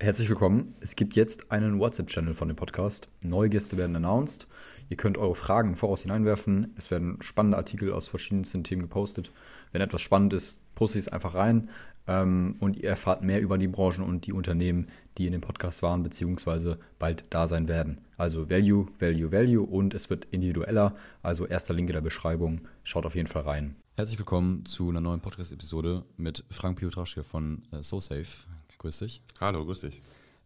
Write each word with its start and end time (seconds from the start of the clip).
Herzlich 0.00 0.28
willkommen. 0.28 0.76
Es 0.78 0.94
gibt 0.94 1.16
jetzt 1.16 1.50
einen 1.50 1.80
WhatsApp-Channel 1.80 2.32
von 2.32 2.46
dem 2.46 2.56
Podcast. 2.56 3.08
Neue 3.24 3.48
Gäste 3.48 3.76
werden 3.76 3.96
announced. 3.96 4.46
Ihr 4.88 4.96
könnt 4.96 5.18
eure 5.18 5.34
Fragen 5.34 5.74
voraus 5.74 6.02
hineinwerfen. 6.02 6.72
Es 6.76 6.92
werden 6.92 7.20
spannende 7.20 7.56
Artikel 7.56 7.92
aus 7.92 8.06
verschiedensten 8.06 8.62
Themen 8.62 8.82
gepostet. 8.82 9.32
Wenn 9.72 9.80
etwas 9.80 10.00
spannend 10.00 10.34
ist, 10.34 10.60
poste 10.76 11.00
ich 11.00 11.06
es 11.06 11.12
einfach 11.12 11.34
rein. 11.34 11.68
Ähm, 12.06 12.54
und 12.60 12.76
ihr 12.76 12.90
erfahrt 12.90 13.24
mehr 13.24 13.40
über 13.40 13.58
die 13.58 13.66
Branchen 13.66 14.04
und 14.04 14.24
die 14.26 14.32
Unternehmen, 14.32 14.86
die 15.18 15.26
in 15.26 15.32
dem 15.32 15.40
Podcast 15.40 15.82
waren, 15.82 16.04
beziehungsweise 16.04 16.78
bald 17.00 17.24
da 17.30 17.48
sein 17.48 17.66
werden. 17.66 18.00
Also 18.16 18.48
Value, 18.48 18.86
Value, 19.00 19.32
Value 19.32 19.66
und 19.66 19.94
es 19.94 20.10
wird 20.10 20.26
individueller. 20.26 20.94
Also 21.24 21.44
erster 21.44 21.74
Link 21.74 21.88
in 21.88 21.94
der 21.94 22.02
Beschreibung. 22.02 22.60
Schaut 22.84 23.04
auf 23.04 23.16
jeden 23.16 23.26
Fall 23.26 23.42
rein. 23.42 23.74
Herzlich 23.96 24.20
willkommen 24.20 24.64
zu 24.64 24.90
einer 24.90 25.00
neuen 25.00 25.20
Podcast-Episode 25.20 26.04
mit 26.16 26.44
Frank 26.50 26.78
Piotraschke 26.78 27.24
von 27.24 27.62
äh, 27.72 27.82
SoSafe. 27.82 28.46
Grüß 28.78 28.98
dich. 28.98 29.22
Hallo, 29.40 29.64
grüß 29.64 29.80
dich. 29.80 30.00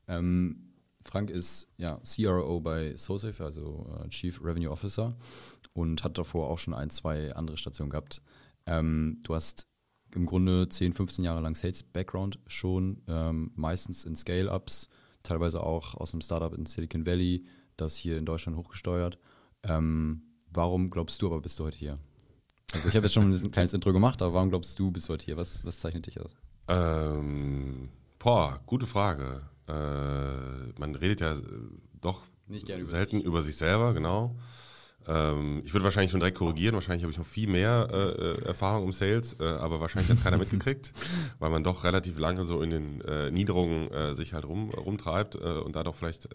Ähm, 0.09 0.73
Frank 1.03 1.31
ist 1.31 1.69
ja 1.77 2.01
CRO 2.01 2.61
bei 2.61 2.97
SoSafe, 2.97 3.45
also 3.45 3.87
äh, 4.05 4.09
Chief 4.09 4.43
Revenue 4.43 4.71
Officer 4.71 5.15
und 5.75 6.05
hat 6.05 6.19
davor 6.19 6.49
auch 6.49 6.59
schon 6.59 6.75
ein, 6.75 6.91
zwei 6.91 7.35
andere 7.35 7.57
Stationen 7.57 7.91
gehabt. 7.91 8.23
Ähm, 8.67 9.21
du 9.23 9.35
hast 9.35 9.67
im 10.15 10.27
Grunde 10.27 10.69
10, 10.69 10.93
15 10.93 11.25
Jahre 11.25 11.41
lang 11.41 11.55
Sales-Background 11.55 12.39
schon, 12.47 13.03
ähm, 13.09 13.51
meistens 13.55 14.05
in 14.05 14.15
Scale-Ups, 14.15 14.89
teilweise 15.23 15.63
auch 15.63 15.95
aus 15.95 16.13
einem 16.13 16.21
Startup 16.21 16.53
in 16.55 16.67
Silicon 16.67 17.07
Valley, 17.07 17.45
das 17.77 17.97
hier 17.97 18.17
in 18.19 18.27
Deutschland 18.27 18.59
hochgesteuert. 18.59 19.19
Ähm, 19.63 20.23
warum 20.53 20.91
glaubst 20.91 21.21
du 21.23 21.27
aber, 21.27 21.41
bist 21.41 21.59
du 21.59 21.65
heute 21.65 21.79
hier? 21.79 21.99
Also 22.73 22.89
ich 22.89 22.97
habe 22.97 23.07
jetzt 23.07 23.15
schon 23.15 23.31
ein 23.31 23.51
kleines 23.51 23.75
Intro 23.75 23.93
gemacht, 23.93 24.23
aber 24.23 24.35
warum 24.35 24.51
glaubst 24.51 24.79
du, 24.79 24.91
bist 24.91 25.09
du 25.09 25.15
heute 25.15 25.25
hier? 25.25 25.37
Was, 25.37 25.65
was 25.65 25.79
zeichnet 25.79 26.07
dich 26.07 26.21
aus? 26.21 26.35
Ähm, 26.69 27.89
Boah, 28.23 28.61
gute 28.67 28.87
Frage. 28.87 29.43
Äh, 29.69 30.81
man 30.81 30.95
redet 30.95 31.21
ja 31.21 31.33
äh, 31.33 31.41
doch 32.01 32.25
über 32.49 32.85
selten 32.85 33.17
sich. 33.17 33.25
über 33.25 33.43
sich 33.43 33.57
selber, 33.57 33.95
genau. 33.95 34.37
Ähm, 35.09 35.63
ich 35.65 35.75
würde 35.75 35.83
wahrscheinlich 35.83 36.13
schon 36.13 36.21
direkt 36.21 36.39
korrigieren. 36.39 36.75
Wahrscheinlich 36.77 37.03
habe 37.03 37.11
ich 37.11 37.19
noch 37.19 37.27
viel 37.27 37.49
mehr 37.49 37.89
äh, 37.91 37.97
äh 37.97 38.45
Erfahrung 38.45 38.87
im 38.87 38.93
Sales, 38.93 39.37
äh, 39.41 39.45
aber 39.45 39.81
wahrscheinlich 39.81 40.09
hat 40.09 40.19
es 40.19 40.23
keiner 40.23 40.39
mitgekriegt, 40.39 40.93
weil 41.41 41.51
man 41.51 41.65
doch 41.65 41.83
relativ 41.83 42.17
lange 42.17 42.45
so 42.45 42.63
in 42.63 42.71
den 42.71 43.01
äh, 43.01 43.33
Niederungen 43.33 43.91
äh, 43.91 44.15
sich 44.15 44.35
halt 44.35 44.45
rum, 44.45 44.71
rumtreibt 44.71 45.35
und 45.35 45.75
da 45.75 45.83
doch 45.83 45.97
vielleicht 45.97 46.29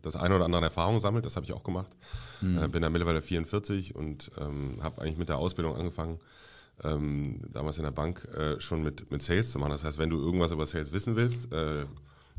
das 0.00 0.16
eine 0.16 0.36
oder 0.36 0.46
andere 0.46 0.62
Erfahrung 0.64 1.00
sammelt. 1.00 1.26
Das 1.26 1.36
habe 1.36 1.44
ich 1.44 1.52
auch 1.52 1.64
gemacht. 1.64 1.92
Mhm. 2.40 2.70
bin 2.70 2.80
da 2.80 2.88
mittlerweile 2.88 3.20
44 3.20 3.94
und 3.94 4.30
ähm, 4.40 4.78
habe 4.82 5.02
eigentlich 5.02 5.18
mit 5.18 5.28
der 5.28 5.36
Ausbildung 5.36 5.76
angefangen 5.76 6.18
ähm, 6.84 7.40
damals 7.52 7.78
in 7.78 7.84
der 7.84 7.90
Bank 7.90 8.24
äh, 8.34 8.60
schon 8.60 8.82
mit, 8.82 9.10
mit 9.10 9.22
Sales 9.22 9.52
zu 9.52 9.58
machen. 9.58 9.70
Das 9.70 9.84
heißt, 9.84 9.98
wenn 9.98 10.10
du 10.10 10.18
irgendwas 10.18 10.52
über 10.52 10.66
Sales 10.66 10.92
wissen 10.92 11.16
willst, 11.16 11.52
äh, 11.52 11.86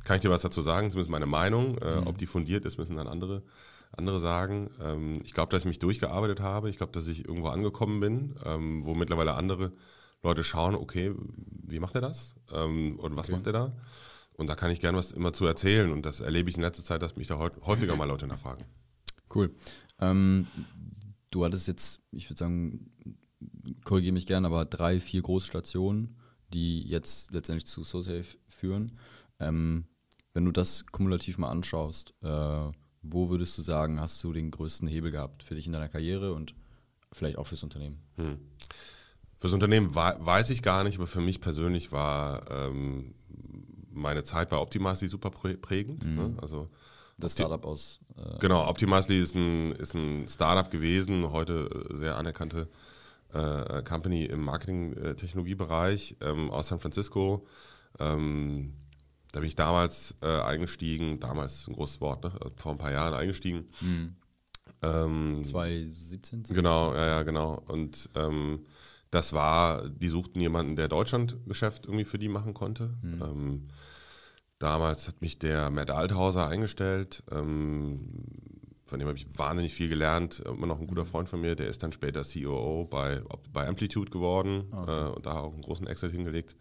kann 0.04 0.18
ich 0.18 0.22
dir 0.22 0.30
was 0.30 0.42
dazu 0.42 0.62
sagen, 0.62 0.90
zumindest 0.92 1.12
meine 1.12 1.26
Meinung. 1.26 1.78
Äh, 1.80 2.02
mhm. 2.02 2.08
Ob 2.08 2.18
die 2.18 2.28
fundiert 2.28 2.66
ist, 2.66 2.78
müssen 2.78 2.96
dann 2.96 3.08
andere, 3.08 3.44
andere 3.92 4.20
sagen. 4.20 4.70
Ähm, 4.82 5.22
ich 5.24 5.34
glaube, 5.34 5.52
dass 5.52 5.64
ich 5.64 5.68
mich 5.68 5.80
durchgearbeitet 5.80 6.40
habe. 6.40 6.70
Ich 6.70 6.78
glaube, 6.78 6.92
dass 6.92 7.08
ich 7.08 7.28
irgendwo 7.28 7.50
angekommen 7.50 8.00
bin, 8.00 8.36
ähm, 8.46 8.86
wo 8.86 8.94
mittlerweile 8.94 9.34
andere 9.34 9.74
Leute 10.24 10.44
schauen, 10.44 10.76
okay, 10.76 11.14
wie 11.68 11.80
macht 11.80 11.96
er 11.96 12.02
das? 12.02 12.36
Ähm, 12.54 12.98
und 13.00 13.16
was 13.16 13.28
okay. 13.28 13.38
macht 13.38 13.48
er 13.48 13.54
da? 13.54 13.74
Und 14.34 14.48
da 14.48 14.56
kann 14.56 14.70
ich 14.70 14.80
gerne 14.80 14.98
was 14.98 15.12
immer 15.12 15.34
zu 15.34 15.46
erzählen. 15.46 15.92
Und 15.92 16.06
das 16.06 16.20
erlebe 16.20 16.50
ich 16.50 16.56
in 16.56 16.62
letzter 16.62 16.84
Zeit, 16.84 17.02
dass 17.02 17.16
mich 17.16 17.28
da 17.28 17.40
häufiger 17.40 17.96
mal 17.96 18.06
Leute 18.06 18.28
nachfragen. 18.28 18.64
Cool. 19.34 19.52
Ähm, 20.00 20.48
du 21.32 21.44
hattest 21.44 21.68
jetzt, 21.68 22.02
ich 22.12 22.30
würde 22.30 22.40
sagen, 22.40 22.92
korrigiere 23.84 24.14
mich 24.14 24.26
gerne, 24.26 24.48
aber 24.48 24.66
drei, 24.66 25.00
vier 25.00 25.22
Großstationen, 25.22 26.16
die 26.54 26.82
jetzt 26.88 27.32
letztendlich 27.32 27.66
zu 27.66 27.84
SoSafe 27.84 28.38
führen. 28.48 28.98
Ähm, 29.40 29.86
wenn 30.34 30.46
du 30.46 30.52
das 30.52 30.86
kumulativ 30.88 31.38
mal 31.38 31.50
anschaust, 31.50 32.14
äh, 32.22 32.72
wo 33.02 33.30
würdest 33.30 33.58
du 33.58 33.62
sagen, 33.62 34.00
hast 34.00 34.24
du 34.24 34.34
den 34.34 34.52
größten 34.52 34.88
Hebel 34.88 35.12
gehabt 35.12 35.44
für 35.44 35.56
dich 35.56 35.68
in 35.68 35.74
deiner 35.74 35.90
Karriere 35.90 36.34
und 36.34 36.54
vielleicht 37.12 37.38
auch 37.38 37.48
fürs 37.48 37.64
Unternehmen? 37.64 38.00
Hm. 38.18 38.38
Fürs 39.36 39.54
Unternehmen 39.54 39.94
weiß 39.94 40.50
ich 40.50 40.64
gar 40.64 40.84
nicht, 40.84 40.98
aber 40.98 41.08
für 41.08 41.22
mich 41.22 41.42
persönlich 41.42 41.92
war 41.92 42.50
ähm, 42.50 43.14
meine 43.92 44.24
Zeit 44.24 44.50
bei 44.50 44.58
Optimizely 44.58 45.08
super 45.08 45.30
prägend. 45.30 46.06
Mhm. 46.06 46.16
Ne? 46.16 46.38
Also 46.42 46.70
das 47.18 47.34
Startup 47.34 47.64
aus. 47.66 48.00
Äh 48.16 48.40
genau, 48.40 48.68
Optimizely 48.68 49.20
ist 49.20 49.36
ein, 49.36 49.72
ist 49.74 49.94
ein 49.94 50.28
Startup 50.28 50.70
gewesen, 50.70 51.32
heute 51.32 51.70
sehr 51.92 52.16
anerkannte 52.18 52.68
äh, 53.34 53.84
Company 53.84 54.26
im 54.26 54.42
Marketing-Technologiebereich 54.44 56.18
ähm, 56.22 56.52
aus 56.52 56.70
San 56.70 56.80
Francisco. 56.80 57.46
Ähm, 58.00 58.74
da 59.32 59.40
bin 59.40 59.50
ich 59.50 59.56
damals 59.56 60.16
äh, 60.22 60.42
eingestiegen, 60.42 61.20
damals 61.20 61.68
ein 61.68 61.74
großes 61.76 62.02
Wort, 62.02 62.24
ne? 62.24 62.32
vor 62.56 62.72
ein 62.72 62.78
paar 62.78 62.92
Jahren 62.92 63.14
eingestiegen. 63.14 63.68
Mhm. 63.82 64.16
Ähm, 64.82 65.44
2017? 65.44 66.44
Genau, 66.56 66.94
ja, 66.94 67.08
ja, 67.08 67.24
genau. 67.24 67.64
Und 67.68 68.10
ähm, 68.16 68.64
das 69.12 69.34
war, 69.34 69.88
die 69.90 70.10
suchten 70.10 70.40
jemanden, 70.40 70.76
der 70.76 70.88
Deutschlandgeschäft 70.88 71.86
irgendwie 71.86 72.06
für 72.06 72.20
die 72.20 72.30
machen 72.30 72.54
konnte. 72.54 72.96
Mhm. 73.02 73.22
Ähm, 73.22 73.68
damals 74.60 75.08
hat 75.08 75.22
mich 75.22 75.40
der 75.40 75.70
Matt 75.70 75.92
Althauser 75.92 76.48
eingestellt. 76.48 77.24
Von 78.88 79.00
dem 79.00 79.08
habe 79.08 79.18
ich 79.18 79.38
wahnsinnig 79.38 79.74
viel 79.74 79.90
gelernt. 79.90 80.40
Immer 80.40 80.68
noch 80.68 80.80
ein 80.80 80.88
guter 80.88 81.04
mhm. 81.04 81.08
Freund 81.08 81.30
von 81.30 81.42
mir, 81.42 81.56
der 81.56 81.68
ist 81.68 81.84
dann 81.84 81.92
später 81.92 82.24
COO 82.24 82.88
bei, 82.90 83.22
bei 83.54 83.68
Amplitude 83.68 84.10
geworden 84.10 84.66
okay. 84.72 85.08
äh, 85.08 85.10
und 85.12 85.26
da 85.26 85.40
auch 85.40 85.54
einen 85.54 85.62
großen 85.62 85.86
Exit 85.88 86.12
hingelegt. 86.12 86.56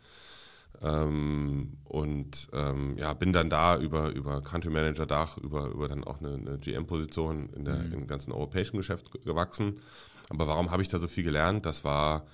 Ähm, 0.82 1.78
und 1.84 2.48
ähm, 2.53 2.98
ja, 2.98 3.12
bin 3.15 3.32
dann 3.32 3.48
da 3.48 3.78
über, 3.78 4.10
über 4.10 4.42
Country 4.42 4.70
Manager 4.70 5.06
Dach, 5.06 5.38
über, 5.38 5.69
über 5.69 5.88
dann 5.88 6.04
auch 6.04 6.20
eine, 6.20 6.34
eine 6.34 6.59
GM-Position 6.59 7.50
in 7.54 7.65
der, 7.65 7.76
mhm. 7.76 7.92
im 7.92 8.06
ganzen 8.06 8.32
europäischen 8.32 8.76
Geschäft 8.76 9.10
gewachsen. 9.25 9.81
Aber 10.28 10.47
warum 10.47 10.70
habe 10.70 10.82
ich 10.82 10.88
da 10.88 10.98
so 10.98 11.06
viel 11.06 11.25
gelernt? 11.25 11.65
Das 11.65 11.84
war 11.84 12.26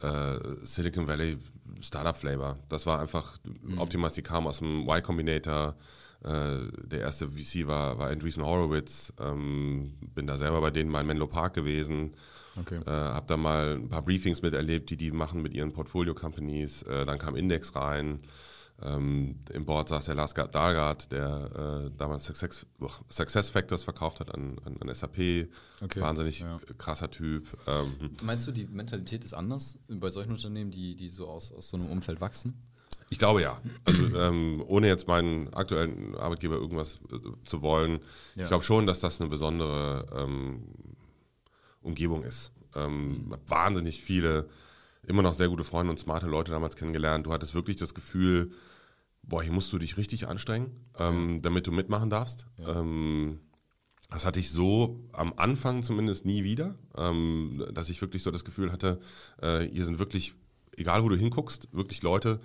äh, 0.00 0.38
Silicon 0.62 1.08
Valley 1.08 1.38
Startup 1.80 2.16
Flavor. 2.16 2.58
Das 2.68 2.86
war 2.86 3.00
einfach, 3.00 3.36
mhm. 3.62 3.78
Optimus, 3.78 4.12
die 4.12 4.22
kam 4.22 4.46
aus 4.46 4.58
dem 4.58 4.82
Y 4.82 5.02
Combinator, 5.02 5.74
der 6.22 7.00
erste 7.00 7.30
VC 7.30 7.66
war, 7.66 7.98
war 7.98 8.10
Andreessen 8.10 8.44
Horowitz. 8.44 9.12
Ähm, 9.18 9.94
bin 10.14 10.26
da 10.26 10.36
selber 10.36 10.60
bei 10.60 10.70
denen 10.70 10.90
mal 10.90 11.00
in 11.00 11.06
Menlo 11.06 11.26
Park 11.26 11.54
gewesen. 11.54 12.14
Okay. 12.56 12.80
Äh, 12.86 12.90
habe 12.90 13.26
da 13.26 13.36
mal 13.36 13.76
ein 13.76 13.88
paar 13.88 14.02
Briefings 14.02 14.42
miterlebt, 14.42 14.90
die 14.90 14.96
die 14.96 15.12
machen 15.12 15.42
mit 15.42 15.54
ihren 15.54 15.72
Portfolio-Companies. 15.72 16.82
Äh, 16.82 17.06
dann 17.06 17.18
kam 17.18 17.36
Index 17.36 17.74
rein. 17.74 18.20
Ähm, 18.82 19.36
Im 19.52 19.66
Board 19.66 19.88
saß 19.88 20.06
der 20.06 20.14
Lars 20.14 20.32
Dahlgard, 20.32 21.12
der 21.12 21.86
äh, 21.86 21.96
damals 21.96 22.24
Success, 22.24 22.66
Success, 23.10 23.50
Factors 23.50 23.82
verkauft 23.82 24.20
hat 24.20 24.34
an, 24.34 24.58
an, 24.64 24.76
an 24.80 24.94
SAP. 24.94 25.48
Okay. 25.82 26.00
Wahnsinnig 26.00 26.40
ja. 26.40 26.58
krasser 26.78 27.10
Typ. 27.10 27.46
Ähm, 27.66 28.16
Meinst 28.22 28.48
du, 28.48 28.52
die 28.52 28.66
Mentalität 28.66 29.24
ist 29.24 29.34
anders 29.34 29.78
bei 29.88 30.10
solchen 30.10 30.32
Unternehmen, 30.32 30.70
die, 30.70 30.96
die 30.96 31.08
so 31.08 31.28
aus, 31.28 31.52
aus 31.52 31.68
so 31.68 31.76
einem 31.76 31.90
Umfeld 31.90 32.20
wachsen? 32.20 32.54
Ich 33.10 33.18
glaube 33.18 33.42
ja. 33.42 33.60
Also, 33.84 34.16
ähm, 34.16 34.62
ohne 34.66 34.86
jetzt 34.86 35.06
meinen 35.06 35.52
aktuellen 35.52 36.14
Arbeitgeber 36.14 36.56
irgendwas 36.56 37.00
äh, 37.12 37.18
zu 37.44 37.60
wollen, 37.60 38.00
ja. 38.34 38.44
ich 38.44 38.48
glaube 38.48 38.64
schon, 38.64 38.86
dass 38.86 39.00
das 39.00 39.20
eine 39.20 39.28
besondere 39.28 40.06
ähm, 40.16 40.62
Umgebung 41.82 42.22
ist. 42.22 42.52
Ähm, 42.74 43.08
mhm. 43.08 43.34
Wahnsinnig 43.46 44.00
viele, 44.00 44.48
immer 45.06 45.22
noch 45.22 45.34
sehr 45.34 45.48
gute 45.48 45.64
Freunde 45.64 45.90
und 45.90 45.98
smarte 45.98 46.26
Leute 46.26 46.52
damals 46.52 46.76
kennengelernt. 46.76 47.26
Du 47.26 47.32
hattest 47.32 47.54
wirklich 47.54 47.76
das 47.76 47.94
Gefühl, 47.94 48.52
boah, 49.22 49.42
hier 49.42 49.52
musst 49.52 49.72
du 49.72 49.78
dich 49.78 49.96
richtig 49.96 50.28
anstrengen, 50.28 50.70
ähm, 50.98 51.34
ja. 51.34 51.40
damit 51.40 51.66
du 51.66 51.72
mitmachen 51.72 52.10
darfst. 52.10 52.46
Ja. 52.58 52.80
Ähm, 52.80 53.40
das 54.10 54.26
hatte 54.26 54.40
ich 54.40 54.50
so 54.50 55.08
am 55.12 55.32
Anfang 55.36 55.82
zumindest 55.82 56.24
nie 56.24 56.42
wieder, 56.42 56.76
ähm, 56.96 57.64
dass 57.72 57.88
ich 57.88 58.00
wirklich 58.00 58.22
so 58.22 58.30
das 58.30 58.44
Gefühl 58.44 58.72
hatte, 58.72 59.00
äh, 59.40 59.60
hier 59.60 59.84
sind 59.84 59.98
wirklich, 59.98 60.34
egal 60.76 61.04
wo 61.04 61.08
du 61.08 61.16
hinguckst, 61.16 61.68
wirklich 61.72 62.02
Leute, 62.02 62.40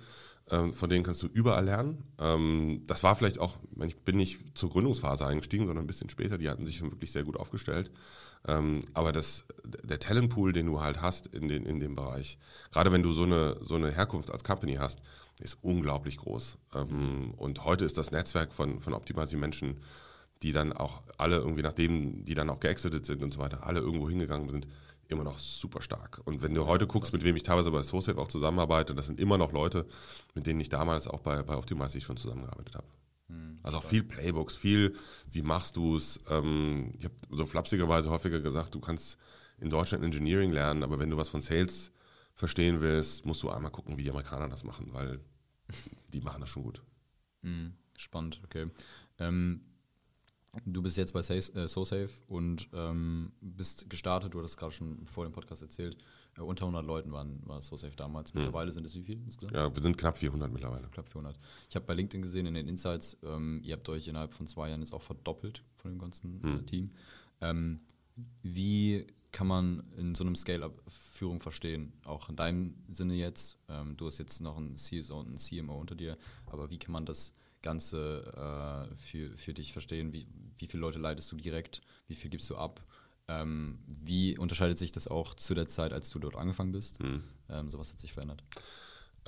von 0.72 0.88
denen 0.88 1.04
kannst 1.04 1.22
du 1.22 1.26
überall 1.26 1.64
lernen. 1.64 2.04
Ähm, 2.20 2.82
das 2.86 3.02
war 3.02 3.16
vielleicht 3.16 3.38
auch, 3.38 3.58
ich 3.84 3.96
bin 3.98 4.16
nicht 4.16 4.56
zur 4.56 4.70
Gründungsphase 4.70 5.26
eingestiegen, 5.26 5.66
sondern 5.66 5.84
ein 5.84 5.88
bisschen 5.88 6.10
später. 6.10 6.38
Die 6.38 6.48
hatten 6.48 6.66
sich 6.66 6.76
schon 6.76 6.92
wirklich 6.92 7.12
sehr 7.12 7.24
gut 7.24 7.36
aufgestellt. 7.36 7.90
Ähm, 8.46 8.84
aber 8.94 9.10
das, 9.12 9.44
der 9.64 9.98
Talentpool, 9.98 10.52
den 10.52 10.66
du 10.66 10.80
halt 10.80 11.02
hast 11.02 11.26
in, 11.26 11.48
den, 11.48 11.66
in 11.66 11.80
dem 11.80 11.96
Bereich, 11.96 12.38
gerade 12.70 12.92
wenn 12.92 13.02
du 13.02 13.12
so 13.12 13.24
eine, 13.24 13.58
so 13.62 13.74
eine 13.74 13.90
Herkunft 13.90 14.30
als 14.30 14.44
Company 14.44 14.74
hast, 14.74 15.00
ist 15.40 15.58
unglaublich 15.62 16.16
groß. 16.16 16.56
und 17.36 17.64
heute 17.64 17.84
ist 17.84 17.98
das 17.98 18.10
Netzwerk 18.10 18.54
von, 18.54 18.80
von 18.80 18.94
Optimasi 18.94 19.36
Menschen, 19.36 19.82
die 20.42 20.52
dann 20.52 20.72
auch 20.72 21.02
alle 21.18 21.36
irgendwie, 21.36 21.62
nachdem 21.62 22.24
die 22.24 22.34
dann 22.34 22.50
auch 22.50 22.60
geexitet 22.60 23.04
sind 23.04 23.22
und 23.22 23.34
so 23.34 23.40
weiter, 23.40 23.66
alle 23.66 23.80
irgendwo 23.80 24.08
hingegangen 24.08 24.48
sind, 24.48 24.66
immer 25.08 25.24
noch 25.24 25.38
super 25.38 25.80
stark. 25.80 26.20
Und 26.24 26.42
wenn 26.42 26.54
du 26.54 26.66
heute 26.66 26.86
guckst, 26.86 27.12
mit 27.12 27.22
wem 27.24 27.36
ich 27.36 27.42
teilweise 27.42 27.70
bei 27.70 27.82
SoSafe 27.82 28.20
auch 28.20 28.28
zusammenarbeite, 28.28 28.94
das 28.94 29.06
sind 29.06 29.20
immer 29.20 29.38
noch 29.38 29.52
Leute, 29.52 29.86
mit 30.34 30.46
denen 30.46 30.60
ich 30.60 30.68
damals 30.68 31.06
auch 31.06 31.20
bei, 31.20 31.42
bei 31.42 31.56
Optimize 31.56 32.00
schon 32.00 32.16
zusammengearbeitet 32.16 32.74
habe. 32.74 32.86
Hm, 33.28 33.58
also 33.62 33.78
auch 33.78 33.84
viel 33.84 34.02
Playbooks, 34.02 34.56
viel, 34.56 34.96
wie 35.30 35.42
machst 35.42 35.76
du 35.76 35.96
es? 35.96 36.20
Ähm, 36.28 36.92
ich 36.98 37.04
habe 37.04 37.14
so 37.30 37.46
flapsigerweise 37.46 38.10
häufiger 38.10 38.40
gesagt, 38.40 38.74
du 38.74 38.80
kannst 38.80 39.18
in 39.58 39.70
Deutschland 39.70 40.04
Engineering 40.04 40.52
lernen, 40.52 40.82
aber 40.82 40.98
wenn 40.98 41.10
du 41.10 41.16
was 41.16 41.28
von 41.28 41.40
Sales 41.40 41.92
verstehen 42.34 42.80
willst, 42.80 43.24
musst 43.24 43.42
du 43.42 43.50
einmal 43.50 43.70
gucken, 43.70 43.96
wie 43.96 44.02
die 44.02 44.10
Amerikaner 44.10 44.48
das 44.48 44.64
machen, 44.64 44.92
weil 44.92 45.20
die 46.12 46.20
machen 46.20 46.40
das 46.40 46.50
schon 46.50 46.62
gut. 46.62 46.82
Hm. 47.42 47.74
Spannend, 47.96 48.40
okay. 48.44 48.66
Ähm, 49.18 49.60
du 50.64 50.82
bist 50.82 50.96
jetzt 50.96 51.12
bei 51.12 51.20
äh, 51.20 51.68
SoSafe 51.68 52.10
und 52.28 52.68
ähm, 52.72 53.32
bist 53.40 53.90
gestartet, 53.90 54.34
du 54.34 54.38
hattest 54.38 54.56
gerade 54.56 54.72
schon 54.72 55.06
vor 55.06 55.24
dem 55.24 55.32
Podcast 55.32 55.62
erzählt, 55.62 55.96
äh, 56.36 56.40
unter 56.40 56.64
100 56.64 56.84
Leuten 56.84 57.12
waren, 57.12 57.40
war 57.44 57.62
SoSafe 57.62 57.96
damals. 57.96 58.32
Hm. 58.32 58.40
Mittlerweile 58.40 58.72
sind 58.72 58.84
es 58.86 58.94
wie 58.94 59.02
viel? 59.02 59.20
Ja, 59.52 59.74
wir 59.74 59.82
sind 59.82 59.96
knapp 59.96 60.18
400 60.18 60.52
mittlerweile. 60.52 60.88
Knapp 60.88 61.08
400. 61.08 61.38
Ich 61.68 61.76
habe 61.76 61.84
bei 61.86 61.94
LinkedIn 61.94 62.22
gesehen 62.22 62.46
in 62.46 62.54
den 62.54 62.68
Insights, 62.68 63.16
ähm, 63.22 63.60
ihr 63.62 63.74
habt 63.74 63.88
euch 63.88 64.08
innerhalb 64.08 64.32
von 64.32 64.46
zwei 64.46 64.68
Jahren 64.68 64.80
jetzt 64.80 64.92
auch 64.92 65.02
verdoppelt 65.02 65.62
von 65.76 65.90
dem 65.90 65.98
ganzen 65.98 66.40
äh, 66.42 66.58
hm. 66.58 66.66
Team. 66.66 66.90
Ähm, 67.40 67.80
wie 68.42 69.06
kann 69.32 69.46
man 69.46 69.82
in 69.98 70.14
so 70.14 70.24
einem 70.24 70.34
Scale-Up 70.34 70.82
Führung 70.88 71.40
verstehen? 71.40 71.92
Auch 72.04 72.30
in 72.30 72.36
deinem 72.36 72.74
Sinne 72.88 73.14
jetzt. 73.14 73.58
Ähm, 73.68 73.96
du 73.96 74.06
hast 74.06 74.18
jetzt 74.18 74.40
noch 74.40 74.56
einen 74.56 74.76
CSO 74.76 75.20
und 75.20 75.26
einen 75.26 75.36
CMO 75.36 75.78
unter 75.78 75.94
dir, 75.94 76.16
aber 76.46 76.70
wie 76.70 76.78
kann 76.78 76.92
man 76.92 77.04
das 77.04 77.34
Ganze 77.60 78.88
äh, 78.90 78.96
für, 78.96 79.36
für 79.36 79.52
dich 79.52 79.72
verstehen? 79.72 80.12
Wie, 80.14 80.26
wie 80.58 80.66
viele 80.66 80.80
Leute 80.80 80.98
leitest 80.98 81.30
du 81.32 81.36
direkt? 81.36 81.82
Wie 82.08 82.14
viel 82.14 82.30
gibst 82.30 82.48
du 82.50 82.56
ab? 82.56 82.82
Ähm, 83.28 83.78
wie 83.86 84.38
unterscheidet 84.38 84.78
sich 84.78 84.92
das 84.92 85.08
auch 85.08 85.34
zu 85.34 85.54
der 85.54 85.66
Zeit, 85.66 85.92
als 85.92 86.10
du 86.10 86.18
dort 86.18 86.36
angefangen 86.36 86.72
bist? 86.72 87.02
Mhm. 87.02 87.24
Ähm, 87.48 87.70
so 87.70 87.78
was 87.78 87.92
hat 87.92 88.00
sich 88.00 88.12
verändert? 88.12 88.42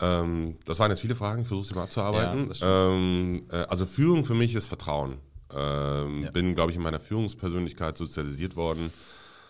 Ähm, 0.00 0.58
das 0.64 0.78
waren 0.78 0.90
jetzt 0.90 1.00
viele 1.00 1.16
Fragen, 1.16 1.42
ich 1.42 1.48
versuche 1.48 1.66
sie 1.66 1.74
mal 1.74 1.84
abzuarbeiten. 1.84 2.52
Ja, 2.54 2.92
ähm, 2.92 3.46
äh, 3.50 3.56
also 3.56 3.86
Führung 3.86 4.24
für 4.24 4.34
mich 4.34 4.54
ist 4.54 4.68
Vertrauen. 4.68 5.18
Ähm, 5.52 6.24
ja. 6.24 6.30
Bin, 6.30 6.54
glaube 6.54 6.70
ich, 6.70 6.76
in 6.76 6.82
meiner 6.82 7.00
Führungspersönlichkeit 7.00 7.96
sozialisiert 7.96 8.54
worden 8.54 8.92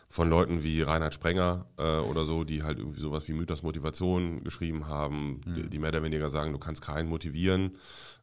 von 0.08 0.30
Leuten 0.30 0.62
wie 0.62 0.80
Reinhard 0.82 1.14
Sprenger 1.14 1.66
äh, 1.76 1.98
oder 1.98 2.24
so, 2.24 2.44
die 2.44 2.62
halt 2.62 2.78
irgendwie 2.78 3.00
sowas 3.00 3.28
wie 3.28 3.34
Mythos 3.34 3.62
Motivation 3.62 4.42
geschrieben 4.42 4.86
haben, 4.86 5.40
mhm. 5.44 5.54
die, 5.54 5.70
die, 5.70 5.78
mehr 5.78 5.90
oder 5.90 6.02
weniger 6.02 6.30
sagen, 6.30 6.52
du 6.52 6.58
kannst 6.58 6.82
keinen 6.82 7.08
motivieren, 7.08 7.76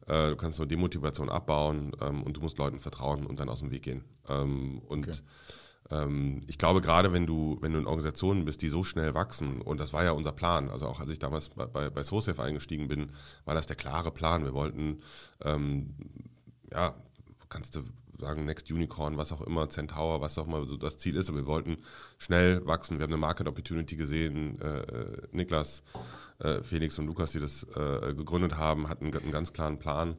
äh, 0.06 0.30
du 0.30 0.36
kannst 0.36 0.58
nur 0.58 0.66
Demotivation 0.66 1.28
abbauen 1.28 1.92
ähm, 2.00 2.22
und 2.22 2.36
du 2.36 2.40
musst 2.40 2.58
Leuten 2.58 2.80
vertrauen 2.80 3.24
und 3.24 3.38
dann 3.38 3.48
aus 3.48 3.60
dem 3.60 3.70
Weg 3.70 3.82
gehen. 3.82 4.04
Ähm, 4.28 4.80
und 4.88 5.06
okay. 5.06 5.18
ähm, 5.90 6.40
ich 6.48 6.58
glaube, 6.58 6.80
gerade 6.80 7.12
wenn 7.12 7.24
du, 7.24 7.58
wenn 7.60 7.72
du 7.72 7.78
in 7.78 7.86
Organisationen 7.86 8.44
bist, 8.44 8.62
die 8.62 8.68
so 8.68 8.82
schnell 8.82 9.14
wachsen, 9.14 9.62
und 9.62 9.78
das 9.78 9.92
war 9.92 10.02
ja 10.02 10.10
unser 10.10 10.32
Plan, 10.32 10.70
also 10.70 10.86
auch 10.86 10.98
als 10.98 11.10
ich 11.10 11.20
damals 11.20 11.50
bei, 11.50 11.66
bei, 11.66 11.88
bei 11.88 12.02
SoSafe 12.02 12.42
eingestiegen 12.42 12.88
bin, 12.88 13.10
war 13.44 13.54
das 13.54 13.68
der 13.68 13.76
klare 13.76 14.10
Plan. 14.10 14.44
Wir 14.44 14.54
wollten 14.54 15.02
ähm, 15.44 15.94
ja, 16.72 16.94
kannst 17.48 17.76
du 17.76 17.84
sagen, 18.18 18.44
Next 18.44 18.70
Unicorn, 18.70 19.16
was 19.16 19.32
auch 19.32 19.42
immer, 19.42 19.68
Centaur, 19.68 20.20
was 20.20 20.38
auch 20.38 20.46
immer 20.46 20.64
so 20.64 20.76
das 20.76 20.98
Ziel 20.98 21.16
ist. 21.16 21.28
Aber 21.28 21.38
wir 21.38 21.46
wollten 21.46 21.78
schnell 22.18 22.64
wachsen. 22.66 22.98
Wir 22.98 23.04
haben 23.04 23.12
eine 23.12 23.20
Market 23.20 23.48
Opportunity 23.48 23.96
gesehen. 23.96 24.60
Äh, 24.60 24.80
äh, 24.80 25.28
Niklas, 25.32 25.82
äh, 26.38 26.62
Felix 26.62 26.98
und 26.98 27.06
Lukas, 27.06 27.32
die 27.32 27.40
das 27.40 27.64
äh, 27.76 28.14
gegründet 28.14 28.56
haben, 28.56 28.88
hatten 28.88 29.14
einen 29.14 29.30
ganz 29.30 29.52
klaren 29.52 29.78
Plan. 29.78 30.16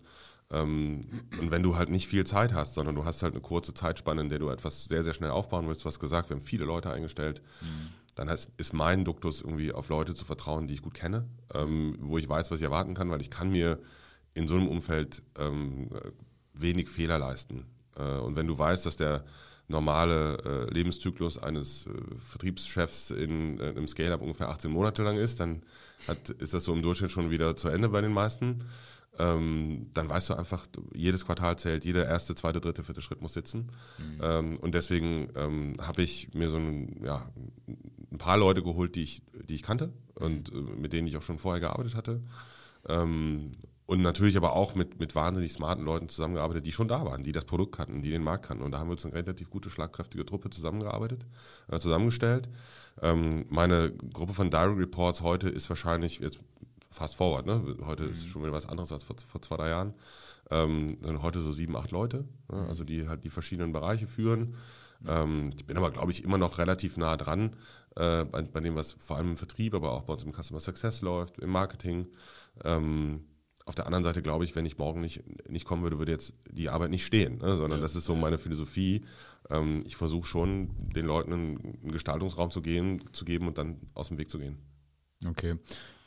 Ähm, 0.50 1.08
und 1.40 1.52
wenn 1.52 1.64
du 1.64 1.76
halt 1.76 1.90
nicht 1.90 2.08
viel 2.08 2.26
Zeit 2.26 2.54
hast, 2.54 2.76
sondern 2.76 2.96
du 2.96 3.06
hast 3.06 3.22
halt 3.22 3.34
eine 3.34 3.42
kurze 3.42 3.74
Zeitspanne, 3.74 4.22
in 4.22 4.30
der 4.30 4.40
du 4.40 4.50
etwas 4.50 4.86
sehr, 4.86 5.04
sehr 5.04 5.14
schnell 5.14 5.32
aufbauen 5.32 5.68
willst, 5.68 5.84
du 5.84 5.86
hast 5.86 6.00
gesagt, 6.00 6.30
wir 6.30 6.38
haben 6.38 6.44
viele 6.44 6.66
Leute 6.66 6.90
eingestellt, 6.90 7.42
mhm. 7.62 7.92
dann 8.16 8.30
heißt, 8.30 8.50
ist 8.58 8.74
mein 8.74 9.04
Duktus 9.04 9.42
irgendwie 9.42 9.74
auf 9.74 9.90
Leute 9.90 10.16
zu 10.16 10.24
vertrauen, 10.24 10.68
die 10.68 10.76
ich 10.76 10.82
gut 10.82 10.94
kenne, 10.94 11.28
ähm, 11.54 11.98
wo 12.00 12.18
ich 12.18 12.30
weiß, 12.30 12.50
was 12.50 12.60
ich 12.60 12.64
erwarten 12.64 12.94
kann, 12.94 13.10
weil 13.10 13.22
ich 13.22 13.30
kann 13.30 13.52
mir 13.52 13.80
in 14.36 14.48
so 14.48 14.56
einem 14.56 14.68
Umfeld 14.68 15.22
ähm, 15.38 15.90
wenig 16.54 16.88
Fehler 16.88 17.20
leisten. 17.20 17.66
Äh, 17.98 18.20
und 18.20 18.36
wenn 18.36 18.48
du 18.48 18.58
weißt, 18.58 18.86
dass 18.86 18.96
der 18.96 19.24
normale 19.68 20.38
äh, 20.46 20.74
Lebenszyklus 20.74 21.38
eines 21.38 21.88
äh, 21.88 21.92
Vertriebschefs 22.20 23.12
in, 23.12 23.60
einem 23.62 23.88
Scale-Up 23.88 24.22
ungefähr 24.22 24.50
18 24.50 24.72
Monate 24.72 25.04
lang 25.04 25.18
ist, 25.18 25.40
dann 25.40 25.62
hat, 26.08 26.30
ist 26.30 26.54
das 26.54 26.64
so 26.64 26.74
im 26.74 26.82
Durchschnitt 26.82 27.12
schon 27.12 27.32
wieder 27.32 27.56
zu 27.56 27.68
Ende 27.68 27.90
bei 27.90 28.02
den 28.02 28.14
meisten. 28.14 28.64
Ähm, 29.20 29.88
dann 29.94 30.10
weißt 30.10 30.30
du 30.30 30.36
einfach, 30.36 30.68
jedes 30.94 31.26
Quartal 31.26 31.58
zählt, 31.58 31.86
jeder 31.86 32.06
erste, 32.06 32.36
zweite, 32.36 32.62
dritte, 32.62 32.84
vierte 32.84 33.02
Schritt 33.02 33.22
muss 33.22 33.34
sitzen. 33.34 33.72
Mhm. 33.98 34.22
Ähm, 34.22 34.58
und 34.58 34.76
deswegen 34.76 35.30
ähm, 35.36 35.76
habe 35.82 36.04
ich 36.04 36.34
mir 36.34 36.50
so 36.50 36.58
ein, 36.58 37.04
ja, 37.04 37.28
ein 38.12 38.18
paar 38.20 38.38
Leute 38.38 38.62
geholt, 38.62 38.96
die 38.96 39.04
ich, 39.04 39.24
die 39.50 39.56
ich 39.56 39.64
kannte 39.64 39.92
und 40.16 40.54
äh, 40.54 40.56
mit 40.56 40.94
denen 40.94 41.08
ich 41.08 41.18
auch 41.18 41.24
schon 41.24 41.40
vorher 41.40 41.60
gearbeitet 41.60 41.96
hatte. 41.96 42.22
Und 43.88 44.02
natürlich 44.02 44.36
aber 44.36 44.52
auch 44.52 44.76
mit, 44.76 45.00
mit 45.00 45.16
wahnsinnig 45.16 45.54
smarten 45.54 45.86
Leuten 45.86 46.10
zusammengearbeitet, 46.10 46.66
die 46.66 46.74
schon 46.74 46.90
da 46.90 47.06
waren, 47.06 47.24
die 47.24 47.32
das 47.32 47.46
Produkt 47.46 47.78
kannten, 47.78 48.02
die 48.02 48.10
den 48.10 48.22
Markt 48.22 48.46
kannten. 48.46 48.64
Und 48.64 48.72
da 48.72 48.80
haben 48.80 48.88
wir 48.88 48.92
uns 48.92 49.06
eine 49.06 49.14
relativ 49.14 49.50
gute, 49.50 49.70
schlagkräftige 49.70 50.26
Truppe 50.26 50.50
zusammengearbeitet, 50.50 51.26
äh, 51.72 51.80
zusammengestellt. 51.80 52.50
Ähm, 53.02 53.46
meine 53.50 53.94
Gruppe 54.14 54.34
von 54.34 54.52
Direct 54.52 54.78
Reports 54.78 55.22
heute 55.22 55.48
ist 55.48 55.70
wahrscheinlich 55.70 56.20
jetzt 56.20 56.40
fast 56.90 57.16
forward, 57.16 57.46
ne? 57.46 57.78
Heute 57.86 58.04
mhm. 58.04 58.12
ist 58.12 58.28
schon 58.28 58.42
wieder 58.42 58.52
was 58.52 58.68
anderes 58.68 58.92
als 58.92 59.06
vor, 59.06 59.16
vor 59.26 59.42
zwei, 59.42 59.56
drei 59.56 59.70
Jahren. 59.70 59.94
Ähm, 60.52 60.98
sind 61.02 61.22
heute 61.22 61.40
so 61.40 61.54
sieben, 61.54 61.78
acht 61.78 61.92
Leute, 61.92 62.26
ne? 62.52 62.66
also 62.68 62.84
die 62.84 63.08
halt 63.08 63.24
die 63.24 63.30
verschiedenen 63.30 63.72
Bereiche 63.72 64.08
führen. 64.08 64.56
Ähm, 65.08 65.52
ich 65.56 65.66
bin 65.66 65.78
aber, 65.78 65.92
glaube 65.92 66.12
ich, 66.12 66.26
immer 66.26 66.38
noch 66.38 66.58
relativ 66.58 66.98
nah 66.98 67.16
dran 67.16 67.56
äh, 67.96 68.26
bei, 68.26 68.42
bei, 68.42 68.60
dem, 68.60 68.76
was 68.76 68.94
vor 68.94 69.16
allem 69.16 69.30
im 69.30 69.38
Vertrieb, 69.38 69.74
aber 69.74 69.94
auch 69.94 70.04
bei 70.04 70.14
uns 70.14 70.24
im 70.24 70.34
Customer 70.34 70.60
Success 70.60 71.02
läuft, 71.02 71.40
im 71.40 71.52
Marketing. 71.52 72.08
Ähm, 72.66 73.26
auf 73.68 73.76
der 73.76 73.86
anderen 73.86 74.04
Seite 74.04 74.22
glaube 74.22 74.46
ich, 74.46 74.56
wenn 74.56 74.66
ich 74.66 74.78
morgen 74.78 75.02
nicht, 75.02 75.24
nicht 75.50 75.66
kommen 75.66 75.84
würde, 75.84 76.00
würde 76.00 76.14
jetzt 76.14 76.34
die 76.50 76.70
Arbeit 76.70 76.90
nicht 76.90 77.06
stehen, 77.06 77.40
ne? 77.40 77.58
sondern 77.58 77.80
ja. 77.80 77.84
das 77.84 77.96
ist 77.96 78.06
so 78.06 78.16
meine 78.16 78.38
Philosophie. 78.38 79.04
Ähm, 79.50 79.84
ich 79.86 79.98
versuche 79.98 80.26
schon, 80.26 80.70
den 80.94 81.06
Leuten 81.06 81.34
einen 81.34 81.92
Gestaltungsraum 81.92 82.50
zu, 82.50 82.62
gehen, 82.62 83.04
zu 83.12 83.26
geben 83.26 83.48
und 83.48 83.58
dann 83.58 83.82
aus 83.94 84.08
dem 84.08 84.18
Weg 84.18 84.32
zu 84.32 84.40
gehen. 84.40 84.58
Okay. 85.26 85.58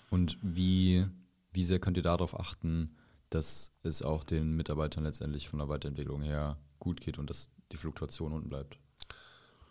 Und 0.09 0.39
wie, 0.43 1.05
wie 1.53 1.65
sehr 1.65 1.79
könnt 1.79 1.99
ihr 1.99 2.03
darauf 2.03 2.39
achten, 2.39 2.97
dass 3.29 3.73
es 3.83 4.03
auch 4.03 4.25
den 4.25 4.57
Mitarbeitern 4.57 5.05
letztendlich 5.05 5.51
von 5.51 5.59
der 5.59 5.69
Weiterentwicklung 5.69 6.23
her 6.23 6.57
gut 6.79 7.03
geht 7.03 7.19
und 7.19 7.29
dass 7.29 7.51
die 7.73 7.77
Fluktuation 7.77 8.33
unten 8.33 8.49
bleibt? 8.49 8.79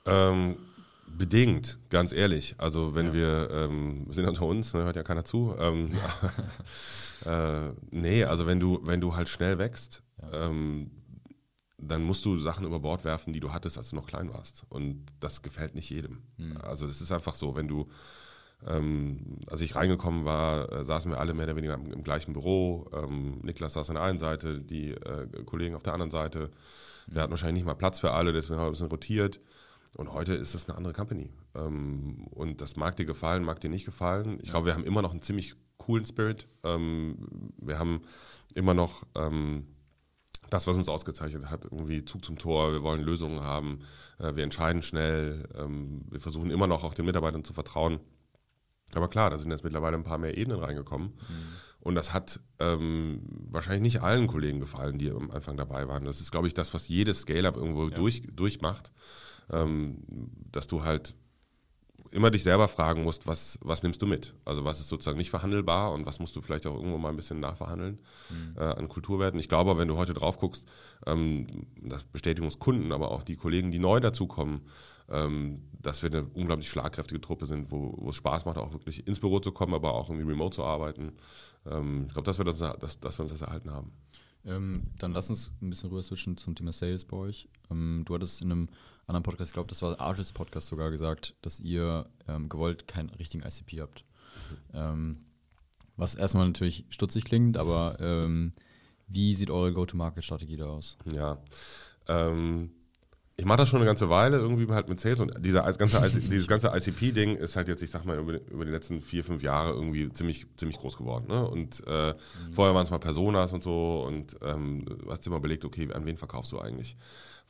Ähm, 0.06 0.58
Bedingt, 1.18 1.80
ganz 1.90 2.14
ehrlich. 2.14 2.56
Also 2.58 2.96
wenn 2.96 3.08
ja. 3.08 3.14
wir, 3.14 3.50
ähm, 3.52 4.08
sind 4.12 4.26
unter 4.28 4.46
uns, 4.46 4.74
ne, 4.74 4.84
hört 4.84 4.96
ja 4.96 5.04
keiner 5.04 5.26
zu. 5.26 5.56
Ähm, 5.60 5.92
äh, 7.26 7.72
nee, 7.92 8.24
also 8.24 8.48
wenn 8.48 8.60
du, 8.60 8.80
wenn 8.84 9.02
du 9.02 9.16
halt 9.16 9.30
schnell 9.30 9.58
wächst, 9.58 10.04
ja. 10.22 10.48
ähm, 10.48 10.92
dann 11.82 12.04
musst 12.04 12.26
du 12.26 12.38
Sachen 12.40 12.66
über 12.66 12.80
Bord 12.80 13.04
werfen, 13.04 13.34
die 13.34 13.40
du 13.40 13.52
hattest, 13.52 13.78
als 13.78 13.90
du 13.90 13.96
noch 13.96 14.08
klein 14.08 14.34
warst. 14.34 14.66
Und 14.70 15.06
das 15.20 15.42
gefällt 15.42 15.76
nicht 15.76 15.90
jedem. 15.90 16.24
Mhm. 16.38 16.58
Also 16.64 16.88
das 16.88 17.02
ist 17.02 17.12
einfach 17.12 17.36
so, 17.36 17.56
wenn 17.56 17.68
du, 17.68 17.88
ähm, 18.68 19.40
als 19.48 19.62
ich 19.62 19.76
reingekommen 19.76 20.26
war, 20.26 20.72
äh, 20.72 20.84
saßen 20.84 21.12
wir 21.12 21.20
alle 21.20 21.34
mehr 21.34 21.46
oder 21.46 21.56
weniger 21.56 21.76
im, 21.76 21.92
im 21.94 22.04
gleichen 22.04 22.34
Büro. 22.34 22.90
Ähm, 22.94 23.40
Niklas 23.44 23.74
saß 23.74 23.90
an 23.90 23.96
der 23.96 24.04
einen 24.04 24.20
Seite, 24.20 24.60
die 24.62 24.92
äh, 24.92 25.28
Kollegen 25.46 25.76
auf 25.76 25.84
der 25.84 25.94
anderen 25.94 26.12
Seite. 26.12 26.50
Wir 27.08 27.16
mhm. 27.16 27.20
hatten 27.22 27.32
wahrscheinlich 27.32 27.62
nicht 27.62 27.68
mal 27.68 27.76
Platz 27.76 28.00
für 28.00 28.12
alle, 28.12 28.34
deswegen 28.34 28.56
haben 28.60 28.66
wir 28.66 28.70
ein 28.70 28.74
bisschen 28.74 28.88
rotiert. 28.88 29.40
Und 29.96 30.14
heute 30.14 30.34
ist 30.34 30.54
es 30.54 30.68
eine 30.68 30.78
andere 30.78 30.94
Company. 30.94 31.32
Ähm, 31.56 32.28
und 32.32 32.62
das 32.62 32.76
mag 32.76 32.96
dir 32.96 33.06
gefallen, 33.06 33.44
mag 33.44 33.60
dir 33.60 33.70
nicht 33.70 33.86
gefallen. 33.86 34.40
Ich 34.42 34.52
glaube, 34.52 34.68
wir 34.68 34.74
haben 34.74 34.84
immer 34.84 35.02
noch 35.02 35.12
einen 35.12 35.22
ziemlich 35.22 35.56
coolen 35.78 36.06
Spirit. 36.06 36.48
Ähm, 36.64 37.52
wir 37.58 37.80
haben 37.80 38.02
immer 38.54 38.74
noch 38.74 39.04
ähm, 39.16 39.68
das, 40.50 40.68
was 40.68 40.78
uns 40.78 40.90
ausgezeichnet 40.90 41.50
hat, 41.50 41.66
irgendwie 41.66 42.06
Zug 42.06 42.24
zum 42.24 42.38
Tor. 42.38 42.72
Wir 42.72 42.84
wollen 42.84 43.02
Lösungen 43.02 43.42
haben. 43.42 43.80
Äh, 44.20 44.36
wir 44.36 44.44
entscheiden 44.44 44.84
schnell. 44.84 45.48
wir 46.10 46.20
versuchen 46.20 46.52
immer 46.52 46.68
noch 46.68 46.84
auch 46.84 46.94
den 46.94 47.06
Mitarbeitern 47.06 47.44
zu 47.44 47.54
vertrauen. 47.54 48.00
Aber 48.96 49.08
klar, 49.08 49.30
da 49.30 49.38
sind 49.38 49.52
jetzt 49.52 49.64
mittlerweile 49.64 49.98
ein 49.98 50.04
paar 50.04 50.18
mehr 50.18 50.38
Ebenen 50.38 50.60
reingekommen. 50.60 51.10
Mhm. 51.10 51.16
Und 51.82 51.96
das 51.96 52.14
hat 52.14 52.40
ähm, 52.60 53.22
wahrscheinlich 53.50 53.82
nicht 53.82 54.02
allen 54.02 54.28
Kollegen 54.28 54.60
gefallen, 54.60 54.98
die 54.98 55.10
am 55.12 55.32
Anfang 55.32 55.56
dabei 55.58 55.88
waren. 55.88 56.04
Das 56.04 56.20
ist, 56.20 56.32
glaube 56.32 56.48
ich, 56.48 56.54
das, 56.54 56.74
was 56.74 56.88
jedes 56.88 57.22
Scale-Up 57.22 57.56
irgendwo 57.56 57.88
ja. 57.88 57.96
durch, 57.96 58.24
durchmacht 58.34 58.92
dass 59.50 60.68
du 60.68 60.84
halt 60.84 61.16
immer 62.12 62.32
dich 62.32 62.44
selber 62.44 62.68
fragen 62.68 63.04
musst, 63.04 63.28
was, 63.28 63.60
was 63.62 63.84
nimmst 63.84 64.02
du 64.02 64.08
mit? 64.08 64.34
Also 64.46 64.66
was 64.66 64.80
ist 64.80 64.90
sozusagen 64.90 65.18
nicht 65.18 65.30
verhandelbar 65.30 65.92
und 65.92 66.06
was 66.06 66.20
musst 66.20 66.36
du 66.36 66.42
vielleicht 66.42 66.66
auch 66.68 66.76
irgendwo 66.76 66.98
mal 66.98 67.10
ein 67.10 67.16
bisschen 67.16 67.40
nachverhandeln 67.40 68.00
mhm. 68.30 68.56
äh, 68.58 68.64
an 68.64 68.88
Kulturwerten. 68.88 69.40
Ich 69.40 69.50
glaube, 69.50 69.78
wenn 69.78 69.88
du 69.88 69.98
heute 69.98 70.14
drauf 70.14 70.38
guckst, 70.38 70.68
ähm, 71.06 71.68
das 71.82 72.04
bestätigen 72.04 72.46
uns 72.46 72.60
Kunden, 72.60 72.92
aber 72.92 73.12
auch 73.12 73.24
die 73.24 73.36
Kollegen, 73.36 73.72
die 73.72 73.80
neu 73.80 74.00
dazukommen, 74.00 74.62
ähm, 75.10 75.64
dass 75.72 76.04
wir 76.04 76.12
eine 76.12 76.26
unglaublich 76.34 76.70
schlagkräftige 76.70 77.22
Truppe 77.22 77.48
sind, 77.48 77.72
wo, 77.72 77.96
wo 77.98 78.10
es 78.10 78.16
Spaß 78.16 78.46
macht, 78.46 78.58
auch 78.58 78.74
wirklich 78.74 79.08
ins 79.08 79.20
Büro 79.20 79.40
zu 79.40 79.52
kommen, 79.52 79.74
aber 79.74 79.94
auch 79.94 80.10
irgendwie 80.10 80.30
remote 80.30 80.56
zu 80.56 80.64
arbeiten. 80.64 81.14
Ähm, 81.66 82.06
ich 82.08 82.14
glaube, 82.14 82.26
dass 82.26 82.38
wir 82.38 82.46
das, 82.46 82.60
dass, 82.60 83.00
dass 83.00 83.20
wir 83.20 83.24
uns 83.24 83.32
das 83.32 83.42
erhalten 83.42 83.72
haben. 83.72 83.92
Ähm, 84.46 84.84
dann 85.00 85.12
lass 85.12 85.30
uns 85.30 85.52
ein 85.62 85.70
bisschen 85.70 85.90
rüber 85.90 86.02
switchen 86.02 86.38
zum 86.38 86.56
Thema 86.56 86.72
Sales 86.72 87.06
bei 87.06 87.18
euch. 87.18 87.50
Ähm, 87.70 88.04
du 88.06 88.16
hattest 88.16 88.42
in 88.42 88.52
einem 88.52 88.70
anderen 89.08 89.24
Podcast, 89.24 89.52
ich 89.52 89.54
glaube, 89.54 89.70
das 89.70 89.82
war 89.82 90.00
Artist 90.00 90.34
Podcast 90.34 90.68
sogar 90.68 90.92
gesagt, 90.92 91.36
dass 91.42 91.60
ihr 91.60 92.10
ähm, 92.28 92.50
gewollt 92.50 92.88
keinen 92.88 93.10
richtigen 93.10 93.44
ICP 93.44 93.82
habt. 93.82 94.06
Mhm. 94.74 95.18
was 95.96 96.16
erstmal 96.16 96.48
natürlich 96.48 96.86
stutzig 96.90 97.26
klingt, 97.26 97.58
aber 97.58 97.98
ähm, 98.00 98.54
wie 99.08 99.34
sieht 99.36 99.52
eure 99.52 99.74
Go-to-Market-Strategie 99.74 100.58
da 100.58 100.66
aus? 100.66 100.98
Ja, 101.12 101.40
ähm, 102.08 102.72
ich 103.40 103.46
mache 103.46 103.60
das 103.60 103.70
schon 103.70 103.80
eine 103.80 103.86
ganze 103.86 104.10
Weile 104.10 104.38
irgendwie 104.38 104.68
halt 104.72 104.90
mit 104.90 105.00
Sales 105.00 105.20
und 105.20 105.34
dieser 105.40 105.64
ganze, 105.74 106.20
dieses 106.20 106.48
ganze 106.48 106.68
ICP-Ding 106.68 107.36
ist 107.38 107.56
halt 107.56 107.68
jetzt, 107.68 107.82
ich 107.82 107.90
sag 107.90 108.06
mal, 108.06 108.18
über, 108.18 108.66
die 108.66 108.72
letzten 108.72 109.02
vier, 109.02 109.24
fünf 109.24 109.42
Jahre 109.42 109.72
irgendwie 109.72 110.12
ziemlich, 110.12 110.46
ziemlich 110.58 110.78
groß 110.78 110.98
geworden. 110.98 111.26
Ne? 111.28 111.48
Und 111.48 111.84
äh, 111.88 112.10
mhm. 112.10 112.54
vorher 112.54 112.76
waren 112.76 112.84
es 112.84 112.92
mal 112.92 113.00
Personas 113.00 113.54
und 113.54 113.64
so 113.64 114.04
und 114.06 114.38
ähm, 114.44 114.86
du 114.86 115.10
hast 115.10 115.26
dir 115.26 115.30
mal 115.30 115.38
überlegt, 115.38 115.66
okay, 115.66 115.88
an 115.94 116.06
wen 116.06 116.18
verkaufst 116.18 116.52
du 116.52 116.60
eigentlich? 116.60 116.98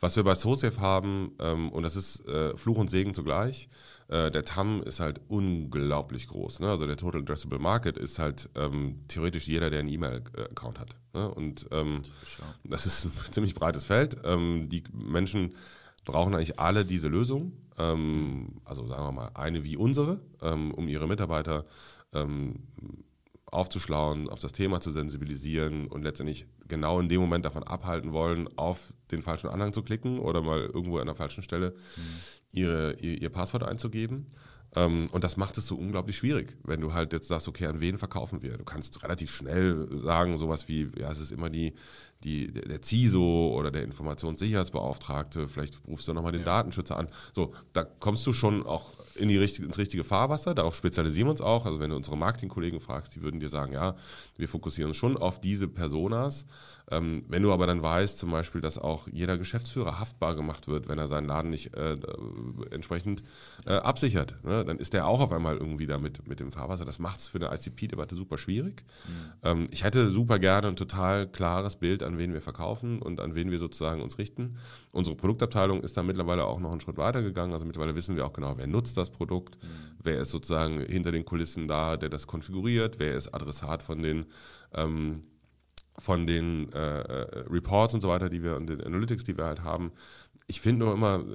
Was 0.02 0.16
wir 0.16 0.24
bei 0.24 0.36
SoSafe 0.36 0.80
haben, 0.80 1.34
ähm, 1.40 1.72
und 1.72 1.84
das 1.84 1.98
ist 1.98 2.26
äh, 2.28 2.56
Fluch 2.56 2.78
und 2.78 2.90
Segen 2.90 3.14
zugleich, 3.14 3.68
äh, 4.08 4.32
der 4.32 4.46
TAM 4.46 4.82
ist 4.84 5.02
halt 5.02 5.20
unglaublich 5.28 6.28
groß. 6.28 6.62
Ne? 6.62 6.70
Also 6.70 6.88
der 6.88 6.96
Total 6.96 7.22
Addressable 7.22 7.60
Market 7.60 7.98
ist 7.98 8.18
halt 8.18 8.50
ähm, 8.56 9.04
theoretisch 9.10 9.48
jeder, 9.48 9.70
der 9.70 9.80
einen 9.80 9.90
E-Mail-Account 9.90 10.80
hat. 10.80 10.96
Ne? 11.14 11.30
Und 11.30 11.68
ähm, 11.72 12.02
das 12.64 12.86
ist 12.86 13.06
ein 13.06 13.12
ziemlich 13.32 13.56
breites 13.56 13.84
Feld. 13.84 14.18
Ähm, 14.24 14.70
die 14.70 14.84
Menschen 14.94 15.56
brauchen 16.02 16.34
eigentlich 16.34 16.60
alle 16.60 16.86
diese 16.86 17.08
Lösung. 17.08 17.54
Ähm, 17.78 18.62
also 18.66 18.88
sagen 18.88 19.04
wir 19.04 19.12
mal 19.12 19.32
eine 19.34 19.64
wie 19.64 19.78
unsere, 19.78 20.20
ähm, 20.42 20.74
um 20.74 20.88
ihre 20.88 21.08
Mitarbeiter 21.08 21.66
aufzuschlauen, 23.52 24.30
auf 24.30 24.40
das 24.40 24.52
Thema 24.52 24.82
zu 24.82 24.92
sensibilisieren 24.92 25.88
und 25.88 26.04
letztendlich 26.04 26.46
genau 26.68 27.00
in 27.00 27.10
dem 27.10 27.22
Moment 27.22 27.46
davon 27.46 27.64
abhalten 27.64 28.14
wollen, 28.14 28.48
auf 28.58 28.94
den 29.12 29.22
falschen 29.22 29.50
Anhang 29.50 29.74
zu 29.74 29.82
klicken 29.82 30.20
oder 30.20 30.42
mal 30.42 30.62
irgendwo 30.62 31.00
an 31.00 31.08
der 31.08 31.16
falschen 31.16 31.44
Stelle 31.44 31.72
mhm. 31.72 32.02
ihre, 32.54 32.94
ihr, 33.00 33.22
ihr, 33.22 33.30
Passwort 33.30 33.64
einzugeben. 33.64 34.28
Ähm, 34.76 35.10
und 35.12 35.24
das 35.24 35.38
macht 35.38 35.58
es 35.58 35.66
so 35.66 35.76
unglaublich 35.76 36.18
schwierig, 36.18 36.56
wenn 36.64 36.82
du 36.82 36.94
halt 36.94 37.12
jetzt 37.14 37.28
sagst, 37.28 37.48
okay, 37.48 37.66
an 37.66 37.80
wen 37.80 37.98
verkaufen 37.98 38.42
wir? 38.42 38.58
Du 38.58 38.64
kannst 38.64 39.02
relativ 39.04 39.32
schnell 39.32 39.88
sagen, 39.98 40.38
sowas 40.38 40.68
wie, 40.68 40.90
ja, 40.98 41.12
es 41.12 41.20
ist 41.20 41.32
immer 41.32 41.50
die, 41.50 41.74
die, 42.24 42.52
der 42.52 42.82
CISO 42.84 43.56
oder 43.58 43.72
der 43.72 43.84
Informationssicherheitsbeauftragte, 43.84 45.48
vielleicht 45.48 45.82
rufst 45.88 46.08
du 46.08 46.14
nochmal 46.14 46.34
den 46.34 46.42
ja. 46.42 46.46
Datenschützer 46.46 46.98
an. 46.98 47.08
So, 47.34 47.54
da 47.74 47.84
kommst 47.84 48.28
du 48.28 48.34
schon 48.34 48.66
auch 48.66 48.94
in 49.20 49.28
die 49.28 49.38
richtige, 49.38 49.68
ins 49.68 49.78
richtige 49.78 50.04
Fahrwasser. 50.04 50.56
Darauf 50.56 50.76
spezialisieren 50.76 51.28
wir 51.28 51.32
uns 51.32 51.42
auch. 51.42 51.66
Also 51.66 51.80
wenn 51.80 51.90
du 51.90 51.96
unsere 51.96 52.18
Marketingkollegen 52.18 52.80
fragst, 52.80 53.16
die 53.16 53.22
würden 53.22 53.40
dir 53.40 53.50
sagen, 53.50 53.74
ja, 53.74 53.96
wir 54.38 54.48
fokussieren 54.48 54.90
uns 54.90 54.98
schon 54.98 55.18
auf 55.18 55.40
diese 55.40 55.68
Personas. 55.68 56.46
Ähm, 56.92 57.24
wenn 57.28 57.44
du 57.44 57.54
aber 57.54 57.68
dann 57.68 57.82
weißt, 57.82 58.18
zum 58.18 58.32
Beispiel, 58.32 58.62
dass 58.62 58.78
auch 58.78 59.08
jeder 59.12 59.38
Geschäftsführer 59.38 60.00
haftbar 60.00 60.36
gemacht 60.36 60.68
wird, 60.68 60.88
wenn 60.88 60.98
er 60.98 61.08
seinen 61.08 61.28
Laden 61.28 61.52
nicht 61.52 61.76
äh, 61.76 61.98
entsprechend 62.72 63.24
äh, 63.66 63.74
absichert, 63.74 64.38
ne, 64.44 64.66
dann 64.66 64.80
ist 64.80 64.94
der 64.94 65.06
auch 65.06 65.20
auf 65.20 65.32
einmal 65.32 65.58
irgendwie 65.58 65.86
da 65.86 66.00
mit, 66.00 66.28
mit 66.28 66.40
dem 66.40 66.52
Fahrwasser. 66.52 66.86
Das 66.86 67.00
macht 67.00 67.20
es 67.20 67.28
für 67.28 67.38
eine 67.38 67.56
ICP-Debatte 67.56 68.16
super 68.16 68.38
schwierig. 68.38 68.84
Mhm. 69.08 69.12
Ähm, 69.44 69.68
ich 69.72 69.84
hätte 69.84 70.10
super 70.10 70.40
gerne 70.40 70.68
ein 70.70 70.76
total 70.76 71.28
klares 71.28 71.76
Bild, 71.76 72.02
an 72.02 72.18
wen 72.18 72.34
wir 72.34 72.42
verkaufen 72.42 73.02
und 73.02 73.20
an 73.20 73.36
wen 73.36 73.52
wir 73.52 73.60
sozusagen 73.60 74.02
uns 74.02 74.18
richten. 74.18 74.58
Unsere 74.92 75.16
Produktabteilung 75.16 75.82
ist 75.82 75.96
da 75.96 76.04
mittlerweile 76.04 76.46
auch 76.46 76.60
noch 76.60 76.72
einen 76.72 76.82
Schritt 76.82 76.98
weiter 76.98 77.22
gegangen. 77.22 77.54
Also 77.54 77.66
mittlerweile 77.66 77.96
wissen 77.96 78.16
wir 78.16 78.26
auch 78.26 78.34
genau, 78.34 78.58
wer 78.58 78.68
nutzt 78.68 78.98
das 78.98 79.09
Produkt, 79.12 79.58
mhm. 79.62 79.68
wer 80.04 80.20
ist 80.20 80.32
sozusagen 80.32 80.82
hinter 80.82 81.12
den 81.12 81.26
Kulissen 81.26 81.68
da, 81.68 81.98
der 81.98 82.10
das 82.10 82.28
konfiguriert, 82.28 83.00
wer 83.00 83.16
ist 83.16 83.34
Adressat 83.34 83.84
von 83.84 84.02
den 84.02 84.26
ähm, 84.74 85.24
von 86.00 86.26
den 86.26 86.72
äh, 86.72 87.02
äh, 87.02 87.46
Reports 87.50 87.94
und 87.94 88.02
so 88.02 88.10
weiter, 88.10 88.30
die 88.30 88.42
wir 88.42 88.56
und 88.56 88.68
den 88.68 88.82
Analytics, 88.82 89.26
die 89.26 89.38
wir 89.38 89.46
halt 89.46 89.64
haben. 89.64 89.92
Ich 90.48 90.62
finde 90.62 90.86
nur 90.86 90.94
immer, 90.94 91.26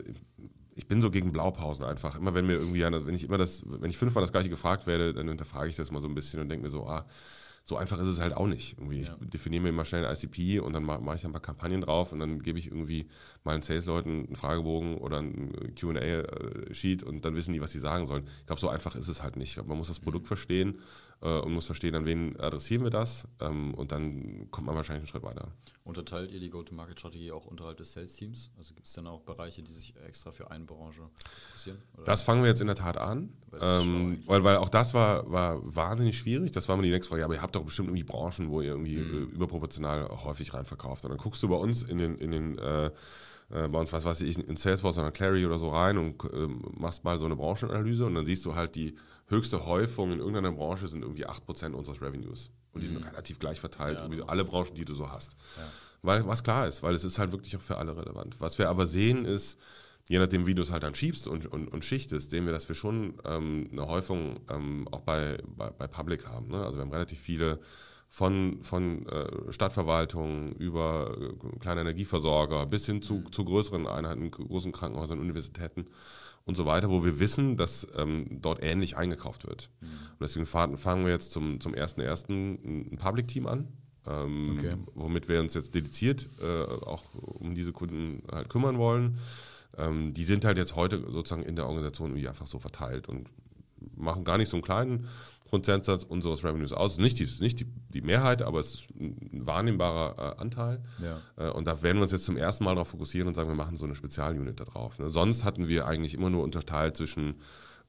ich 0.74 0.88
bin 0.88 1.00
so 1.00 1.10
gegen 1.10 1.32
Blaupausen 1.32 1.84
einfach. 1.84 2.16
Immer 2.16 2.34
wenn 2.34 2.46
mir 2.46 2.54
irgendwie, 2.54 2.82
wenn 2.82 3.14
ich 3.14 3.24
immer 3.24 3.38
das, 3.38 3.62
wenn 3.66 3.90
ich 3.90 3.98
fünfmal 3.98 4.22
das 4.22 4.32
gleiche 4.32 4.48
gefragt 4.48 4.86
werde, 4.86 5.12
dann 5.12 5.28
hinterfrage 5.28 5.68
ich 5.68 5.76
das 5.76 5.90
mal 5.90 6.00
so 6.00 6.08
ein 6.08 6.14
bisschen 6.14 6.40
und 6.40 6.48
denke 6.48 6.64
mir 6.64 6.70
so, 6.70 6.86
ah, 6.86 7.06
so 7.66 7.78
einfach 7.78 7.98
ist 7.98 8.06
es 8.06 8.20
halt 8.20 8.36
auch 8.36 8.46
nicht. 8.46 8.76
Irgendwie. 8.78 9.00
Ja. 9.00 9.16
Ich 9.22 9.30
definiere 9.30 9.62
mir 9.62 9.70
immer 9.70 9.86
schnell 9.86 10.04
ein 10.04 10.14
ICP 10.14 10.60
und 10.60 10.74
dann 10.74 10.84
mache 10.84 11.00
mach 11.00 11.14
ich 11.14 11.24
ein 11.24 11.32
paar 11.32 11.40
Kampagnen 11.40 11.80
drauf 11.80 12.12
und 12.12 12.20
dann 12.20 12.42
gebe 12.42 12.58
ich 12.58 12.66
irgendwie 12.66 13.08
meinen 13.42 13.62
Sales-Leuten 13.62 14.26
einen 14.26 14.36
Fragebogen 14.36 14.98
oder 14.98 15.18
ein 15.18 15.74
QA-Sheet 15.74 17.02
und 17.02 17.24
dann 17.24 17.34
wissen 17.34 17.54
die, 17.54 17.62
was 17.62 17.72
sie 17.72 17.78
sagen 17.78 18.06
sollen. 18.06 18.24
Ich 18.40 18.46
glaube, 18.46 18.60
so 18.60 18.68
einfach 18.68 18.94
ist 18.96 19.08
es 19.08 19.22
halt 19.22 19.36
nicht. 19.36 19.56
Man 19.66 19.78
muss 19.78 19.88
das 19.88 19.98
Produkt 19.98 20.24
mhm. 20.24 20.28
verstehen 20.28 20.74
äh, 20.74 21.13
und 21.28 21.52
muss 21.52 21.66
verstehen, 21.66 21.94
an 21.94 22.04
wen 22.04 22.38
adressieren 22.38 22.82
wir 22.84 22.90
das 22.90 23.26
ähm, 23.40 23.74
und 23.74 23.92
dann 23.92 24.50
kommt 24.50 24.66
man 24.66 24.76
wahrscheinlich 24.76 25.00
einen 25.00 25.06
Schritt 25.06 25.22
weiter. 25.22 25.52
Unterteilt 25.84 26.30
ihr 26.30 26.40
die 26.40 26.50
Go-to-Market-Strategie 26.50 27.32
auch 27.32 27.46
unterhalb 27.46 27.78
des 27.78 27.92
Sales-Teams? 27.92 28.50
Also 28.58 28.74
gibt 28.74 28.86
es 28.86 28.92
dann 28.92 29.06
auch 29.06 29.22
Bereiche, 29.22 29.62
die 29.62 29.72
sich 29.72 29.94
extra 30.06 30.30
für 30.30 30.50
eine 30.50 30.64
Branche 30.64 31.02
fokussieren? 31.48 31.80
Oder? 31.94 32.04
Das 32.04 32.22
fangen 32.22 32.42
wir 32.42 32.48
jetzt 32.48 32.60
in 32.60 32.66
der 32.66 32.76
Tat 32.76 32.96
an, 32.98 33.32
ähm, 33.60 34.22
weil, 34.26 34.44
weil 34.44 34.56
auch 34.56 34.68
das 34.68 34.94
war, 34.94 35.30
war 35.30 35.60
wahnsinnig 35.62 36.18
schwierig. 36.18 36.52
Das 36.52 36.68
war 36.68 36.76
mir 36.76 36.82
die 36.82 36.90
nächste 36.90 37.10
Frage. 37.10 37.24
Aber 37.24 37.34
ihr 37.34 37.42
habt 37.42 37.54
doch 37.54 37.64
bestimmt 37.64 37.88
irgendwie 37.88 38.04
Branchen, 38.04 38.50
wo 38.50 38.60
ihr 38.60 38.70
irgendwie 38.70 38.98
mhm. 38.98 39.30
überproportional 39.30 40.08
häufig 40.24 40.52
reinverkauft. 40.52 41.04
Und 41.04 41.10
dann 41.10 41.18
guckst 41.18 41.42
du 41.42 41.48
bei 41.48 41.56
uns 41.56 41.82
in 41.82 41.98
den, 41.98 42.16
in 42.18 42.30
den 42.30 42.58
äh, 42.58 42.90
äh, 43.50 43.68
bei 43.68 43.78
uns, 43.78 43.92
was 43.92 44.04
weiß 44.04 44.20
ich, 44.22 44.38
in 44.38 44.56
Salesforce 44.56 44.98
oder 44.98 45.10
Clary 45.10 45.46
oder 45.46 45.58
so 45.58 45.70
rein 45.70 45.98
und 45.98 46.22
äh, 46.24 46.48
machst 46.78 47.04
mal 47.04 47.18
so 47.18 47.26
eine 47.26 47.36
Branchenanalyse 47.36 48.06
und 48.06 48.14
dann 48.14 48.26
siehst 48.26 48.44
du 48.44 48.54
halt 48.54 48.74
die 48.74 48.96
höchste 49.26 49.66
Häufung 49.66 50.12
in 50.12 50.18
irgendeiner 50.18 50.52
Branche 50.52 50.88
sind 50.88 51.02
irgendwie 51.02 51.26
8% 51.26 51.72
unseres 51.72 52.00
Revenues. 52.00 52.50
Und 52.72 52.82
die 52.82 52.88
mhm. 52.88 52.94
sind 52.94 53.06
relativ 53.06 53.38
gleich 53.38 53.60
verteilt, 53.60 53.98
ja, 53.98 54.04
irgendwie 54.04 54.22
alle 54.22 54.44
Branchen, 54.44 54.74
die 54.74 54.84
du 54.84 54.94
so 54.94 55.10
hast. 55.10 55.32
Ja. 55.56 55.62
Weil, 56.02 56.26
was 56.26 56.42
klar 56.42 56.68
ist, 56.68 56.82
weil 56.82 56.94
es 56.94 57.04
ist 57.04 57.18
halt 57.18 57.32
wirklich 57.32 57.56
auch 57.56 57.62
für 57.62 57.78
alle 57.78 57.96
relevant. 57.96 58.36
Was 58.38 58.58
wir 58.58 58.68
aber 58.68 58.86
sehen 58.86 59.24
ist, 59.24 59.58
je 60.08 60.18
nachdem, 60.18 60.46
wie 60.46 60.54
du 60.54 60.62
es 60.62 60.70
halt 60.70 60.82
dann 60.82 60.94
schiebst 60.94 61.26
und, 61.26 61.46
und, 61.46 61.68
und 61.68 61.84
schichtest, 61.84 62.30
sehen 62.30 62.44
wir, 62.44 62.52
dass 62.52 62.68
wir 62.68 62.76
schon 62.76 63.14
ähm, 63.24 63.68
eine 63.72 63.86
Häufung 63.86 64.34
ähm, 64.50 64.86
auch 64.90 65.00
bei, 65.00 65.38
bei, 65.46 65.70
bei 65.70 65.86
Public 65.86 66.26
haben. 66.26 66.48
Ne? 66.48 66.62
Also 66.62 66.76
wir 66.76 66.82
haben 66.82 66.92
relativ 66.92 67.18
viele 67.18 67.60
von, 68.10 68.62
von 68.62 69.06
äh, 69.08 69.52
Stadtverwaltungen 69.52 70.52
über 70.52 71.16
äh, 71.18 71.58
kleine 71.58 71.80
Energieversorger 71.80 72.66
bis 72.66 72.86
hin 72.86 73.02
zu, 73.02 73.14
mhm. 73.14 73.32
zu 73.32 73.44
größeren 73.44 73.86
Einheiten, 73.86 74.30
großen 74.30 74.72
Krankenhäusern, 74.72 75.18
Universitäten 75.18 75.86
und 76.46 76.56
so 76.56 76.66
weiter, 76.66 76.90
wo 76.90 77.04
wir 77.04 77.18
wissen, 77.20 77.56
dass 77.56 77.86
ähm, 77.96 78.26
dort 78.42 78.62
ähnlich 78.62 78.96
eingekauft 78.96 79.46
wird. 79.46 79.70
Mhm. 79.80 79.86
Und 79.86 80.20
deswegen 80.20 80.46
fangen 80.46 81.04
wir 81.04 81.12
jetzt 81.12 81.32
zum, 81.32 81.60
zum 81.60 81.74
1.1. 81.74 82.30
ein 82.30 82.98
Public-Team 82.98 83.46
an, 83.46 83.68
ähm, 84.06 84.56
okay. 84.58 84.76
womit 84.94 85.28
wir 85.28 85.40
uns 85.40 85.54
jetzt 85.54 85.74
dediziert 85.74 86.28
äh, 86.42 86.64
auch 86.84 87.02
um 87.14 87.54
diese 87.54 87.72
Kunden 87.72 88.22
halt 88.30 88.48
kümmern 88.50 88.78
wollen. 88.78 89.18
Ähm, 89.78 90.12
die 90.12 90.24
sind 90.24 90.44
halt 90.44 90.58
jetzt 90.58 90.76
heute 90.76 91.00
sozusagen 91.10 91.42
in 91.42 91.56
der 91.56 91.66
Organisation 91.66 92.10
irgendwie 92.10 92.28
einfach 92.28 92.46
so 92.46 92.58
verteilt 92.58 93.08
und 93.08 93.28
machen 93.96 94.24
gar 94.24 94.38
nicht 94.38 94.48
so 94.48 94.56
einen 94.56 94.64
kleinen 94.64 95.08
Prozentsatz 95.54 96.02
unseres 96.02 96.42
Revenues 96.42 96.72
aus. 96.72 96.98
Nicht 96.98 97.20
die, 97.20 97.28
nicht 97.40 97.60
die, 97.60 97.66
die 97.90 98.02
Mehrheit, 98.02 98.42
aber 98.42 98.58
es 98.58 98.74
ist 98.74 98.86
ein 98.98 99.46
wahrnehmbarer 99.46 100.36
äh, 100.36 100.40
Anteil. 100.40 100.82
Ja. 101.00 101.20
Äh, 101.36 101.52
und 101.52 101.68
da 101.68 101.80
werden 101.80 101.98
wir 101.98 102.02
uns 102.02 102.10
jetzt 102.10 102.24
zum 102.24 102.36
ersten 102.36 102.64
Mal 102.64 102.74
darauf 102.74 102.88
fokussieren 102.88 103.28
und 103.28 103.34
sagen, 103.34 103.48
wir 103.48 103.54
machen 103.54 103.76
so 103.76 103.84
eine 103.84 103.94
Spezialunit 103.94 104.58
da 104.58 104.64
drauf. 104.64 104.98
Ne? 104.98 105.10
Sonst 105.10 105.44
hatten 105.44 105.68
wir 105.68 105.86
eigentlich 105.86 106.14
immer 106.14 106.28
nur 106.28 106.42
unterteilt 106.42 106.96
zwischen 106.96 107.36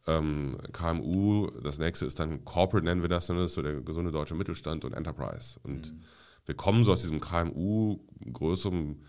ähm, 0.06 0.58
KMU, 0.74 1.50
das 1.64 1.80
nächste 1.80 2.06
ist 2.06 2.20
dann 2.20 2.46
Corporate, 2.46 2.86
nennen 2.86 3.02
wir 3.02 3.10
das, 3.10 3.26
das 3.26 3.38
ist 3.38 3.56
so 3.56 3.64
der 3.64 3.82
gesunde 3.82 4.12
deutsche 4.12 4.36
Mittelstand 4.36 4.86
und 4.86 4.94
Enterprise. 4.94 5.60
Und 5.64 5.92
mhm. 5.92 6.02
wir 6.46 6.56
kommen 6.56 6.84
so 6.84 6.92
aus 6.92 7.02
diesem 7.02 7.20
KMU, 7.20 7.98
größeren 8.32 9.02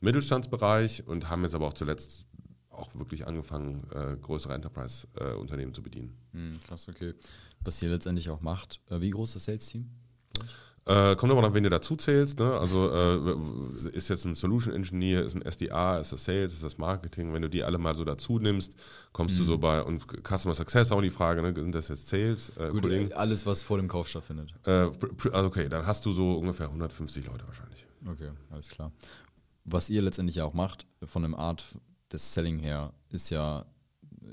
Mittelstandsbereich 0.00 1.06
und 1.06 1.30
haben 1.30 1.44
jetzt 1.44 1.54
aber 1.54 1.66
auch 1.66 1.72
zuletzt 1.72 2.26
auch 2.68 2.94
wirklich 2.94 3.26
angefangen, 3.26 3.86
äh, 3.94 4.16
größere 4.20 4.52
Enterprise-Unternehmen 4.52 5.70
äh, 5.70 5.74
zu 5.74 5.82
bedienen. 5.82 6.14
Mhm, 6.32 6.60
krass, 6.60 6.88
okay 6.88 7.14
was 7.64 7.82
ihr 7.82 7.90
letztendlich 7.90 8.30
auch 8.30 8.40
macht. 8.40 8.80
Äh, 8.90 9.00
wie 9.00 9.10
groß 9.10 9.30
ist 9.30 9.36
das 9.36 9.44
Sales-Team? 9.44 9.88
Äh, 10.84 11.14
kommt 11.14 11.30
aber 11.30 11.42
noch, 11.42 11.54
wenn 11.54 11.62
du 11.62 11.70
dazu 11.70 11.94
zählst. 11.94 12.40
Ne? 12.40 12.58
Also 12.58 12.90
äh, 12.92 13.90
ist 13.96 14.08
jetzt 14.08 14.24
ein 14.24 14.34
Solution 14.34 14.74
Engineer, 14.74 15.22
ist 15.22 15.36
ein 15.36 15.42
SDA, 15.42 16.00
ist 16.00 16.12
das 16.12 16.24
Sales, 16.24 16.54
ist 16.54 16.64
das 16.64 16.76
Marketing. 16.76 17.32
Wenn 17.32 17.42
du 17.42 17.48
die 17.48 17.62
alle 17.62 17.78
mal 17.78 17.94
so 17.94 18.04
dazu 18.04 18.40
nimmst, 18.40 18.74
kommst 19.12 19.36
mhm. 19.36 19.38
du 19.40 19.44
so 19.44 19.58
bei 19.58 19.80
und 19.80 20.04
Customer 20.26 20.56
Success 20.56 20.90
auch 20.90 21.00
die 21.00 21.10
Frage, 21.10 21.40
ne? 21.40 21.54
sind 21.54 21.72
das 21.72 21.86
jetzt 21.88 22.08
Sales? 22.08 22.50
Äh, 22.56 22.70
Gut, 22.70 22.82
Kollegen? 22.82 23.12
alles 23.12 23.46
was 23.46 23.62
vor 23.62 23.76
dem 23.76 23.86
Kauf 23.86 24.08
stattfindet. 24.08 24.52
Äh, 24.66 24.70
also 25.32 25.46
okay, 25.46 25.68
dann 25.68 25.86
hast 25.86 26.04
du 26.04 26.10
so 26.10 26.32
ungefähr 26.32 26.66
150 26.66 27.26
Leute 27.26 27.46
wahrscheinlich. 27.46 27.86
Okay, 28.04 28.30
alles 28.50 28.68
klar. 28.68 28.90
Was 29.64 29.88
ihr 29.88 30.02
letztendlich 30.02 30.40
auch 30.40 30.52
macht, 30.52 30.86
von 31.04 31.22
dem 31.22 31.36
Art 31.36 31.76
des 32.12 32.34
Selling 32.34 32.58
her, 32.58 32.92
ist 33.10 33.30
ja, 33.30 33.66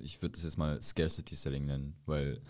ich 0.01 0.19
würde 0.23 0.31
das 0.31 0.43
jetzt 0.43 0.57
mal 0.57 0.81
Scarcity 0.81 1.35
Selling 1.35 1.67
nennen, 1.67 1.95
weil 2.07 2.41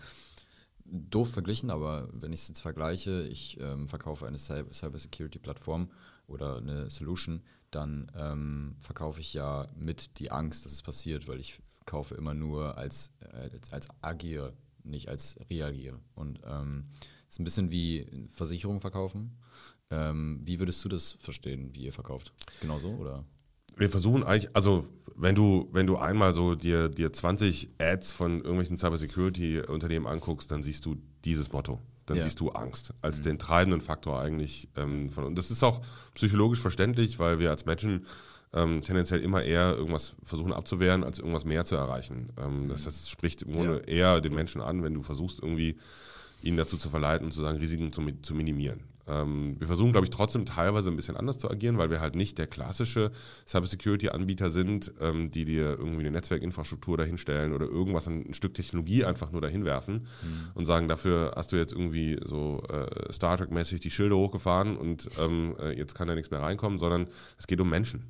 doof 0.90 1.30
verglichen, 1.30 1.70
aber 1.70 2.08
wenn 2.12 2.32
ich 2.32 2.40
es 2.40 2.48
jetzt 2.48 2.60
vergleiche, 2.60 3.26
ich 3.28 3.58
ähm, 3.60 3.88
verkaufe 3.88 4.26
eine 4.26 4.38
Cybersecurity-Plattform 4.38 5.90
oder 6.26 6.56
eine 6.56 6.90
Solution, 6.90 7.42
dann 7.70 8.10
ähm, 8.16 8.76
verkaufe 8.80 9.20
ich 9.20 9.32
ja 9.32 9.68
mit 9.76 10.18
die 10.18 10.30
Angst, 10.30 10.64
dass 10.64 10.72
es 10.72 10.82
passiert, 10.82 11.28
weil 11.28 11.40
ich 11.40 11.60
kaufe 11.86 12.14
immer 12.14 12.34
nur 12.34 12.76
als, 12.76 13.12
als, 13.32 13.72
als 13.72 13.88
agiere, 14.02 14.52
nicht 14.84 15.08
als 15.08 15.38
reagiere. 15.48 16.00
Und 16.14 16.40
ähm, 16.44 16.86
ist 17.28 17.38
ein 17.38 17.44
bisschen 17.44 17.70
wie 17.70 18.26
Versicherungen 18.28 18.80
verkaufen. 18.80 19.38
Ähm, 19.90 20.40
wie 20.44 20.58
würdest 20.58 20.84
du 20.84 20.88
das 20.88 21.12
verstehen, 21.14 21.74
wie 21.74 21.84
ihr 21.84 21.92
verkauft? 21.92 22.32
Genauso 22.60 22.90
oder? 22.94 23.24
Wir 23.76 23.90
versuchen 23.90 24.22
eigentlich, 24.22 24.54
also 24.54 24.86
wenn 25.16 25.34
du, 25.34 25.68
wenn 25.72 25.86
du 25.86 25.96
einmal 25.96 26.32
so 26.34 26.54
dir, 26.54 26.88
dir 26.88 27.12
20 27.12 27.70
Ads 27.78 28.12
von 28.12 28.36
irgendwelchen 28.38 28.78
Cybersecurity-Unternehmen 28.78 30.06
anguckst, 30.06 30.50
dann 30.50 30.62
siehst 30.62 30.86
du 30.86 30.96
dieses 31.24 31.52
Motto. 31.52 31.80
Dann 32.06 32.16
ja. 32.16 32.24
siehst 32.24 32.40
du 32.40 32.50
Angst 32.50 32.94
als 33.02 33.18
mhm. 33.18 33.24
den 33.24 33.38
treibenden 33.38 33.80
Faktor 33.80 34.20
eigentlich 34.20 34.68
ähm, 34.76 35.10
von. 35.10 35.24
Und 35.24 35.36
das 35.36 35.50
ist 35.50 35.62
auch 35.62 35.82
psychologisch 36.14 36.60
verständlich, 36.60 37.18
weil 37.18 37.38
wir 37.38 37.50
als 37.50 37.66
Menschen 37.66 38.06
ähm, 38.52 38.82
tendenziell 38.82 39.20
immer 39.20 39.42
eher 39.42 39.76
irgendwas 39.76 40.14
versuchen 40.24 40.52
abzuwehren, 40.52 41.04
als 41.04 41.18
irgendwas 41.18 41.44
mehr 41.44 41.64
zu 41.64 41.76
erreichen. 41.76 42.32
Ähm, 42.38 42.68
das 42.68 42.86
heißt, 42.86 43.04
es 43.04 43.08
spricht 43.08 43.42
im 43.42 43.52
Grunde 43.52 43.82
ja. 43.86 44.14
eher 44.14 44.20
den 44.20 44.34
Menschen 44.34 44.60
an, 44.60 44.82
wenn 44.82 44.94
du 44.94 45.02
versuchst, 45.02 45.40
irgendwie 45.40 45.78
ihn 46.42 46.56
dazu 46.56 46.76
zu 46.76 46.88
verleiten 46.88 47.30
zu 47.30 47.42
sagen, 47.42 47.58
Risiken 47.58 47.92
zu, 47.92 48.02
zu 48.22 48.34
minimieren. 48.34 48.80
Ähm, 49.10 49.56
wir 49.58 49.66
versuchen, 49.66 49.92
glaube 49.92 50.06
ich, 50.06 50.10
trotzdem 50.10 50.44
teilweise 50.44 50.90
ein 50.90 50.96
bisschen 50.96 51.16
anders 51.16 51.38
zu 51.38 51.50
agieren, 51.50 51.78
weil 51.78 51.90
wir 51.90 52.00
halt 52.00 52.14
nicht 52.14 52.38
der 52.38 52.46
klassische 52.46 53.10
Cybersecurity-Anbieter 53.46 54.50
sind, 54.50 54.92
ähm, 55.00 55.30
die 55.30 55.44
dir 55.44 55.70
irgendwie 55.70 56.00
eine 56.00 56.12
Netzwerkinfrastruktur 56.12 56.96
dahinstellen 56.96 57.52
oder 57.52 57.66
irgendwas, 57.66 58.06
ein, 58.06 58.28
ein 58.28 58.34
Stück 58.34 58.54
Technologie 58.54 59.04
einfach 59.04 59.32
nur 59.32 59.40
dahin 59.40 59.64
werfen 59.64 60.06
mhm. 60.22 60.50
und 60.54 60.64
sagen, 60.66 60.88
dafür 60.88 61.32
hast 61.36 61.52
du 61.52 61.56
jetzt 61.56 61.72
irgendwie 61.72 62.18
so 62.24 62.62
äh, 62.68 63.12
Star 63.12 63.36
Trek-mäßig 63.36 63.80
die 63.80 63.90
Schilde 63.90 64.16
hochgefahren 64.16 64.76
und 64.76 65.08
ähm, 65.20 65.54
äh, 65.60 65.76
jetzt 65.76 65.94
kann 65.94 66.08
da 66.08 66.14
nichts 66.14 66.30
mehr 66.30 66.42
reinkommen, 66.42 66.78
sondern 66.78 67.08
es 67.38 67.46
geht 67.46 67.60
um 67.60 67.68
Menschen. 67.68 68.04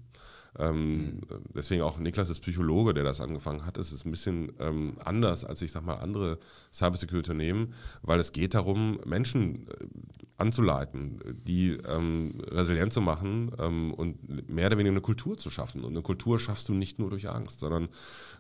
Ähm, 0.59 0.97
mhm. 0.97 1.21
Deswegen 1.55 1.83
auch 1.83 1.99
Niklas 1.99 2.29
ist 2.29 2.41
Psychologe, 2.41 2.95
der 2.95 3.05
das 3.05 3.21
angefangen 3.21 3.65
hat. 3.65 3.79
Es 3.79 3.93
ist 3.93 4.05
ein 4.05 4.11
bisschen 4.11 4.53
ähm, 4.59 4.97
anders 5.05 5.45
als 5.45 5.63
ich 5.63 5.71
sag 5.71 5.85
mal 5.85 5.95
andere 5.95 6.39
Cybersecurity-Unternehmen, 6.73 7.75
weil 8.03 8.19
es 8.19 8.33
geht 8.33 8.55
darum, 8.55 8.99
Menschen 9.05 9.69
äh, 9.69 9.87
anzuleiten, 10.41 11.21
die 11.47 11.73
ähm, 11.89 12.41
resilient 12.47 12.93
zu 12.93 13.01
machen 13.01 13.53
ähm, 13.59 13.93
und 13.95 14.49
mehr 14.49 14.67
oder 14.67 14.79
weniger 14.79 14.93
eine 14.93 15.01
Kultur 15.01 15.37
zu 15.37 15.51
schaffen. 15.51 15.85
Und 15.85 15.93
eine 15.93 16.03
Kultur 16.03 16.39
schaffst 16.39 16.69
du 16.69 16.75
nicht 16.75 16.99
nur 16.99 17.11
durch 17.11 17.29
Angst, 17.29 17.61
sondern 17.61 17.89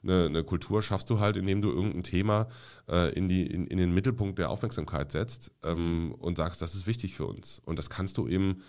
eine, 0.02 0.26
eine 0.26 0.44
Kultur 0.44 0.82
schaffst 0.82 1.10
du 1.10 1.20
halt, 1.20 1.36
indem 1.36 1.62
du 1.62 1.70
irgendein 1.70 2.02
Thema 2.02 2.48
äh, 2.88 3.12
in, 3.14 3.28
die, 3.28 3.46
in, 3.46 3.66
in, 3.66 3.78
den 3.78 3.92
Mittelpunkt 3.92 4.38
der 4.38 4.50
Aufmerksamkeit 4.50 5.12
setzt 5.12 5.52
ähm, 5.62 6.14
und 6.18 6.36
sagst, 6.36 6.62
das 6.62 6.74
ist 6.74 6.86
wichtig 6.86 7.14
für 7.14 7.26
uns. 7.26 7.60
Und 7.64 7.78
das 7.78 7.90
kannst 7.90 8.16
du 8.18 8.26
eben 8.26 8.62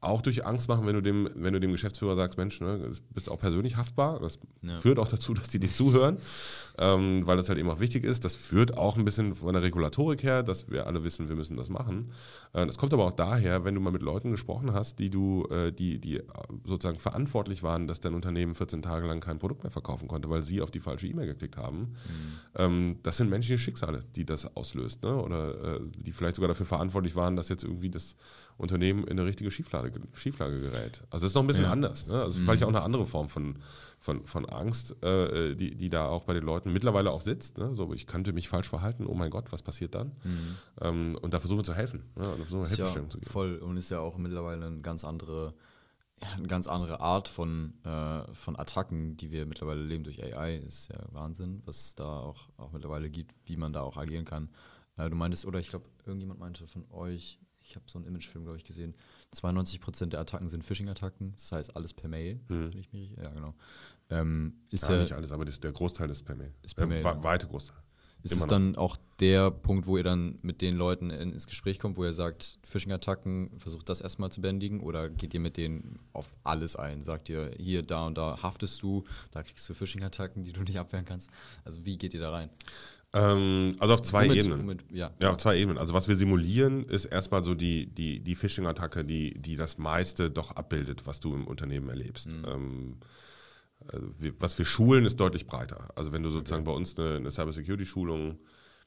auch 0.00 0.22
durch 0.22 0.46
Angst 0.46 0.68
machen, 0.68 0.86
wenn 0.86 0.94
du 0.94 1.02
dem, 1.02 1.28
wenn 1.34 1.52
du 1.52 1.60
dem 1.60 1.72
Geschäftsführer 1.72 2.16
sagst, 2.16 2.38
Mensch, 2.38 2.60
ne, 2.60 2.78
du 2.78 2.90
bist 3.10 3.28
auch 3.28 3.38
persönlich 3.38 3.76
haftbar. 3.76 4.18
Das 4.20 4.38
ja. 4.62 4.80
führt 4.80 4.98
auch 4.98 5.08
dazu, 5.08 5.34
dass 5.34 5.48
die 5.50 5.58
dir 5.58 5.68
zuhören, 5.68 6.16
ähm, 6.80 7.26
weil 7.26 7.36
das 7.36 7.48
halt 7.50 7.58
eben 7.58 7.68
auch 7.68 7.78
wichtig 7.78 8.04
ist. 8.04 8.24
Das 8.24 8.34
führt 8.34 8.78
auch 8.78 8.96
ein 8.96 9.04
bisschen 9.04 9.34
von 9.34 9.52
der 9.52 9.62
Regulatorik 9.62 10.22
her, 10.22 10.42
dass 10.42 10.70
wir 10.70 10.86
alle 10.86 11.04
wissen, 11.04 11.28
wir 11.28 11.36
müssen 11.36 11.56
das 11.56 11.68
machen. 11.68 12.10
Äh, 12.54 12.64
das 12.64 12.78
kommt 12.78 12.94
aber 12.94 13.04
auch 13.04 13.10
daher, 13.10 13.64
wenn 13.64 13.74
du 13.74 13.82
mal 13.82 13.92
mit 13.92 14.00
Leuten 14.00 14.30
gesprochen 14.30 14.72
hast, 14.72 14.98
die 14.98 15.10
du, 15.10 15.46
äh, 15.50 15.72
die, 15.72 16.00
die 16.00 16.22
sozusagen 16.64 16.98
verantwortlich 16.98 17.62
waren, 17.62 17.86
dass 17.86 18.00
dein 18.00 18.14
Unternehmen 18.14 18.54
14 18.54 18.80
Tage 18.80 19.06
lang 19.06 19.20
kein 19.20 19.38
Produkt 19.38 19.62
mehr 19.62 19.70
verkaufen 19.70 20.08
konnte, 20.08 20.30
weil 20.30 20.42
sie 20.42 20.62
auf 20.62 20.70
die 20.70 20.80
falsche 20.80 21.06
E-Mail 21.06 21.26
geklickt 21.26 21.58
haben. 21.58 21.80
Mhm. 21.80 21.94
Ähm, 22.56 22.96
das 23.02 23.18
sind 23.18 23.28
menschliche 23.28 23.58
Schicksale, 23.58 24.02
die 24.16 24.24
das 24.24 24.56
auslöst, 24.56 25.02
ne? 25.02 25.22
oder 25.22 25.76
äh, 25.76 25.80
die 25.98 26.12
vielleicht 26.12 26.36
sogar 26.36 26.48
dafür 26.48 26.66
verantwortlich 26.66 27.14
waren, 27.14 27.36
dass 27.36 27.50
jetzt 27.50 27.64
irgendwie 27.64 27.90
das 27.90 28.16
Unternehmen 28.56 29.04
in 29.04 29.18
eine 29.18 29.26
richtige 29.26 29.50
Schieflage, 29.50 29.92
Schieflage 30.14 30.60
gerät. 30.60 31.02
Also 31.10 31.24
das 31.24 31.30
ist 31.30 31.34
noch 31.34 31.42
ein 31.42 31.46
bisschen 31.46 31.64
ja. 31.64 31.72
anders. 31.72 32.06
Ne? 32.06 32.14
Also 32.14 32.38
mhm. 32.38 32.44
vielleicht 32.44 32.64
auch 32.64 32.68
eine 32.68 32.82
andere 32.82 33.06
Form 33.06 33.28
von, 33.28 33.56
von, 34.00 34.26
von 34.26 34.46
Angst, 34.46 35.02
äh, 35.02 35.54
die, 35.54 35.76
die 35.76 35.90
da 35.90 36.08
auch 36.08 36.24
bei 36.24 36.32
den 36.32 36.42
Leuten 36.42 36.72
mittlerweile 36.72 37.10
auch 37.12 37.20
sitzt. 37.20 37.58
Ne? 37.58 37.76
So, 37.76 37.92
ich 37.92 38.06
könnte 38.06 38.32
mich 38.32 38.48
falsch 38.48 38.68
verhalten, 38.68 39.06
oh 39.06 39.14
mein 39.14 39.30
Gott, 39.30 39.52
was 39.52 39.62
passiert 39.62 39.94
dann? 39.94 40.12
Mhm. 40.24 40.56
Ähm, 40.80 41.18
und 41.20 41.34
da 41.34 41.38
versuchen 41.38 41.60
wir 41.60 41.64
zu 41.64 41.74
helfen. 41.74 42.04
Ne? 42.16 42.24
Und 42.24 42.40
da 42.40 42.44
versuchen 42.44 42.62
wir 42.62 42.68
Hilfestellung 42.68 43.06
ja 43.06 43.10
zu 43.10 43.18
geben. 43.18 43.30
Voll 43.30 43.56
und 43.58 43.76
ist 43.76 43.90
ja 43.90 44.00
auch 44.00 44.16
mittlerweile 44.16 44.66
eine 44.66 44.80
ganz 44.80 45.04
andere 45.04 45.54
eine 46.20 46.48
ganz 46.48 46.66
andere 46.66 47.00
Art 47.00 47.28
von, 47.28 47.72
äh, 47.84 48.34
von 48.34 48.54
Attacken, 48.58 49.16
die 49.16 49.30
wir 49.30 49.46
mittlerweile 49.46 49.82
leben 49.82 50.04
durch 50.04 50.22
AI, 50.22 50.56
ist 50.56 50.92
ja 50.92 50.98
Wahnsinn, 51.12 51.62
was 51.64 51.80
es 51.80 51.94
da 51.94 52.04
auch, 52.04 52.48
auch 52.58 52.72
mittlerweile 52.72 53.08
gibt, 53.08 53.34
wie 53.46 53.56
man 53.56 53.72
da 53.72 53.80
auch 53.80 53.96
agieren 53.96 54.26
kann. 54.26 54.50
Äh, 54.98 55.08
du 55.08 55.16
meintest, 55.16 55.46
oder 55.46 55.58
ich 55.58 55.70
glaube, 55.70 55.86
irgendjemand 56.04 56.38
meinte 56.38 56.66
von 56.66 56.84
euch, 56.90 57.38
ich 57.62 57.76
habe 57.76 57.84
so 57.88 57.98
einen 57.98 58.06
Imagefilm, 58.06 58.44
glaube 58.44 58.58
ich, 58.58 58.64
gesehen. 58.64 58.94
92% 59.34 60.06
der 60.06 60.20
Attacken 60.20 60.48
sind 60.48 60.64
Phishing-Attacken, 60.64 61.32
das 61.32 61.52
heißt 61.52 61.76
alles 61.76 61.94
per 61.94 62.08
Mail. 62.08 62.40
Hm. 62.48 62.70
Ich 62.74 62.92
mich, 62.92 63.12
ja, 63.16 63.30
genau. 63.30 63.54
Ähm, 64.10 64.54
ist 64.70 64.88
ja, 64.88 64.98
nicht 64.98 65.12
alles, 65.12 65.32
aber 65.32 65.44
das, 65.44 65.60
der 65.60 65.72
Großteil 65.72 66.10
ist 66.10 66.24
per 66.24 66.34
Mail. 66.34 66.52
Ist 66.62 66.74
per 66.74 66.86
Mail. 66.86 67.04
Äh, 67.04 67.22
weite 67.22 67.46
Großteil. 67.46 67.78
Ist 68.22 68.32
Immer 68.32 68.42
es 68.42 68.46
dann 68.48 68.76
auch 68.76 68.98
der 69.18 69.50
Punkt, 69.50 69.86
wo 69.86 69.96
ihr 69.96 70.04
dann 70.04 70.38
mit 70.42 70.60
den 70.60 70.76
Leuten 70.76 71.08
ins 71.08 71.46
Gespräch 71.46 71.78
kommt, 71.78 71.96
wo 71.96 72.04
ihr 72.04 72.12
sagt, 72.12 72.58
Phishing-Attacken, 72.64 73.58
versucht 73.58 73.88
das 73.88 74.02
erstmal 74.02 74.30
zu 74.30 74.42
bändigen 74.42 74.80
oder 74.80 75.08
geht 75.08 75.32
ihr 75.32 75.40
mit 75.40 75.56
denen 75.56 75.98
auf 76.12 76.30
alles 76.44 76.76
ein? 76.76 77.00
Sagt 77.00 77.30
ihr, 77.30 77.52
hier, 77.56 77.82
da 77.82 78.06
und 78.06 78.18
da 78.18 78.42
haftest 78.42 78.82
du, 78.82 79.04
da 79.30 79.42
kriegst 79.42 79.66
du 79.68 79.74
Phishing-Attacken, 79.74 80.44
die 80.44 80.52
du 80.52 80.60
nicht 80.62 80.78
abwehren 80.78 81.06
kannst? 81.06 81.30
Also 81.64 81.84
wie 81.86 81.96
geht 81.96 82.12
ihr 82.12 82.20
da 82.20 82.30
rein? 82.30 82.50
Ähm, 83.14 83.76
also 83.78 83.94
auf 83.94 84.02
zwei 84.02 84.26
womit, 84.26 84.44
Ebenen. 84.44 84.60
Womit, 84.60 84.84
ja. 84.92 85.10
ja. 85.20 85.30
auf 85.30 85.38
zwei 85.38 85.56
Ebenen. 85.56 85.78
Also 85.78 85.94
was 85.94 86.06
wir 86.06 86.16
simulieren, 86.16 86.84
ist 86.84 87.06
erstmal 87.06 87.42
so 87.42 87.54
die, 87.54 87.86
die, 87.86 88.22
die 88.22 88.34
Phishing-Attacke, 88.34 89.02
die, 89.02 89.32
die 89.34 89.56
das 89.56 89.78
meiste 89.78 90.30
doch 90.30 90.52
abbildet, 90.52 91.06
was 91.06 91.20
du 91.20 91.34
im 91.34 91.46
Unternehmen 91.46 91.88
erlebst. 91.88 92.32
Mhm. 92.32 92.44
Ähm, 92.46 92.96
also 93.88 94.06
wir, 94.18 94.40
was 94.40 94.58
wir 94.58 94.64
schulen, 94.64 95.04
ist 95.04 95.18
deutlich 95.18 95.46
breiter. 95.46 95.88
Also 95.94 96.12
wenn 96.12 96.22
du 96.22 96.30
sozusagen 96.30 96.62
okay. 96.62 96.72
bei 96.72 96.76
uns 96.76 96.96
eine, 96.98 97.16
eine 97.16 97.30
Cybersecurity-Schulung 97.30 98.38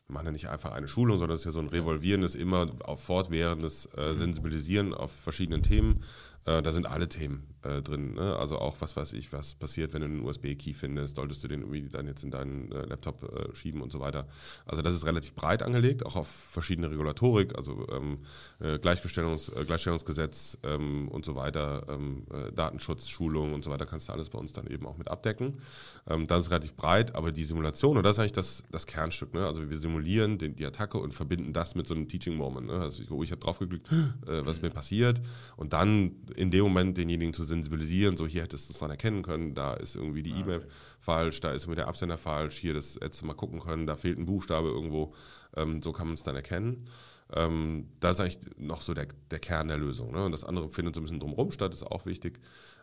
wir 0.08 0.16
machen 0.16 0.26
ja 0.26 0.32
nicht 0.34 0.50
einfach 0.50 0.74
eine 0.74 0.90
Schulung, 0.90 1.18
sondern 1.18 1.36
es 1.36 1.42
ist 1.42 1.46
ja 1.46 1.52
so 1.52 1.62
ein 1.62 1.70
revolvierendes, 1.70 2.36
immer 2.36 2.70
auf 2.84 3.02
fortwährendes 3.04 3.86
äh, 3.98 4.12
mhm. 4.12 4.18
Sensibilisieren 4.18 4.94
auf 4.94 5.12
verschiedenen 5.12 5.64
Themen. 5.64 6.04
Äh, 6.46 6.62
da 6.62 6.72
sind 6.74 6.88
alle 6.88 7.08
Themen 7.08 7.53
äh, 7.64 7.82
drin. 7.82 8.14
Ne? 8.16 8.36
Also 8.36 8.58
auch, 8.58 8.76
was 8.80 8.96
weiß 8.96 9.14
ich, 9.14 9.32
was 9.34 9.54
passiert, 9.54 9.94
wenn 9.94 10.02
du 10.02 10.08
einen 10.08 10.26
USB-Key 10.26 10.74
findest, 10.74 11.16
solltest 11.16 11.44
du 11.44 11.48
den 11.48 11.62
irgendwie 11.62 11.90
dann 11.90 12.08
jetzt 12.08 12.24
in 12.24 12.32
deinen 12.32 12.72
äh, 12.72 12.86
Laptop 12.86 13.24
äh, 13.24 13.56
schieben 13.56 13.82
und 13.82 13.92
so 13.92 14.00
weiter. 14.00 14.28
Also 14.66 14.82
das 14.82 14.94
ist 14.94 15.06
relativ 15.06 15.34
breit 15.34 15.64
angelegt, 15.64 16.06
auch 16.06 16.16
auf 16.16 16.28
verschiedene 16.28 16.90
Regulatorik, 16.90 17.56
also 17.56 17.88
ähm, 17.90 18.20
äh, 18.60 18.80
Gleichgestellungs, 18.80 19.50
äh, 19.50 19.64
Gleichstellungsgesetz 19.66 20.58
ähm, 20.64 21.08
und 21.08 21.26
so 21.26 21.36
weiter, 21.36 21.86
ähm, 21.90 22.26
Datenschutz, 22.56 23.08
Schulung 23.08 23.54
und 23.54 23.64
so 23.64 23.72
weiter, 23.72 23.86
kannst 23.86 24.10
du 24.10 24.14
alles 24.14 24.30
bei 24.30 24.40
uns 24.40 24.54
dann 24.54 24.68
eben 24.68 24.86
auch 24.86 24.98
mit 24.98 25.10
abdecken. 25.10 25.60
Ähm, 26.08 26.28
das 26.28 26.42
ist 26.42 26.52
relativ 26.52 26.76
breit, 26.76 27.16
aber 27.16 27.32
die 27.32 27.44
Simulation, 27.44 27.98
und 27.98 28.04
das 28.04 28.14
ist 28.14 28.20
eigentlich 28.20 28.32
das, 28.34 28.64
das 28.72 28.86
Kernstück, 28.86 29.34
ne? 29.34 29.46
also 29.46 29.70
wir 29.70 29.78
simulieren 29.78 30.38
den, 30.38 30.56
die 30.56 30.66
Attacke 30.66 30.98
und 30.98 31.14
verbinden 31.14 31.54
das 31.54 31.76
mit 31.76 31.88
so 31.88 31.94
einem 31.94 32.08
Teaching 32.08 32.36
Moment. 32.36 32.68
Ne? 32.68 32.74
Also 32.74 33.04
ich, 33.04 33.12
oh, 33.12 33.24
ich 33.24 33.32
habe 33.32 33.42
draufgeklickt, 33.42 33.88
was 34.26 34.58
ist 34.58 34.62
mir 34.62 34.70
passiert 34.70 35.22
und 35.56 35.74
dann 35.74 36.16
in 36.36 36.52
dem 36.52 36.64
Moment 36.64 36.98
denjenigen 36.98 37.34
zu 37.34 37.44
sensibilisieren, 37.54 38.18
so 38.18 38.28
hier 38.28 38.44
hättest 38.44 38.70
du 38.70 38.74
es 38.74 38.80
dann 38.80 38.92
erkennen 38.92 39.24
können, 39.24 39.54
da 39.54 39.74
ist 39.74 39.96
irgendwie 39.96 40.24
die 40.24 40.34
ah, 40.34 40.40
E-Mail 40.40 40.60
okay. 40.60 40.68
falsch, 41.00 41.40
da 41.42 41.52
ist 41.52 41.64
irgendwie 41.64 41.78
der 41.78 41.88
Absender 41.88 42.18
falsch, 42.18 42.58
hier 42.58 42.74
das 42.74 42.96
hättest 42.96 43.22
du 43.22 43.26
mal 43.26 43.34
gucken 43.34 43.60
können, 43.60 43.88
da 43.88 43.96
fehlt 43.96 44.18
ein 44.18 44.26
Buchstabe 44.26 44.70
irgendwo, 44.70 45.14
ähm, 45.56 45.82
so 45.82 45.92
kann 45.92 46.08
man 46.08 46.16
es 46.16 46.24
dann 46.24 46.36
erkennen. 46.36 46.90
Ähm, 47.32 47.90
das 48.00 48.14
ist 48.14 48.20
eigentlich 48.20 48.58
noch 48.58 48.82
so 48.82 48.94
der, 48.94 49.08
der 49.32 49.40
Kern 49.40 49.68
der 49.68 49.78
Lösung. 49.78 50.12
Ne? 50.12 50.24
Und 50.26 50.32
das 50.32 50.44
andere 50.44 50.70
findet 50.70 50.96
so 50.96 51.02
ein 51.02 51.06
bisschen 51.06 51.20
drumherum 51.20 51.52
statt, 51.52 51.74
ist 51.74 51.84
auch 51.84 52.06
wichtig. 52.06 52.40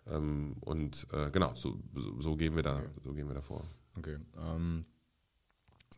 Ähm, 0.06 0.56
und 0.60 1.06
äh, 1.12 1.30
genau, 1.30 1.54
so, 1.54 1.78
so, 2.18 2.36
gehen 2.36 2.56
wir 2.56 2.62
da, 2.62 2.78
okay. 2.78 2.88
so 3.04 3.12
gehen 3.12 3.28
wir 3.28 3.34
da 3.34 3.42
vor. 3.42 3.62
Okay. 3.96 4.18
Ähm, 4.36 4.86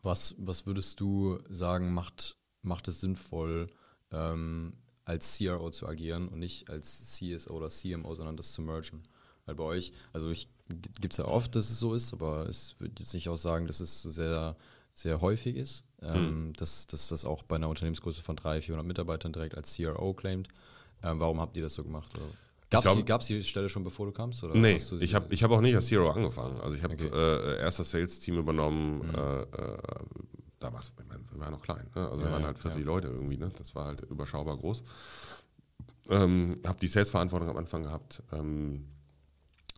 was, 0.01 0.35
was 0.37 0.65
würdest 0.65 0.99
du 0.99 1.39
sagen, 1.49 1.93
macht, 1.93 2.37
macht 2.61 2.87
es 2.87 2.99
sinnvoll, 2.99 3.69
ähm, 4.11 4.73
als 5.05 5.37
CRO 5.37 5.69
zu 5.69 5.87
agieren 5.87 6.27
und 6.27 6.39
nicht 6.39 6.69
als 6.69 7.13
CSO 7.13 7.53
oder 7.53 7.69
CMO, 7.69 8.13
sondern 8.15 8.37
das 8.37 8.53
zu 8.53 8.61
mergen. 8.61 9.03
Weil 9.45 9.55
bei 9.55 9.63
euch, 9.63 9.91
also 10.13 10.29
ich 10.29 10.47
gibt 10.69 11.13
es 11.13 11.17
ja 11.17 11.25
oft, 11.25 11.55
dass 11.55 11.69
es 11.69 11.79
so 11.79 11.93
ist, 11.93 12.13
aber 12.13 12.47
es 12.47 12.75
würde 12.79 12.95
jetzt 12.99 13.13
nicht 13.13 13.29
auch 13.29 13.37
sagen, 13.37 13.67
dass 13.67 13.79
es 13.79 14.01
sehr, 14.01 14.55
sehr 14.93 15.21
häufig 15.21 15.55
ist, 15.55 15.85
ähm, 16.01 16.13
hm. 16.13 16.53
dass, 16.53 16.87
dass 16.87 17.09
das 17.09 17.25
auch 17.25 17.43
bei 17.43 17.57
einer 17.57 17.69
Unternehmensgröße 17.69 18.21
von 18.21 18.35
300, 18.35 18.63
400 18.63 18.87
Mitarbeitern 18.87 19.33
direkt 19.33 19.55
als 19.55 19.75
CRO 19.75 20.13
claimt. 20.13 20.47
Ähm, 21.03 21.19
warum 21.19 21.41
habt 21.41 21.57
ihr 21.57 21.63
das 21.63 21.73
so 21.73 21.83
gemacht? 21.83 22.09
Gab 22.69 23.21
es 23.21 23.27
die 23.27 23.43
Stelle 23.43 23.69
schon, 23.69 23.83
bevor 23.83 24.07
du 24.07 24.11
kamst? 24.11 24.43
Oder 24.43 24.55
nee, 24.55 24.79
ich 24.99 25.13
habe 25.13 25.33
ich 25.33 25.43
hab 25.43 25.51
auch 25.51 25.61
nicht 25.61 25.75
als 25.75 25.89
CRO 25.89 26.09
angefangen. 26.09 26.59
Also 26.61 26.75
ich 26.75 26.83
habe 26.83 26.95
okay. 26.95 27.09
äh, 27.13 27.59
erst 27.59 27.79
das 27.79 27.91
Sales-Team 27.91 28.37
übernommen, 28.37 28.99
mhm. 28.99 29.15
äh, 29.15 29.41
äh, 29.41 29.77
da 30.63 30.71
war 30.71 30.79
es, 30.79 30.91
wir 30.97 31.39
waren 31.39 31.51
noch 31.51 31.61
klein. 31.61 31.89
Ne? 31.95 32.09
Also 32.09 32.21
ja, 32.21 32.27
wir 32.27 32.31
waren 32.31 32.45
halt 32.45 32.57
40 32.57 32.81
ja. 32.81 32.85
Leute 32.85 33.07
irgendwie, 33.07 33.37
ne? 33.37 33.51
das 33.57 33.75
war 33.75 33.85
halt 33.85 34.01
überschaubar 34.01 34.57
groß. 34.57 34.83
Ähm, 36.09 36.55
habe 36.65 36.79
die 36.79 36.87
Sales-Verantwortung 36.87 37.49
am 37.49 37.57
Anfang 37.57 37.83
gehabt. 37.83 38.23
Ähm, 38.31 38.87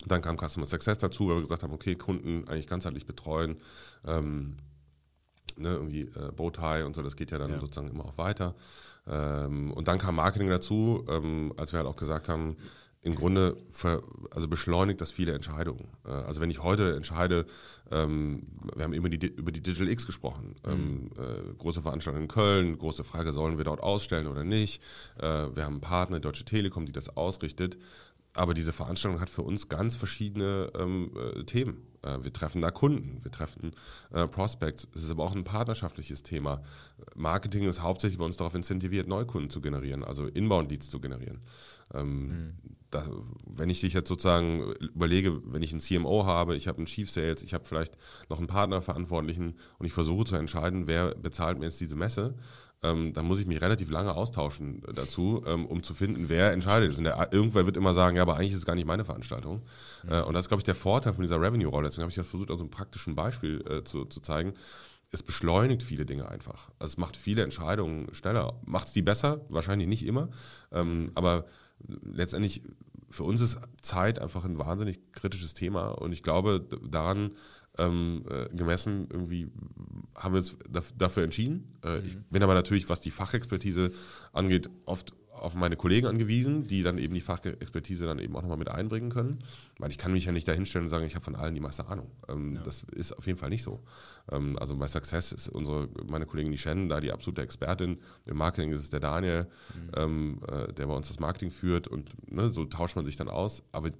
dann 0.05 0.21
kam 0.21 0.37
Customer 0.37 0.65
Success 0.65 0.97
dazu, 0.97 1.27
weil 1.27 1.37
wir 1.37 1.41
gesagt 1.41 1.63
haben, 1.63 1.73
okay, 1.73 1.95
Kunden 1.95 2.47
eigentlich 2.47 2.67
ganzheitlich 2.67 3.05
betreuen. 3.05 3.57
Ähm, 4.05 4.57
ne, 5.57 5.69
irgendwie 5.69 6.01
äh, 6.01 6.31
Bowtie 6.35 6.83
und 6.83 6.95
so, 6.95 7.01
das 7.01 7.15
geht 7.15 7.31
ja 7.31 7.37
dann 7.37 7.51
ja. 7.51 7.59
sozusagen 7.59 7.89
immer 7.89 8.05
auch 8.05 8.17
weiter. 8.17 8.55
Ähm, 9.07 9.71
und 9.71 9.87
dann 9.87 9.97
kam 9.97 10.15
Marketing 10.15 10.49
dazu, 10.49 11.05
ähm, 11.07 11.53
als 11.57 11.73
wir 11.73 11.77
halt 11.77 11.87
auch 11.87 11.95
gesagt 11.95 12.29
haben, 12.29 12.57
im 13.05 13.13
Grunde 13.13 13.55
ver, 13.69 14.01
also 14.31 14.47
beschleunigt 14.47 14.99
das 14.99 15.11
viele 15.11 15.33
Entscheidungen. 15.33 15.87
Äh, 16.05 16.09
also 16.09 16.41
wenn 16.41 16.49
ich 16.49 16.63
heute 16.63 16.95
entscheide, 16.95 17.45
ähm, 17.91 18.47
wir 18.75 18.83
haben 18.83 18.93
über 18.93 19.09
die, 19.09 19.27
über 19.27 19.51
die 19.51 19.61
Digital 19.61 19.89
X 19.89 20.07
gesprochen, 20.07 20.55
mhm. 20.65 20.71
ähm, 20.71 21.11
äh, 21.17 21.53
große 21.57 21.83
Veranstaltung 21.83 22.23
in 22.23 22.27
Köln, 22.27 22.77
große 22.77 23.03
Frage, 23.03 23.31
sollen 23.31 23.57
wir 23.57 23.63
dort 23.63 23.81
ausstellen 23.81 24.27
oder 24.27 24.43
nicht. 24.43 24.81
Äh, 25.19 25.23
wir 25.23 25.65
haben 25.65 25.75
einen 25.75 25.81
Partner, 25.81 26.19
Deutsche 26.19 26.45
Telekom, 26.45 26.87
die 26.87 26.91
das 26.91 27.15
ausrichtet. 27.15 27.77
Aber 28.33 28.53
diese 28.53 28.73
Veranstaltung 28.73 29.21
hat 29.21 29.29
für 29.29 29.43
uns 29.43 29.69
ganz 29.69 29.95
verschiedene 29.95 30.71
ähm, 30.77 31.11
äh, 31.15 31.43
Themen. 31.43 31.87
Äh, 32.01 32.23
wir 32.23 32.33
treffen 32.33 32.61
da 32.61 32.69
Kunden, 32.69 33.23
wir 33.23 33.31
treffen 33.31 33.71
äh, 34.11 34.27
Prospects. 34.27 34.87
Es 34.93 35.03
ist 35.03 35.11
aber 35.11 35.23
auch 35.23 35.35
ein 35.35 35.45
partnerschaftliches 35.45 36.23
Thema. 36.23 36.61
Marketing 37.15 37.67
ist 37.67 37.81
hauptsächlich 37.81 38.17
bei 38.17 38.25
uns 38.25 38.35
darauf 38.37 38.55
incentiviert, 38.55 39.07
Neukunden 39.07 39.49
zu 39.49 39.61
generieren, 39.61 40.03
also 40.03 40.27
Inbound-Leads 40.27 40.89
zu 40.89 40.99
generieren. 40.99 41.39
Ähm, 41.93 42.27
mhm. 42.27 42.53
Das, 42.95 43.09
wenn 43.45 43.69
ich 43.69 43.81
dich 43.81 43.93
jetzt 43.93 44.09
sozusagen 44.09 44.73
überlege, 44.93 45.41
wenn 45.51 45.63
ich 45.63 45.71
einen 45.71 45.81
CMO 45.81 46.25
habe, 46.25 46.55
ich 46.55 46.67
habe 46.67 46.77
einen 46.77 46.87
Chief 46.87 47.09
Sales, 47.09 47.43
ich 47.43 47.53
habe 47.53 47.65
vielleicht 47.65 47.97
noch 48.29 48.37
einen 48.37 48.47
Partnerverantwortlichen 48.47 49.55
und 49.77 49.85
ich 49.85 49.93
versuche 49.93 50.25
zu 50.25 50.35
entscheiden, 50.35 50.87
wer 50.87 51.15
bezahlt 51.15 51.59
mir 51.59 51.65
jetzt 51.65 51.79
diese 51.79 51.95
Messe, 51.95 52.35
ähm, 52.83 53.13
dann 53.13 53.25
muss 53.25 53.39
ich 53.39 53.47
mich 53.47 53.61
relativ 53.61 53.89
lange 53.89 54.13
austauschen 54.13 54.83
dazu, 54.93 55.41
ähm, 55.45 55.65
um 55.65 55.83
zu 55.83 55.93
finden, 55.93 56.29
wer 56.29 56.51
entscheidet. 56.51 56.97
Und 56.97 57.03
der, 57.03 57.31
irgendwer 57.31 57.65
wird 57.65 57.77
immer 57.77 57.93
sagen, 57.93 58.17
ja, 58.17 58.21
aber 58.21 58.35
eigentlich 58.35 58.51
ist 58.51 58.59
es 58.59 58.65
gar 58.65 58.75
nicht 58.75 58.87
meine 58.87 59.05
Veranstaltung. 59.05 59.63
Mhm. 60.03 60.11
Äh, 60.11 60.21
und 60.21 60.33
das 60.33 60.43
ist, 60.43 60.47
glaube 60.49 60.61
ich, 60.61 60.65
der 60.65 60.75
Vorteil 60.75 61.13
von 61.13 61.21
dieser 61.21 61.41
Revenue-Rolle. 61.41 61.87
Deswegen 61.87 62.03
habe 62.03 62.11
ich 62.11 62.15
das 62.15 62.27
versucht, 62.27 62.51
an 62.51 62.57
so 62.57 62.63
einem 62.63 62.71
praktischen 62.71 63.15
Beispiel 63.15 63.63
äh, 63.69 63.83
zu, 63.83 64.05
zu 64.05 64.19
zeigen 64.21 64.53
es 65.11 65.23
beschleunigt 65.23 65.81
viele 65.81 66.05
Dinge 66.05 66.29
einfach. 66.29 66.69
Also 66.77 66.93
es 66.93 66.97
macht 66.97 67.17
viele 67.17 67.43
Entscheidungen 67.43 68.13
schneller. 68.13 68.59
Macht 68.65 68.87
es 68.87 68.93
die 68.93 69.01
besser? 69.01 69.41
Wahrscheinlich 69.49 69.87
nicht 69.87 70.05
immer. 70.05 70.29
Ähm, 70.71 71.11
aber 71.15 71.45
letztendlich 71.79 72.63
für 73.09 73.23
uns 73.23 73.41
ist 73.41 73.57
Zeit 73.81 74.19
einfach 74.19 74.43
ein 74.43 74.57
wahnsinnig 74.57 75.11
kritisches 75.11 75.53
Thema 75.53 75.89
und 75.89 76.11
ich 76.11 76.23
glaube, 76.23 76.67
daran 76.89 77.31
ähm, 77.77 78.25
äh, 78.29 78.53
gemessen 78.55 79.07
irgendwie 79.09 79.51
haben 80.15 80.33
wir 80.33 80.39
uns 80.39 80.57
dafür 80.97 81.23
entschieden. 81.23 81.75
Äh, 81.83 81.99
mhm. 81.99 82.05
Ich 82.05 82.17
bin 82.29 82.43
aber 82.43 82.53
natürlich, 82.53 82.89
was 82.89 83.01
die 83.01 83.11
Fachexpertise 83.11 83.91
angeht, 84.33 84.69
oft 84.85 85.13
auf 85.41 85.55
meine 85.55 85.75
Kollegen 85.75 86.07
angewiesen, 86.07 86.67
die 86.67 86.83
dann 86.83 86.97
eben 86.97 87.13
die 87.13 87.21
Fachexpertise 87.21 88.05
dann 88.05 88.19
eben 88.19 88.35
auch 88.35 88.41
nochmal 88.41 88.57
mit 88.57 88.69
einbringen 88.69 89.09
können. 89.09 89.39
Weil 89.77 89.89
ich 89.89 89.97
kann 89.97 90.11
mich 90.11 90.25
ja 90.25 90.31
nicht 90.31 90.47
dahinstellen 90.47 90.85
und 90.85 90.89
sagen, 90.89 91.05
ich 91.05 91.15
habe 91.15 91.23
von 91.23 91.35
allen 91.35 91.53
die 91.53 91.61
meiste 91.61 91.87
Ahnung. 91.87 92.09
Ähm, 92.29 92.55
ja. 92.55 92.61
Das 92.63 92.83
ist 92.91 93.13
auf 93.13 93.27
jeden 93.27 93.37
Fall 93.37 93.49
nicht 93.49 93.63
so. 93.63 93.83
Ähm, 94.31 94.57
also 94.59 94.75
bei 94.75 94.87
Success 94.87 95.31
ist 95.31 95.49
unsere, 95.49 95.89
meine 96.07 96.25
Kollegin 96.25 96.51
die 96.51 96.57
Shannon 96.57 96.89
da 96.89 96.99
die 96.99 97.11
absolute 97.11 97.41
Expertin. 97.41 97.99
Im 98.25 98.37
Marketing 98.37 98.71
ist 98.71 98.81
es 98.81 98.89
der 98.89 98.99
Daniel, 98.99 99.47
mhm. 99.73 99.91
ähm, 99.95 100.39
äh, 100.47 100.73
der 100.73 100.87
bei 100.87 100.93
uns 100.93 101.07
das 101.07 101.19
Marketing 101.19 101.51
führt 101.51 101.87
und 101.87 102.11
ne, 102.31 102.49
so 102.49 102.65
tauscht 102.65 102.95
man 102.95 103.05
sich 103.05 103.15
dann 103.15 103.29
aus. 103.29 103.63
Aber 103.71 103.91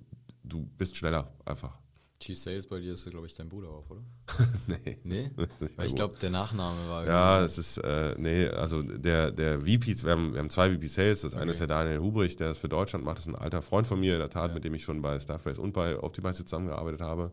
du 0.44 0.68
bist 0.78 0.98
schneller 0.98 1.34
einfach. 1.46 1.78
Chief 2.20 2.38
Sales 2.40 2.68
bei 2.68 2.80
dir 2.80 2.94
ist, 2.94 3.10
glaube 3.10 3.28
ich, 3.28 3.36
dein 3.36 3.50
Bruder 3.50 3.70
auch, 3.70 3.90
oder? 3.90 4.02
nee. 4.68 4.98
Nee? 5.04 5.32
Weil 5.76 5.88
ich 5.88 5.96
glaube, 5.96 6.18
der 6.18 6.30
Nachname 6.30 6.78
war. 6.88 7.06
Ja, 7.06 7.44
es 7.44 7.58
ist, 7.58 7.78
äh, 7.78 8.16
nee, 8.18 8.48
also 8.48 8.82
der, 8.82 9.32
der 9.32 9.60
VP, 9.60 10.04
wir 10.04 10.12
haben, 10.12 10.34
wir 10.34 10.40
haben 10.40 10.50
zwei 10.50 10.74
VP 10.74 10.88
Sales. 10.88 11.22
Das 11.22 11.34
okay. 11.34 11.42
eine 11.42 11.52
ist 11.52 11.60
der 11.60 11.68
Daniel 11.68 12.00
Hubrich, 12.00 12.36
der 12.38 12.50
das 12.50 12.58
für 12.58 12.70
Deutschland 12.70 13.04
macht. 13.04 13.18
Das 13.18 13.28
ist 13.28 13.34
ein 13.34 13.40
alter 13.40 13.62
Freund 13.62 13.88
von 13.88 14.00
mir, 14.00 14.14
in 14.14 14.20
der 14.20 14.30
Tat, 14.30 14.50
ja. 14.50 14.56
mit 14.56 14.64
dem 14.64 14.74
ich 14.74 14.84
schon 14.84 15.02
bei 15.02 15.20
Staffbase 15.20 15.62
und 15.62 15.74
bei 15.74 16.02
Optimize 16.02 16.46
zusammengearbeitet 16.46 17.02
habe. 17.02 17.32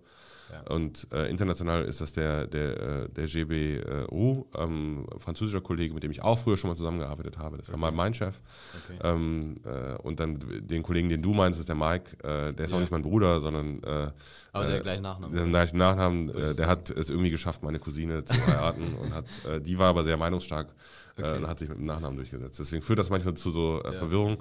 Und 0.69 1.07
äh, 1.13 1.29
international 1.31 1.85
ist 1.85 2.01
das 2.01 2.13
der, 2.13 2.47
der, 2.47 3.05
äh, 3.05 3.09
der 3.09 3.27
GBU, 3.27 4.47
ähm, 4.57 5.07
französischer 5.19 5.61
Kollege, 5.61 5.95
mit 5.95 6.03
dem 6.03 6.11
ich 6.11 6.23
auch 6.23 6.39
früher 6.39 6.57
schon 6.57 6.71
mal 6.71 6.77
zusammengearbeitet 6.77 7.39
habe. 7.39 7.57
Das 7.57 7.69
okay. 7.69 7.73
war 7.73 7.91
mal 7.91 7.93
mein 7.93 8.15
Chef. 8.15 8.41
Okay. 8.85 8.99
Ähm, 9.03 9.57
äh, 9.65 9.95
und 10.03 10.21
dann 10.21 10.39
den 10.61 10.83
Kollegen, 10.83 11.09
den 11.09 11.23
du 11.23 11.33
meinst, 11.33 11.59
ist 11.59 11.69
der 11.69 11.77
Mike. 11.77 12.17
Äh, 12.23 12.53
der 12.53 12.65
ist 12.65 12.71
ja. 12.71 12.77
auch 12.77 12.81
nicht 12.81 12.93
mein 12.93 13.03
Bruder, 13.03 13.41
sondern. 13.41 13.83
Äh, 13.83 14.11
Aber 14.53 14.67
der 14.67 14.81
gleiche 14.81 15.03
Nachname. 15.03 15.35
Der 15.35 15.47
gleiche 15.47 15.77
Nachnamen. 15.77 16.33
der 16.57 16.67
hat 16.67 16.91
es 16.91 17.11
irgendwie 17.11 17.31
geschafft, 17.31 17.63
meine 17.63 17.79
Cousine 17.79 18.25
zu 18.25 18.35
heiraten. 18.47 18.95
und 19.01 19.15
hat, 19.15 19.25
die 19.67 19.79
war 19.79 19.89
aber 19.89 20.05
sehr 20.05 20.17
meinungsstark 20.17 20.69
okay. 21.17 21.37
und 21.37 21.49
hat 21.49 21.59
sich 21.59 21.69
mit 21.69 21.79
dem 21.79 21.87
Nachnamen 21.87 22.17
durchgesetzt. 22.17 22.59
Deswegen 22.59 22.83
führt 22.83 22.99
das 22.99 23.11
manchmal 23.11 23.35
zu 23.35 23.51
so 23.51 23.83
ja. 23.85 23.93
Verwirrung. 23.93 24.39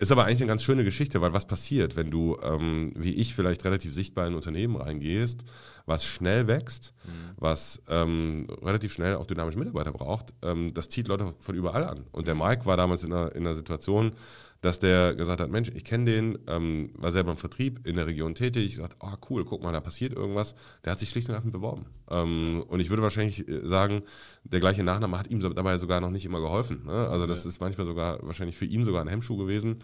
Ist 0.00 0.10
aber 0.10 0.24
eigentlich 0.24 0.40
eine 0.40 0.48
ganz 0.48 0.62
schöne 0.62 0.82
Geschichte, 0.82 1.20
weil 1.20 1.34
was 1.34 1.46
passiert, 1.46 1.94
wenn 1.94 2.10
du, 2.10 2.38
ähm, 2.42 2.94
wie 2.96 3.12
ich, 3.12 3.34
vielleicht 3.34 3.66
relativ 3.66 3.92
sichtbar 3.92 4.26
in 4.26 4.32
ein 4.32 4.36
Unternehmen 4.36 4.76
reingehst, 4.76 5.44
was 5.84 6.06
schnell 6.06 6.46
wächst, 6.46 6.94
mhm. 7.04 7.10
was 7.36 7.82
ähm, 7.86 8.46
relativ 8.62 8.94
schnell 8.94 9.16
auch 9.16 9.26
dynamische 9.26 9.58
Mitarbeiter 9.58 9.92
braucht, 9.92 10.32
ähm, 10.40 10.72
das 10.72 10.88
zieht 10.88 11.06
Leute 11.06 11.34
von 11.38 11.54
überall 11.54 11.84
an. 11.84 12.06
Und 12.12 12.28
der 12.28 12.34
Mike 12.34 12.64
war 12.64 12.78
damals 12.78 13.04
in 13.04 13.12
einer, 13.12 13.34
in 13.34 13.46
einer 13.46 13.54
Situation, 13.54 14.12
dass 14.60 14.78
der 14.78 15.14
gesagt 15.14 15.40
hat, 15.40 15.50
Mensch, 15.50 15.70
ich 15.74 15.84
kenne 15.84 16.04
den, 16.04 16.38
ähm, 16.46 16.90
war 16.94 17.12
selber 17.12 17.30
im 17.30 17.36
Vertrieb 17.38 17.86
in 17.86 17.96
der 17.96 18.06
Region 18.06 18.34
tätig, 18.34 18.66
ich 18.66 18.76
sagte, 18.76 18.96
oh 19.00 19.14
cool, 19.30 19.44
guck 19.44 19.62
mal, 19.62 19.72
da 19.72 19.80
passiert 19.80 20.12
irgendwas. 20.12 20.54
Der 20.84 20.92
hat 20.92 20.98
sich 20.98 21.08
schlicht 21.08 21.28
und 21.28 21.34
ergreifend 21.34 21.52
beworben. 21.52 21.86
Ähm, 22.10 22.62
und 22.68 22.80
ich 22.80 22.90
würde 22.90 23.02
wahrscheinlich 23.02 23.48
äh, 23.48 23.66
sagen, 23.66 24.02
der 24.44 24.60
gleiche 24.60 24.82
Nachname 24.82 25.18
hat 25.18 25.30
ihm 25.30 25.40
dabei 25.40 25.78
sogar 25.78 26.00
noch 26.00 26.10
nicht 26.10 26.26
immer 26.26 26.40
geholfen. 26.40 26.84
Ne? 26.84 26.92
Also 26.92 27.26
das 27.26 27.44
ja. 27.44 27.48
ist 27.48 27.60
manchmal 27.60 27.86
sogar 27.86 28.18
wahrscheinlich 28.22 28.56
für 28.56 28.66
ihn 28.66 28.84
sogar 28.84 29.00
ein 29.00 29.08
Hemmschuh 29.08 29.38
gewesen. 29.38 29.82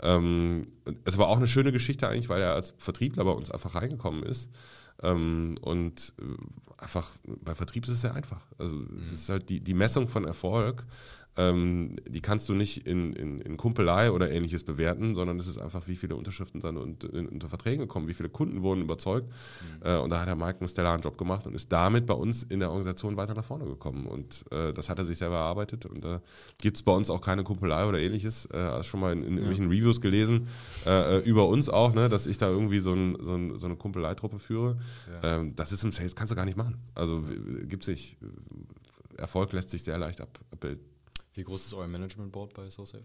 Ähm, 0.00 0.68
es 1.04 1.16
war 1.16 1.28
auch 1.28 1.38
eine 1.38 1.48
schöne 1.48 1.72
Geschichte 1.72 2.08
eigentlich, 2.08 2.28
weil 2.28 2.42
er 2.42 2.52
als 2.52 2.74
Vertriebler 2.76 3.24
bei 3.24 3.32
uns 3.32 3.50
einfach 3.50 3.74
reingekommen 3.74 4.22
ist. 4.24 4.50
Ähm, 5.02 5.56
und 5.62 6.12
äh, 6.20 6.82
einfach 6.82 7.10
bei 7.24 7.54
Vertrieb 7.54 7.84
ist 7.84 7.90
es 7.90 8.00
sehr 8.02 8.14
einfach. 8.14 8.46
Also 8.58 8.76
mhm. 8.76 8.98
es 9.00 9.12
ist 9.12 9.28
halt 9.28 9.48
die, 9.48 9.60
die 9.60 9.74
Messung 9.74 10.08
von 10.08 10.24
Erfolg 10.24 10.84
ähm, 11.38 11.96
die 12.08 12.20
kannst 12.20 12.48
du 12.48 12.54
nicht 12.54 12.86
in, 12.86 13.12
in, 13.12 13.38
in, 13.38 13.56
Kumpelei 13.56 14.10
oder 14.10 14.30
ähnliches 14.30 14.64
bewerten, 14.64 15.14
sondern 15.14 15.38
es 15.38 15.46
ist 15.46 15.58
einfach, 15.58 15.86
wie 15.86 15.94
viele 15.94 16.16
Unterschriften 16.16 16.60
dann 16.60 16.76
unter, 16.76 17.12
unter 17.12 17.48
Verträge 17.48 17.86
kommen, 17.86 18.08
wie 18.08 18.14
viele 18.14 18.28
Kunden 18.28 18.62
wurden 18.62 18.82
überzeugt. 18.82 19.28
Mhm. 19.28 19.86
Äh, 19.86 19.98
und 19.98 20.10
da 20.10 20.20
hat 20.20 20.26
der 20.26 20.34
Mike 20.34 20.58
einen 20.58 20.68
stellaren 20.68 21.00
Job 21.00 21.16
gemacht 21.16 21.46
und 21.46 21.54
ist 21.54 21.70
damit 21.70 22.06
bei 22.06 22.14
uns 22.14 22.42
in 22.42 22.58
der 22.58 22.70
Organisation 22.70 23.16
weiter 23.16 23.34
nach 23.34 23.44
vorne 23.44 23.66
gekommen. 23.66 24.06
Und 24.06 24.44
äh, 24.50 24.72
das 24.72 24.88
hat 24.88 24.98
er 24.98 25.04
sich 25.04 25.16
selber 25.18 25.36
erarbeitet. 25.36 25.86
Und 25.86 26.04
da 26.04 26.20
gibt 26.60 26.76
es 26.76 26.82
bei 26.82 26.92
uns 26.92 27.08
auch 27.08 27.20
keine 27.20 27.44
Kumpelei 27.44 27.86
oder 27.86 28.00
ähnliches. 28.00 28.46
Äh, 28.46 28.58
hast 28.58 28.88
schon 28.88 28.98
mal 28.98 29.12
in, 29.12 29.22
in 29.22 29.34
ja. 29.34 29.36
irgendwelchen 29.36 29.68
Reviews 29.68 30.00
gelesen, 30.00 30.48
äh, 30.86 31.18
äh, 31.18 31.20
über 31.20 31.46
uns 31.46 31.68
auch, 31.68 31.94
ne, 31.94 32.08
dass 32.08 32.26
ich 32.26 32.38
da 32.38 32.48
irgendwie 32.48 32.80
so, 32.80 32.92
ein, 32.92 33.16
so, 33.20 33.34
ein, 33.34 33.58
so 33.60 33.66
eine 33.66 33.76
Kumpeleitruppe 33.76 34.40
führe. 34.40 34.76
Ja. 35.22 35.36
Ähm, 35.36 35.54
das 35.54 35.70
ist 35.70 35.84
im 35.84 35.92
Sales, 35.92 36.16
kannst 36.16 36.32
du 36.32 36.36
gar 36.36 36.44
nicht 36.44 36.56
machen. 36.56 36.78
Also 36.96 37.22
gibt 37.62 37.84
es 37.84 37.88
nicht. 37.88 38.16
Erfolg 39.16 39.52
lässt 39.52 39.70
sich 39.70 39.84
sehr 39.84 39.98
leicht 39.98 40.20
abbilden. 40.20 40.97
Wie 41.38 41.44
groß 41.44 41.66
ist 41.66 41.74
euer 41.74 41.86
Management 41.86 42.32
Board 42.32 42.52
bei 42.52 42.68
SoSafe? 42.68 43.04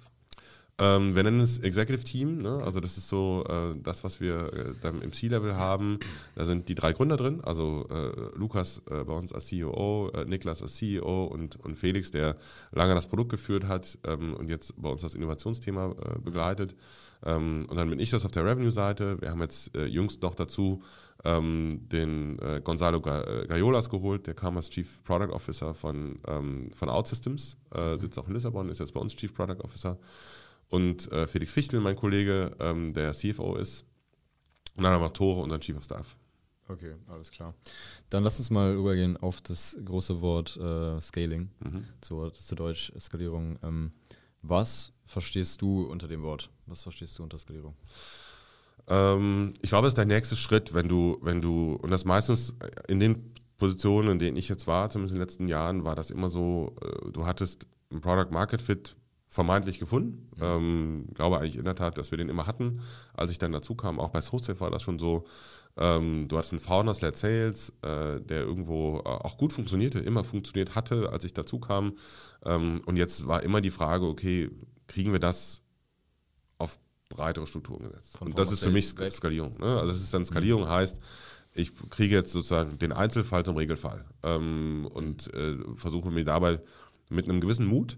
Ähm, 0.79 1.15
wir 1.15 1.21
nennen 1.21 1.39
es 1.39 1.59
Executive 1.59 2.03
Team, 2.03 2.41
ne? 2.41 2.63
also 2.63 2.79
das 2.79 2.97
ist 2.97 3.07
so 3.07 3.45
äh, 3.47 3.75
das, 3.83 4.03
was 4.03 4.19
wir 4.19 4.51
äh, 4.51 4.73
dann 4.81 5.03
im 5.03 5.13
C-Level 5.13 5.55
haben. 5.55 5.99
Da 6.33 6.43
sind 6.43 6.67
die 6.67 6.73
drei 6.73 6.93
Gründer 6.93 7.15
drin, 7.15 7.41
also 7.43 7.85
äh, 7.91 8.35
Lukas 8.35 8.81
äh, 8.89 9.03
bei 9.03 9.13
uns 9.13 9.31
als 9.31 9.45
CEO, 9.45 10.09
äh, 10.15 10.25
Niklas 10.25 10.63
als 10.63 10.73
CEO 10.73 11.25
und, 11.25 11.57
und 11.57 11.77
Felix, 11.77 12.09
der 12.09 12.35
lange 12.71 12.95
das 12.95 13.05
Produkt 13.05 13.29
geführt 13.29 13.65
hat 13.65 13.99
ähm, 14.07 14.33
und 14.33 14.49
jetzt 14.49 14.81
bei 14.81 14.89
uns 14.89 15.03
das 15.03 15.13
Innovationsthema 15.13 15.91
äh, 15.91 16.19
begleitet. 16.19 16.75
Ähm, 17.23 17.67
und 17.69 17.77
dann 17.77 17.87
bin 17.87 17.99
ich 17.99 18.09
das 18.09 18.25
auf 18.25 18.31
der 18.31 18.45
Revenue-Seite. 18.45 19.21
Wir 19.21 19.29
haben 19.29 19.41
jetzt 19.41 19.77
jüngst 19.77 20.23
noch 20.23 20.33
dazu 20.33 20.81
ähm, 21.23 21.81
den 21.91 22.37
Gonzalo 22.63 23.01
Gaiolas 23.01 23.89
geholt, 23.89 24.27
der 24.27 24.33
kam 24.33 24.57
als 24.57 24.69
Chief 24.69 25.03
Product 25.03 25.33
Officer 25.33 25.73
von, 25.73 26.19
ähm, 26.27 26.69
von 26.73 26.89
OutSystems, 26.89 27.57
sitzt 27.99 28.19
auch 28.19 28.27
in 28.27 28.33
Lissabon, 28.33 28.69
ist 28.69 28.79
jetzt 28.79 28.93
bei 28.93 28.99
uns 28.99 29.15
Chief 29.15 29.33
Product 29.33 29.63
Officer 29.63 29.97
und 30.73 31.11
äh, 31.11 31.27
Felix 31.27 31.51
Fichtel, 31.51 31.79
mein 31.79 31.95
Kollege, 31.95 32.55
ähm, 32.59 32.93
der 32.93 33.13
CFO 33.13 33.55
ist. 33.55 33.85
Und 34.75 34.83
dann 34.83 34.93
haben 34.93 35.03
wir 35.03 35.13
Tore 35.13 35.41
und 35.41 35.49
dann 35.49 35.61
Chief 35.61 35.77
of 35.77 35.83
Staff. 35.83 36.17
Okay, 36.67 36.95
alles 37.07 37.29
klar. 37.29 37.53
Dann 38.09 38.23
lass 38.23 38.39
uns 38.39 38.49
mal 38.49 38.73
übergehen 38.73 39.15
auf 39.17 39.41
das 39.41 39.77
große 39.85 40.21
Wort 40.21 40.57
äh, 40.57 40.99
Scaling, 40.99 41.51
mhm. 41.59 41.85
zu, 42.01 42.29
zu 42.31 42.55
Deutsch 42.55 42.91
Skalierung. 42.99 43.59
Ähm, 43.61 43.91
was 44.41 44.93
verstehst 45.05 45.61
du 45.61 45.83
unter 45.83 46.07
dem 46.07 46.23
Wort? 46.23 46.49
Was 46.65 46.81
verstehst 46.81 47.19
du 47.19 47.23
unter 47.23 47.37
Skalierung? 47.37 47.75
Ähm, 48.87 49.53
ich 49.61 49.69
glaube, 49.69 49.87
es 49.87 49.91
ist 49.91 49.97
der 49.97 50.05
nächste 50.05 50.35
Schritt, 50.35 50.73
wenn 50.73 50.87
du, 50.87 51.17
wenn 51.21 51.41
du, 51.41 51.75
und 51.81 51.91
das 51.91 52.05
meistens 52.05 52.53
in 52.87 52.99
den 52.99 53.33
Positionen, 53.57 54.11
in 54.11 54.19
denen 54.19 54.37
ich 54.37 54.49
jetzt 54.49 54.67
war, 54.67 54.89
zumindest 54.89 55.13
in 55.13 55.19
den 55.19 55.23
letzten 55.23 55.47
Jahren, 55.47 55.83
war 55.83 55.95
das 55.95 56.11
immer 56.11 56.29
so, 56.29 56.75
äh, 56.81 57.11
du 57.11 57.25
hattest 57.25 57.67
ein 57.91 58.01
Product 58.01 58.31
Market 58.31 58.61
Fit 58.61 58.95
vermeintlich 59.27 59.79
gefunden. 59.79 60.29
Mhm. 60.35 60.43
Ähm, 60.43 61.07
glaube 61.13 61.39
eigentlich 61.39 61.57
in 61.57 61.65
der 61.65 61.75
Tat, 61.75 61.97
dass 61.97 62.11
wir 62.11 62.17
den 62.17 62.29
immer 62.29 62.45
hatten. 62.45 62.81
Als 63.13 63.31
ich 63.31 63.39
dann 63.39 63.51
dazu 63.51 63.75
kam, 63.75 63.99
auch 63.99 64.09
bei 64.09 64.21
SoSafe 64.21 64.59
war 64.59 64.69
das 64.69 64.83
schon 64.83 64.99
so, 64.99 65.25
ähm, 65.75 66.27
du 66.27 66.37
hast 66.37 66.51
einen 66.51 66.59
Founders-led 66.59 67.17
Sales, 67.17 67.73
äh, 67.81 68.21
der 68.21 68.41
irgendwo 68.41 68.99
äh, 68.99 69.07
auch 69.07 69.37
gut 69.37 69.53
funktionierte, 69.53 69.99
immer 69.99 70.23
funktioniert 70.23 70.75
hatte, 70.75 71.09
als 71.11 71.23
ich 71.23 71.33
dazu 71.33 71.59
kam. 71.59 71.93
Ähm, 72.45 72.81
und 72.85 72.95
jetzt 72.95 73.25
war 73.27 73.41
immer 73.41 73.59
die 73.59 73.71
Frage, 73.71 74.05
okay, 74.05 74.51
kriegen 74.87 75.11
wir 75.11 75.19
das 75.19 75.61
auf 76.59 76.77
breitere 77.15 77.47
Strukturen 77.47 77.83
gesetzt? 77.83 78.17
Von 78.17 78.29
und 78.29 78.39
das 78.39 78.51
ist 78.51 78.59
für 78.59 78.71
mich 78.71 78.97
weg. 78.97 79.11
Skalierung. 79.11 79.59
Ne? 79.59 79.65
Also 79.65 79.87
das 79.87 80.01
ist 80.01 80.13
dann 80.13 80.25
Skalierung 80.25 80.63
mhm. 80.63 80.69
heißt, 80.69 80.99
ich 81.55 81.71
kriege 81.89 82.15
jetzt 82.15 82.31
sozusagen 82.31 82.79
den 82.79 82.91
Einzelfall 82.91 83.45
zum 83.45 83.57
Regelfall 83.57 84.05
ähm, 84.23 84.87
und 84.91 85.33
äh, 85.33 85.57
versuche 85.75 86.09
mir 86.09 86.25
dabei 86.25 86.59
mit 87.09 87.29
einem 87.29 87.41
gewissen 87.41 87.67
Mut 87.67 87.97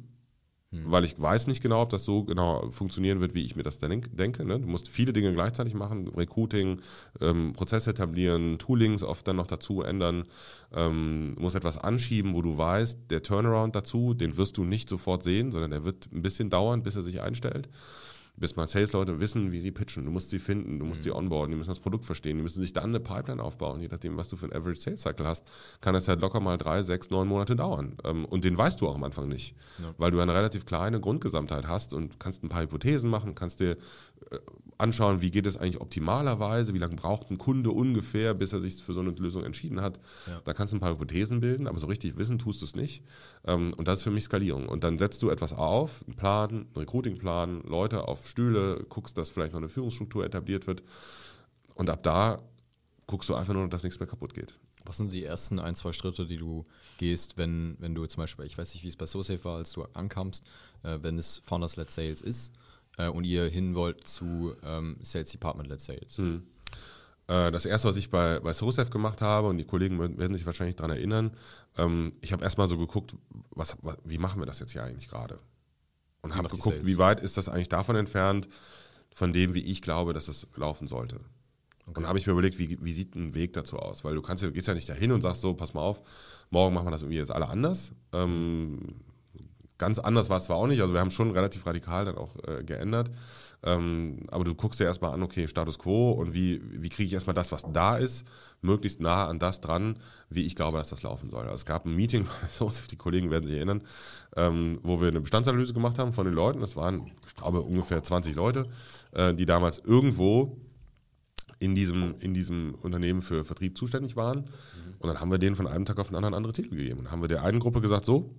hm. 0.75 0.91
Weil 0.91 1.05
ich 1.05 1.19
weiß 1.19 1.47
nicht 1.47 1.61
genau, 1.61 1.81
ob 1.81 1.89
das 1.89 2.03
so 2.03 2.23
genau 2.23 2.69
funktionieren 2.71 3.19
wird, 3.21 3.33
wie 3.33 3.45
ich 3.45 3.55
mir 3.55 3.63
das 3.63 3.79
denke. 3.79 4.45
Ne? 4.45 4.59
Du 4.59 4.67
musst 4.67 4.89
viele 4.89 5.13
Dinge 5.13 5.33
gleichzeitig 5.33 5.73
machen, 5.73 6.07
Recruiting, 6.09 6.79
ähm, 7.21 7.53
Prozesse 7.53 7.91
etablieren, 7.91 8.57
Toolings 8.57 9.03
oft 9.03 9.27
dann 9.27 9.35
noch 9.35 9.47
dazu 9.47 9.81
ändern, 9.81 10.25
ähm, 10.73 11.35
musst 11.39 11.55
etwas 11.55 11.77
anschieben, 11.77 12.33
wo 12.33 12.41
du 12.41 12.57
weißt, 12.57 13.09
der 13.09 13.23
Turnaround 13.23 13.75
dazu, 13.75 14.13
den 14.13 14.37
wirst 14.37 14.57
du 14.57 14.63
nicht 14.63 14.89
sofort 14.89 15.23
sehen, 15.23 15.51
sondern 15.51 15.71
der 15.71 15.85
wird 15.85 16.09
ein 16.11 16.21
bisschen 16.21 16.49
dauern, 16.49 16.83
bis 16.83 16.95
er 16.95 17.03
sich 17.03 17.21
einstellt 17.21 17.69
bis 18.37 18.55
mal 18.55 18.67
Sales-Leute 18.67 19.19
wissen, 19.19 19.51
wie 19.51 19.59
sie 19.59 19.71
pitchen. 19.71 20.05
Du 20.05 20.11
musst 20.11 20.29
sie 20.29 20.39
finden, 20.39 20.79
du 20.79 20.85
musst 20.85 21.01
mhm. 21.01 21.03
sie 21.03 21.11
onboarden, 21.11 21.51
die 21.51 21.57
müssen 21.57 21.69
das 21.69 21.79
Produkt 21.79 22.05
verstehen, 22.05 22.37
die 22.37 22.43
müssen 22.43 22.61
sich 22.61 22.73
dann 22.73 22.85
eine 22.85 22.99
Pipeline 22.99 23.41
aufbauen. 23.41 23.81
Je 23.81 23.87
nachdem, 23.87 24.17
was 24.17 24.27
du 24.27 24.35
für 24.35 24.47
ein 24.47 24.53
Average 24.53 24.81
Sales 24.81 25.01
Cycle 25.01 25.27
hast, 25.27 25.49
kann 25.81 25.93
das 25.93 26.07
halt 26.07 26.21
locker 26.21 26.39
mal 26.39 26.57
drei, 26.57 26.83
sechs, 26.83 27.09
neun 27.09 27.27
Monate 27.27 27.55
dauern. 27.55 27.97
Ähm, 28.03 28.25
und 28.25 28.43
den 28.43 28.57
weißt 28.57 28.81
du 28.81 28.87
auch 28.87 28.95
am 28.95 29.03
Anfang 29.03 29.27
nicht, 29.27 29.55
ja. 29.79 29.93
weil 29.97 30.11
du 30.11 30.19
eine 30.19 30.33
relativ 30.33 30.65
kleine 30.65 30.99
Grundgesamtheit 30.99 31.67
hast 31.67 31.93
und 31.93 32.19
kannst 32.19 32.43
ein 32.43 32.49
paar 32.49 32.61
Hypothesen 32.61 33.09
machen, 33.09 33.35
kannst 33.35 33.59
dir 33.59 33.71
äh, 34.31 34.37
anschauen, 34.77 35.21
wie 35.21 35.31
geht 35.31 35.45
es 35.45 35.57
eigentlich 35.57 35.79
optimalerweise, 35.79 36.73
wie 36.73 36.79
lange 36.79 36.95
braucht 36.95 37.31
ein 37.31 37.37
Kunde 37.37 37.71
ungefähr, 37.71 38.33
bis 38.33 38.53
er 38.53 38.59
sich 38.59 38.81
für 38.83 38.93
so 38.93 38.99
eine 38.99 39.11
Lösung 39.11 39.43
entschieden 39.43 39.81
hat. 39.81 39.99
Ja. 40.27 40.41
Da 40.43 40.53
kannst 40.53 40.73
du 40.73 40.77
ein 40.77 40.79
paar 40.81 40.91
Hypothesen 40.91 41.39
bilden, 41.39 41.67
aber 41.67 41.79
so 41.79 41.87
richtig 41.87 42.17
wissen 42.17 42.39
tust 42.39 42.61
du 42.61 42.65
es 42.65 42.75
nicht. 42.75 43.03
Ähm, 43.45 43.73
und 43.77 43.87
das 43.87 43.99
ist 43.99 44.03
für 44.03 44.11
mich 44.11 44.25
Skalierung. 44.25 44.67
Und 44.67 44.83
dann 44.83 44.99
setzt 44.99 45.21
du 45.21 45.29
etwas 45.29 45.53
auf, 45.53 46.03
einen 46.05 46.15
Plan, 46.15 46.49
einen 46.49 46.67
Recruitingplan, 46.75 47.61
Leute 47.61 48.07
auf 48.07 48.27
Stühle, 48.27 48.85
guckst, 48.89 49.17
dass 49.17 49.29
vielleicht 49.29 49.53
noch 49.53 49.59
eine 49.59 49.69
Führungsstruktur 49.69 50.25
etabliert 50.25 50.67
wird. 50.67 50.83
Und 51.75 51.89
ab 51.89 52.03
da 52.03 52.37
guckst 53.07 53.29
du 53.29 53.35
einfach 53.35 53.53
nur, 53.53 53.67
dass 53.69 53.83
nichts 53.83 53.99
mehr 53.99 54.07
kaputt 54.07 54.33
geht. 54.33 54.59
Was 54.83 54.97
sind 54.97 55.11
die 55.11 55.23
ersten 55.23 55.59
ein, 55.59 55.73
zwei 55.73 55.93
Schritte, 55.93 56.25
die 56.25 56.37
du 56.37 56.65
gehst, 56.97 57.37
wenn, 57.37 57.75
wenn 57.79 57.95
du 57.95 58.05
zum 58.05 58.21
Beispiel, 58.21 58.45
ich 58.45 58.57
weiß 58.57 58.73
nicht, 58.73 58.83
wie 58.83 58.89
es 58.89 58.95
bei 58.95 59.07
SoSafe 59.07 59.43
war, 59.43 59.57
als 59.57 59.71
du 59.71 59.83
ankamst, 59.93 60.43
äh, 60.83 60.99
wenn 61.01 61.17
es 61.17 61.41
Founders-led 61.45 61.89
Sales 61.89 62.21
ist 62.21 62.51
äh, 62.97 63.07
und 63.07 63.23
ihr 63.23 63.45
hin 63.45 63.75
wollt 63.75 64.07
zu 64.07 64.55
ähm, 64.63 64.97
Sales 65.01 65.31
Department-led 65.31 65.81
Sales? 65.81 66.17
Hm. 66.17 66.43
Äh, 67.27 67.51
das 67.51 67.65
erste, 67.65 67.87
was 67.87 67.97
ich 67.97 68.09
bei, 68.09 68.39
bei 68.39 68.53
SoSafe 68.53 68.91
gemacht 68.91 69.21
habe, 69.21 69.47
und 69.47 69.57
die 69.57 69.65
Kollegen 69.65 69.99
werden 69.99 70.35
sich 70.35 70.45
wahrscheinlich 70.45 70.75
daran 70.75 70.91
erinnern, 70.91 71.31
ähm, 71.77 72.13
ich 72.21 72.33
habe 72.33 72.43
erstmal 72.43 72.69
so 72.69 72.77
geguckt, 72.77 73.15
was, 73.51 73.75
was, 73.81 73.97
wie 74.03 74.17
machen 74.17 74.39
wir 74.41 74.45
das 74.45 74.59
jetzt 74.59 74.73
hier 74.73 74.83
eigentlich 74.83 75.09
gerade? 75.09 75.39
Und 76.21 76.35
habe 76.35 76.49
geguckt, 76.49 76.85
wie 76.85 76.97
weit 76.97 77.19
ist 77.19 77.37
das 77.37 77.49
eigentlich 77.49 77.69
davon 77.69 77.95
entfernt, 77.95 78.47
von 79.13 79.31
dem, 79.31 79.53
wie 79.53 79.63
ich 79.63 79.81
glaube, 79.81 80.13
dass 80.13 80.27
es 80.27 80.47
laufen 80.55 80.87
sollte. 80.87 81.19
Okay. 81.87 81.99
Und 81.99 82.07
habe 82.07 82.17
ich 82.17 82.25
mir 82.25 82.33
überlegt, 82.33 82.57
wie, 82.57 82.77
wie 82.83 82.93
sieht 82.93 83.15
ein 83.15 83.35
Weg 83.35 83.53
dazu 83.53 83.77
aus? 83.77 84.03
Weil 84.03 84.15
du 84.15 84.21
kannst, 84.21 84.43
du 84.43 84.51
gehst 84.51 84.67
ja 84.67 84.73
nicht 84.73 84.89
dahin 84.89 85.11
und 85.11 85.21
sagst 85.21 85.41
so, 85.41 85.53
pass 85.53 85.73
mal 85.73 85.81
auf, 85.81 86.01
morgen 86.49 86.73
machen 86.73 86.87
wir 86.87 86.91
das 86.91 87.03
irgendwie 87.03 87.19
jetzt 87.19 87.31
alle 87.31 87.47
anders. 87.47 87.93
Ähm, 88.11 88.95
ganz 89.77 89.99
anders 89.99 90.29
war 90.29 90.37
es 90.37 90.45
zwar 90.45 90.57
auch 90.57 90.67
nicht, 90.67 90.81
also 90.81 90.93
wir 90.93 91.01
haben 91.01 91.11
schon 91.11 91.31
relativ 91.31 91.65
radikal 91.65 92.05
dann 92.05 92.17
auch 92.17 92.35
äh, 92.47 92.63
geändert. 92.63 93.09
Ähm, 93.63 94.19
aber 94.27 94.43
du 94.43 94.53
guckst 94.53 94.79
dir 94.79 94.83
erstmal 94.83 95.11
an, 95.11 95.23
okay, 95.23 95.47
Status 95.47 95.79
quo 95.79 96.11
und 96.11 96.33
wie, 96.33 96.61
wie 96.63 96.89
kriege 96.89 97.07
ich 97.07 97.13
erstmal 97.13 97.33
das, 97.33 97.51
was 97.51 97.65
da 97.73 97.97
ist, 97.97 98.25
möglichst 98.61 98.99
nah 98.99 99.27
an 99.27 99.39
das 99.39 99.59
dran, 99.59 99.97
wie 100.29 100.45
ich 100.45 100.55
glaube, 100.55 100.77
dass 100.77 100.89
das 100.89 101.01
laufen 101.01 101.31
soll. 101.31 101.45
Also 101.45 101.55
es 101.55 101.65
gab 101.65 101.85
ein 101.85 101.95
Meeting, 101.95 102.27
die 102.91 102.95
Kollegen 102.95 103.31
werden 103.31 103.47
sich 103.47 103.55
erinnern, 103.55 103.81
ähm, 104.35 104.79
wo 104.83 105.01
wir 105.01 105.07
eine 105.07 105.21
Bestandsanalyse 105.21 105.73
gemacht 105.73 105.97
haben 105.97 106.13
von 106.13 106.25
den 106.25 106.35
Leuten. 106.35 106.59
Das 106.59 106.75
waren, 106.75 107.11
ich 107.27 107.35
glaube, 107.35 107.61
ungefähr 107.61 108.03
20 108.03 108.35
Leute, 108.35 108.67
äh, 109.13 109.33
die 109.33 109.47
damals 109.47 109.79
irgendwo 109.79 110.57
in 111.57 111.73
diesem, 111.73 112.15
in 112.19 112.35
diesem 112.35 112.75
Unternehmen 112.75 113.23
für 113.23 113.45
Vertrieb 113.45 113.77
zuständig 113.77 114.15
waren. 114.15 114.41
Mhm. 114.41 114.95
Und 114.99 115.07
dann 115.07 115.19
haben 115.19 115.31
wir 115.31 115.39
denen 115.39 115.55
von 115.55 115.67
einem 115.67 115.85
Tag 115.85 115.97
auf 115.97 116.09
den 116.09 116.17
anderen 116.17 116.35
andere 116.35 116.53
Titel 116.53 116.75
gegeben. 116.75 116.99
Und 116.99 117.05
dann 117.05 117.13
haben 117.13 117.21
wir 117.21 117.29
der 117.29 117.43
einen 117.43 117.59
Gruppe 117.59 117.81
gesagt, 117.81 118.05
so, 118.05 118.35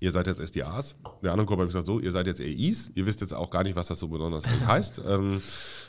ihr 0.00 0.12
seid 0.12 0.26
jetzt 0.26 0.40
SDAs. 0.40 0.96
Der 1.22 1.32
anderen 1.32 1.46
Gruppe 1.46 1.62
habe 1.62 1.68
ich 1.68 1.72
gesagt, 1.72 1.86
so, 1.86 2.00
ihr 2.00 2.12
seid 2.12 2.26
jetzt 2.26 2.40
AIs. 2.40 2.90
Ihr 2.94 3.06
wisst 3.06 3.20
jetzt 3.20 3.34
auch 3.34 3.50
gar 3.50 3.62
nicht, 3.62 3.76
was 3.76 3.88
das 3.88 3.98
so 3.98 4.08
besonders 4.08 4.44
heißt. 4.66 5.00
ähm, 5.06 5.40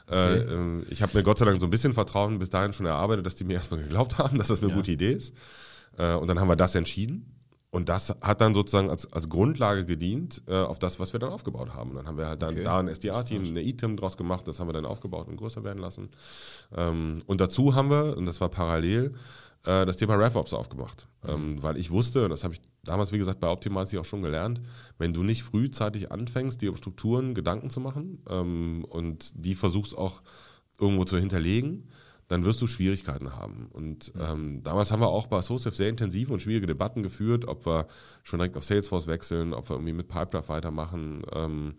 äh, 0.10 0.16
okay. 0.16 0.38
äh, 0.38 0.82
ich 0.90 1.02
habe 1.02 1.18
mir 1.18 1.24
Gott 1.24 1.38
sei 1.38 1.46
Dank 1.46 1.60
so 1.60 1.68
ein 1.68 1.70
bisschen 1.70 1.94
Vertrauen 1.94 2.40
bis 2.40 2.50
dahin 2.50 2.74
schon 2.74 2.86
erarbeitet, 2.86 3.26
dass 3.26 3.36
die 3.36 3.44
mir 3.44 3.56
erstmal 3.56 3.82
geglaubt 3.82 4.18
haben, 4.18 4.38
dass 4.38 4.48
das 4.48 4.62
eine 4.62 4.72
ja. 4.72 4.76
gute 4.76 4.92
Idee 4.92 5.14
ist. 5.14 5.34
Äh, 5.98 6.14
und 6.14 6.28
dann 6.28 6.40
haben 6.40 6.48
wir 6.48 6.56
das 6.56 6.76
entschieden. 6.76 7.37
Und 7.70 7.90
das 7.90 8.16
hat 8.22 8.40
dann 8.40 8.54
sozusagen 8.54 8.90
als, 8.90 9.12
als 9.12 9.28
Grundlage 9.28 9.86
gedient 9.86 10.42
äh, 10.48 10.56
auf 10.56 10.80
das, 10.80 11.00
was 11.00 11.12
wir 11.14 11.20
dann 11.20 11.32
aufgebaut 11.32 11.74
haben. 11.74 11.92
Und 11.92 11.98
dann 11.98 12.08
haben 12.08 12.18
wir 12.18 12.28
halt 12.28 12.42
dann 12.42 12.54
okay. 12.54 12.64
da 12.64 12.80
ein 12.80 12.88
SDA-Team, 12.88 13.44
eine 13.46 13.62
E-Team 13.62 13.98
draus 13.98 14.16
gemacht, 14.16 14.48
das 14.48 14.60
haben 14.60 14.70
wir 14.70 14.74
dann 14.74 14.86
aufgebaut 14.86 15.28
und 15.28 15.36
größer 15.36 15.64
werden 15.64 15.80
lassen. 15.80 16.10
Ähm, 16.76 17.22
und 17.26 17.42
dazu 17.42 17.76
haben 17.76 17.90
wir, 17.90 18.16
und 18.16 18.26
das 18.26 18.40
war 18.40 18.50
parallel, 18.50 19.14
äh, 19.66 19.86
das 19.86 19.98
Thema 19.98 20.16
RevOps 20.16 20.54
aufgemacht. 20.54 21.08
Mhm. 21.24 21.30
Ähm, 21.30 21.64
weil 21.64 21.78
ich 21.78 21.92
wusste, 21.92 22.24
und 22.24 22.30
das 22.30 22.46
habe 22.46 22.54
ich 22.54 22.62
damals, 22.84 23.12
wie 23.12 23.18
gesagt, 23.18 23.42
bei 23.42 23.50
Optimize 23.50 24.00
auch 24.00 24.06
schon 24.06 24.22
gelernt, 24.22 24.62
wenn 24.98 25.14
du 25.14 25.24
nicht 25.24 25.44
frühzeitig 25.44 26.12
anfängst, 26.12 26.62
dir 26.62 26.72
um 26.72 26.78
Strukturen 26.78 27.34
Gedanken 27.34 27.70
zu 27.70 27.82
machen 27.82 28.24
ähm, 28.30 28.86
und 28.88 29.32
die 29.36 29.56
versuchst 29.56 29.98
auch 29.98 30.22
irgendwo 30.80 31.04
zu 31.04 31.18
hinterlegen, 31.18 31.90
dann 32.28 32.44
wirst 32.44 32.62
du 32.62 32.68
Schwierigkeiten 32.68 33.36
haben. 33.36 33.68
Und 33.72 34.12
ähm, 34.20 34.62
damals 34.64 34.92
haben 34.92 35.02
wir 35.02 35.08
auch 35.08 35.28
bei 35.28 35.38
Associative 35.38 35.76
sehr 35.76 35.90
intensive 35.90 36.34
und 36.34 36.42
schwierige 36.42 36.68
Debatten 36.68 37.04
geführt, 37.04 37.48
ob 37.48 37.66
wir 37.66 37.88
schon 38.24 38.40
direkt 38.40 38.58
auf 38.58 38.66
Salesforce 38.66 39.08
wechseln, 39.08 39.54
ob 39.54 39.70
wir 39.70 39.76
irgendwie 39.76 39.94
mit 39.94 40.08
Pipedrive 40.08 40.50
weitermachen. 40.50 41.24
Ähm, 41.34 41.76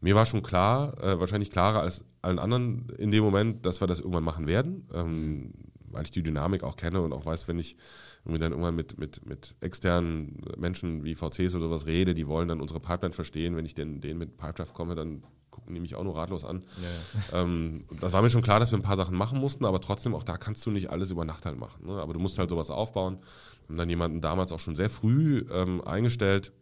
mir 0.00 0.14
war 0.14 0.26
schon 0.26 0.42
klar, 0.42 1.02
äh, 1.02 1.18
wahrscheinlich 1.18 1.50
klarer 1.50 1.80
als 1.80 2.04
allen 2.22 2.38
anderen 2.38 2.88
in 2.98 3.10
dem 3.10 3.24
Moment, 3.24 3.64
dass 3.64 3.80
wir 3.80 3.86
das 3.86 4.00
irgendwann 4.00 4.24
machen 4.24 4.46
werden, 4.46 4.88
ähm, 4.92 5.52
weil 5.86 6.04
ich 6.04 6.10
die 6.10 6.22
Dynamik 6.22 6.64
auch 6.64 6.76
kenne 6.76 7.00
und 7.00 7.12
auch 7.12 7.24
weiß, 7.24 7.46
wenn 7.46 7.58
ich 7.58 7.76
irgendwie 8.24 8.40
dann 8.40 8.52
irgendwann 8.52 8.74
mit, 8.74 8.98
mit, 8.98 9.24
mit 9.26 9.54
externen 9.60 10.42
Menschen 10.56 11.04
wie 11.04 11.14
VCs 11.14 11.54
oder 11.54 11.64
sowas 11.64 11.86
rede, 11.86 12.14
die 12.14 12.26
wollen 12.26 12.48
dann 12.48 12.60
unsere 12.60 12.80
Pipeline 12.80 13.14
verstehen. 13.14 13.54
Wenn 13.54 13.66
ich 13.66 13.74
den, 13.74 14.00
denen 14.00 14.18
mit 14.18 14.36
Pipedrive 14.36 14.72
komme, 14.72 14.94
dann 14.94 15.22
die 15.68 15.80
mich 15.80 15.94
auch 15.94 16.04
nur 16.04 16.16
ratlos 16.16 16.44
an. 16.44 16.64
Ja, 16.76 17.38
ja. 17.38 17.42
Ähm, 17.42 17.84
das 18.00 18.12
war 18.12 18.22
mir 18.22 18.30
schon 18.30 18.42
klar, 18.42 18.60
dass 18.60 18.70
wir 18.70 18.78
ein 18.78 18.82
paar 18.82 18.96
Sachen 18.96 19.16
machen 19.16 19.40
mussten, 19.40 19.64
aber 19.64 19.80
trotzdem, 19.80 20.14
auch 20.14 20.24
da 20.24 20.36
kannst 20.36 20.64
du 20.66 20.70
nicht 20.70 20.90
alles 20.90 21.10
über 21.10 21.24
Nacht 21.24 21.46
halt 21.46 21.58
machen. 21.58 21.86
Ne? 21.86 22.00
Aber 22.00 22.12
du 22.12 22.20
musst 22.20 22.38
halt 22.38 22.50
sowas 22.50 22.70
aufbauen. 22.70 23.18
Wir 23.66 23.68
haben 23.70 23.78
dann 23.78 23.90
jemanden 23.90 24.20
damals 24.20 24.52
auch 24.52 24.60
schon 24.60 24.76
sehr 24.76 24.90
früh 24.90 25.44
ähm, 25.50 25.80
eingestellt, 25.86 26.52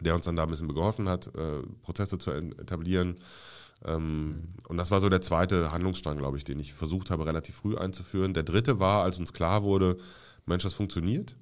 der 0.00 0.14
uns 0.14 0.24
dann 0.24 0.36
da 0.36 0.44
ein 0.44 0.50
bisschen 0.50 0.72
geholfen 0.72 1.08
hat, 1.08 1.28
äh, 1.34 1.62
Prozesse 1.82 2.18
zu 2.18 2.30
etablieren. 2.30 3.16
Ähm, 3.84 4.54
und 4.68 4.76
das 4.76 4.90
war 4.90 5.00
so 5.00 5.08
der 5.08 5.22
zweite 5.22 5.70
Handlungsstrang, 5.70 6.18
glaube 6.18 6.36
ich, 6.36 6.44
den 6.44 6.58
ich 6.58 6.74
versucht 6.74 7.10
habe, 7.10 7.26
relativ 7.26 7.56
früh 7.56 7.76
einzuführen. 7.76 8.34
Der 8.34 8.42
dritte 8.42 8.80
war, 8.80 9.02
als 9.02 9.18
uns 9.18 9.32
klar 9.32 9.62
wurde, 9.62 9.96
Mensch, 10.46 10.64
das 10.64 10.74
funktioniert. 10.74 11.36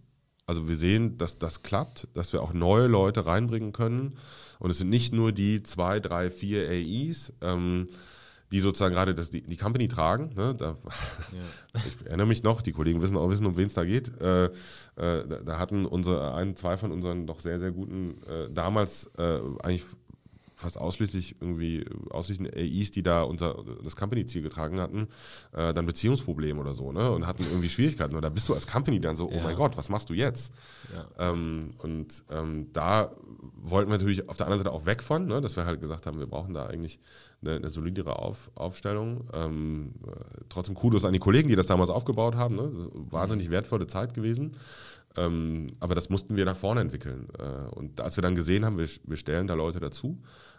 Also 0.47 0.69
wir 0.69 0.77
sehen, 0.77 1.19
dass 1.19 1.39
das 1.39 1.63
klappt, 1.63 2.09
dass 2.15 2.33
wir 2.33 2.43
auch 2.43 2.53
neue 2.53 2.87
Leute 2.87 3.27
reinbringen 3.27 3.73
können. 3.73 4.17
Und 4.59 4.71
es 4.71 4.79
sind 4.79 4.91
nicht 4.91 5.13
nur 5.13 5.33
die 5.33 5.63
zwei, 5.63 6.01
drei, 6.01 6.31
vier 6.31 6.69
AIs, 6.69 7.33
ähm, 7.41 7.89
die 8.53 8.61
sozusagen 8.61 8.95
gerade 8.95 9.15
das, 9.15 9.31
die, 9.31 9.43
die 9.43 9.57
Company 9.57 9.89
tragen. 9.89 10.33
Ne? 10.37 10.55
Da, 10.55 10.77
ja. 11.33 11.81
Ich 11.87 12.07
erinnere 12.07 12.27
mich 12.27 12.43
noch, 12.43 12.63
die 12.63 12.73
Kollegen 12.73 13.03
wissen 13.03 13.17
auch 13.17 13.29
wissen, 13.29 13.45
um 13.45 13.57
wen 13.57 13.67
es 13.67 13.75
da 13.75 13.85
geht. 13.85 14.09
Äh, 14.21 14.47
äh, 14.47 14.51
da, 14.97 15.25
da, 15.45 15.59
hatten 15.59 15.85
unsere 15.85 16.35
ein, 16.35 16.57
zwei 16.57 16.77
von 16.77 16.93
unseren 16.93 17.27
doch 17.27 17.41
sehr, 17.41 17.61
sehr 17.61 17.73
guten 17.73 18.23
äh, 18.23 18.49
damals 18.51 19.11
äh, 19.19 19.41
eigentlich 19.63 19.85
fast 20.57 20.79
ausschließlich 20.79 21.37
irgendwie 21.41 21.85
ausschließlich 22.11 22.57
AIs, 22.57 22.91
die 22.91 23.03
da 23.03 23.23
unser 23.23 23.63
das 23.85 23.95
Company-Ziel 23.95 24.41
getragen 24.41 24.81
hatten, 24.81 25.09
äh, 25.53 25.75
dann 25.75 25.85
Beziehungsprobleme 25.85 26.59
oder 26.59 26.75
so, 26.75 26.93
ne? 26.93 27.11
Und 27.11 27.27
hatten 27.27 27.45
irgendwie 27.45 27.69
Schwierigkeiten. 27.69 28.17
Oder 28.17 28.31
bist 28.31 28.49
du 28.49 28.55
als 28.55 28.67
Company 28.67 28.99
dann 28.99 29.17
so, 29.17 29.29
oh 29.29 29.35
ja. 29.35 29.43
mein 29.43 29.55
Gott, 29.55 29.77
was 29.77 29.91
machst 29.91 30.09
du 30.09 30.15
jetzt? 30.15 30.53
Ja. 30.95 31.31
Ähm, 31.31 31.75
und 31.79 32.25
ähm, 32.31 32.73
da 32.73 33.11
wollten 33.71 33.91
wir 33.91 33.99
natürlich 33.99 34.29
auf 34.29 34.37
der 34.37 34.47
anderen 34.47 34.65
Seite 34.65 34.75
auch 34.75 34.87
weg 34.87 35.03
von, 35.03 35.27
ne? 35.27 35.41
dass 35.41 35.57
wir 35.57 35.67
halt 35.67 35.81
gesagt 35.81 36.07
haben, 36.07 36.19
wir 36.19 36.27
brauchen 36.27 36.55
da 36.55 36.67
eigentlich 36.67 37.01
eine, 37.43 37.57
eine 37.57 37.69
solidere 37.69 38.19
auf, 38.19 38.51
Aufstellung. 38.55 39.29
Ähm, 39.33 39.95
äh, 40.07 40.41
trotzdem 40.49 40.75
Kudos 40.75 41.05
an 41.05 41.13
die 41.13 41.19
Kollegen, 41.19 41.49
die 41.49 41.57
das 41.57 41.67
damals 41.67 41.91
aufgebaut 41.91 42.35
haben. 42.37 42.57
Ne? 42.57 42.71
Wahnsinnig 42.93 43.51
wertvolle 43.51 43.87
Zeit 43.87 44.15
gewesen. 44.15 44.53
Ähm, 45.17 45.69
aber 45.81 45.95
das 45.95 46.11
mussten 46.11 46.37
wir 46.37 46.45
nach 46.45 46.57
vorne 46.57 46.81
entwickeln. 46.81 47.29
Äh, 47.39 47.75
und 47.75 48.01
als 48.01 48.17
wir 48.17 48.23
dann 48.23 48.35
gesehen 48.35 48.65
haben, 48.65 48.79
wir, 48.79 48.89
wir 49.05 49.17
stellen 49.17 49.47
da 49.47 49.55
Leute 49.55 49.81
dazu, 49.81 50.19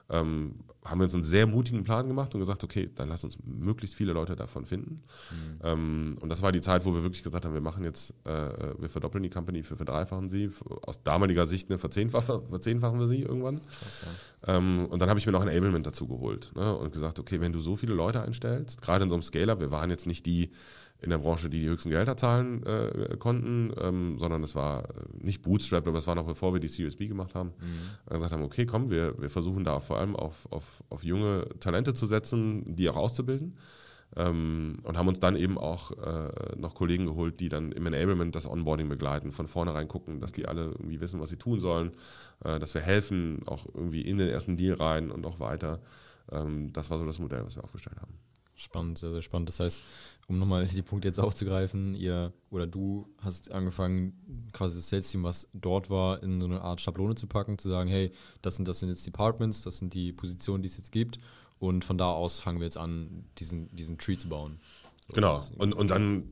ähm, 0.09 0.55
haben 0.87 0.99
wir 0.99 1.03
uns 1.03 1.13
einen 1.13 1.23
sehr 1.23 1.47
mutigen 1.47 1.83
Plan 1.83 2.07
gemacht 2.07 2.33
und 2.33 2.39
gesagt, 2.39 2.63
okay, 2.63 2.89
dann 2.95 3.09
lass 3.09 3.23
uns 3.23 3.37
möglichst 3.43 3.95
viele 3.95 4.13
Leute 4.13 4.35
davon 4.35 4.65
finden. 4.65 5.03
Mhm. 5.31 5.59
Ähm, 5.63 6.15
und 6.21 6.29
das 6.29 6.41
war 6.41 6.51
die 6.51 6.61
Zeit, 6.61 6.85
wo 6.85 6.93
wir 6.93 7.03
wirklich 7.03 7.23
gesagt 7.23 7.45
haben, 7.45 7.53
wir 7.53 7.61
machen 7.61 7.83
jetzt, 7.83 8.13
äh, 8.25 8.49
wir 8.79 8.89
verdoppeln 8.89 9.23
die 9.23 9.29
Company, 9.29 9.57
wir 9.69 9.77
verdreifachen 9.77 10.29
sie. 10.29 10.49
Aus 10.83 11.03
damaliger 11.03 11.45
Sicht 11.45 11.69
ne, 11.69 11.77
verzehnfachen, 11.77 12.47
verzehnfachen 12.49 12.99
wir 12.99 13.07
sie 13.07 13.21
irgendwann. 13.21 13.61
Ähm, 14.47 14.85
und 14.85 15.01
dann 15.01 15.09
habe 15.09 15.19
ich 15.19 15.25
mir 15.25 15.31
noch 15.31 15.41
ein 15.41 15.49
Enablement 15.49 15.85
dazu 15.85 16.07
geholt 16.07 16.51
ne, 16.55 16.75
und 16.77 16.93
gesagt, 16.93 17.19
okay, 17.19 17.41
wenn 17.41 17.51
du 17.51 17.59
so 17.59 17.75
viele 17.75 17.93
Leute 17.93 18.21
einstellst, 18.21 18.81
gerade 18.81 19.03
in 19.03 19.09
so 19.09 19.15
einem 19.15 19.23
Scaler, 19.23 19.59
wir 19.59 19.71
waren 19.71 19.89
jetzt 19.89 20.07
nicht 20.07 20.25
die, 20.25 20.51
in 21.01 21.09
der 21.09 21.19
Branche, 21.19 21.49
die 21.49 21.61
die 21.61 21.69
höchsten 21.69 21.91
Gehälter 21.91 22.17
zahlen 22.17 22.63
äh, 22.65 23.15
konnten, 23.17 23.71
ähm, 23.79 24.17
sondern 24.17 24.43
es 24.43 24.55
war 24.55 24.83
äh, 24.83 25.03
nicht 25.19 25.43
Bootstrap, 25.43 25.87
aber 25.87 25.97
es 25.97 26.07
war 26.07 26.15
noch 26.15 26.25
bevor 26.25 26.53
wir 26.53 26.59
die 26.59 26.67
Series 26.67 26.95
B 26.95 27.07
gemacht 27.07 27.35
haben. 27.35 27.53
Mhm. 27.59 28.13
gesagt 28.13 28.33
haben, 28.33 28.43
okay, 28.43 28.65
komm, 28.65 28.89
wir, 28.89 29.19
wir 29.21 29.29
versuchen 29.29 29.63
da 29.63 29.79
vor 29.79 29.99
allem 29.99 30.15
auf, 30.15 30.51
auf, 30.51 30.83
auf 30.89 31.03
junge 31.03 31.47
Talente 31.59 31.93
zu 31.93 32.07
setzen, 32.07 32.75
die 32.75 32.89
auch 32.89 32.95
auszubilden. 32.95 33.57
Ähm, 34.15 34.79
und 34.83 34.97
haben 34.97 35.07
uns 35.09 35.19
dann 35.19 35.35
eben 35.35 35.57
auch 35.57 35.91
äh, 35.91 36.55
noch 36.55 36.73
Kollegen 36.73 37.05
geholt, 37.05 37.39
die 37.41 37.49
dann 37.49 37.73
im 37.73 37.85
Enablement 37.85 38.33
das 38.35 38.49
Onboarding 38.49 38.87
begleiten, 38.87 39.31
von 39.31 39.47
vornherein 39.47 39.87
gucken, 39.87 40.21
dass 40.21 40.31
die 40.31 40.47
alle 40.47 40.63
irgendwie 40.63 41.01
wissen, 41.01 41.19
was 41.19 41.29
sie 41.29 41.37
tun 41.37 41.59
sollen, 41.59 41.91
äh, 42.43 42.57
dass 42.57 42.73
wir 42.73 42.81
helfen, 42.81 43.41
auch 43.45 43.65
irgendwie 43.73 44.01
in 44.01 44.17
den 44.17 44.29
ersten 44.29 44.55
Deal 44.55 44.75
rein 44.75 45.11
und 45.11 45.25
auch 45.25 45.39
weiter. 45.39 45.81
Ähm, 46.31 46.71
das 46.71 46.89
war 46.89 46.97
so 46.97 47.05
das 47.05 47.19
Modell, 47.19 47.45
was 47.45 47.57
wir 47.57 47.63
aufgestellt 47.63 47.99
haben. 48.01 48.17
Spannend, 48.59 48.97
sehr, 48.97 49.11
sehr 49.11 49.21
spannend. 49.21 49.49
Das 49.49 49.59
heißt, 49.59 49.83
um 50.27 50.39
nochmal 50.39 50.65
die 50.65 50.81
Punkte 50.81 51.07
jetzt 51.07 51.19
aufzugreifen, 51.19 51.93
ihr 51.93 52.33
oder 52.49 52.65
du 52.65 53.07
hast 53.21 53.51
angefangen, 53.51 54.49
quasi 54.51 54.75
das 54.75 54.89
Sales-Team, 54.89 55.23
was 55.23 55.47
dort 55.53 55.91
war, 55.91 56.23
in 56.23 56.41
so 56.41 56.47
eine 56.47 56.61
Art 56.61 56.81
Schablone 56.81 57.13
zu 57.13 57.27
packen, 57.27 57.59
zu 57.59 57.69
sagen, 57.69 57.87
hey, 57.87 58.11
das 58.41 58.55
sind, 58.55 58.67
das 58.67 58.79
sind 58.79 58.89
jetzt 58.89 59.05
Departments, 59.05 59.61
das 59.61 59.77
sind 59.77 59.93
die 59.93 60.11
Positionen, 60.11 60.63
die 60.63 60.67
es 60.67 60.77
jetzt 60.77 60.91
gibt. 60.91 61.19
Und 61.59 61.85
von 61.85 61.99
da 61.99 62.11
aus 62.11 62.39
fangen 62.39 62.59
wir 62.59 62.65
jetzt 62.65 62.77
an, 62.77 63.25
diesen, 63.37 63.75
diesen 63.75 63.99
Tree 63.99 64.17
zu 64.17 64.27
bauen. 64.27 64.59
genau. 65.13 65.39
Und, 65.57 65.73
und 65.73 65.89
dann 65.89 66.23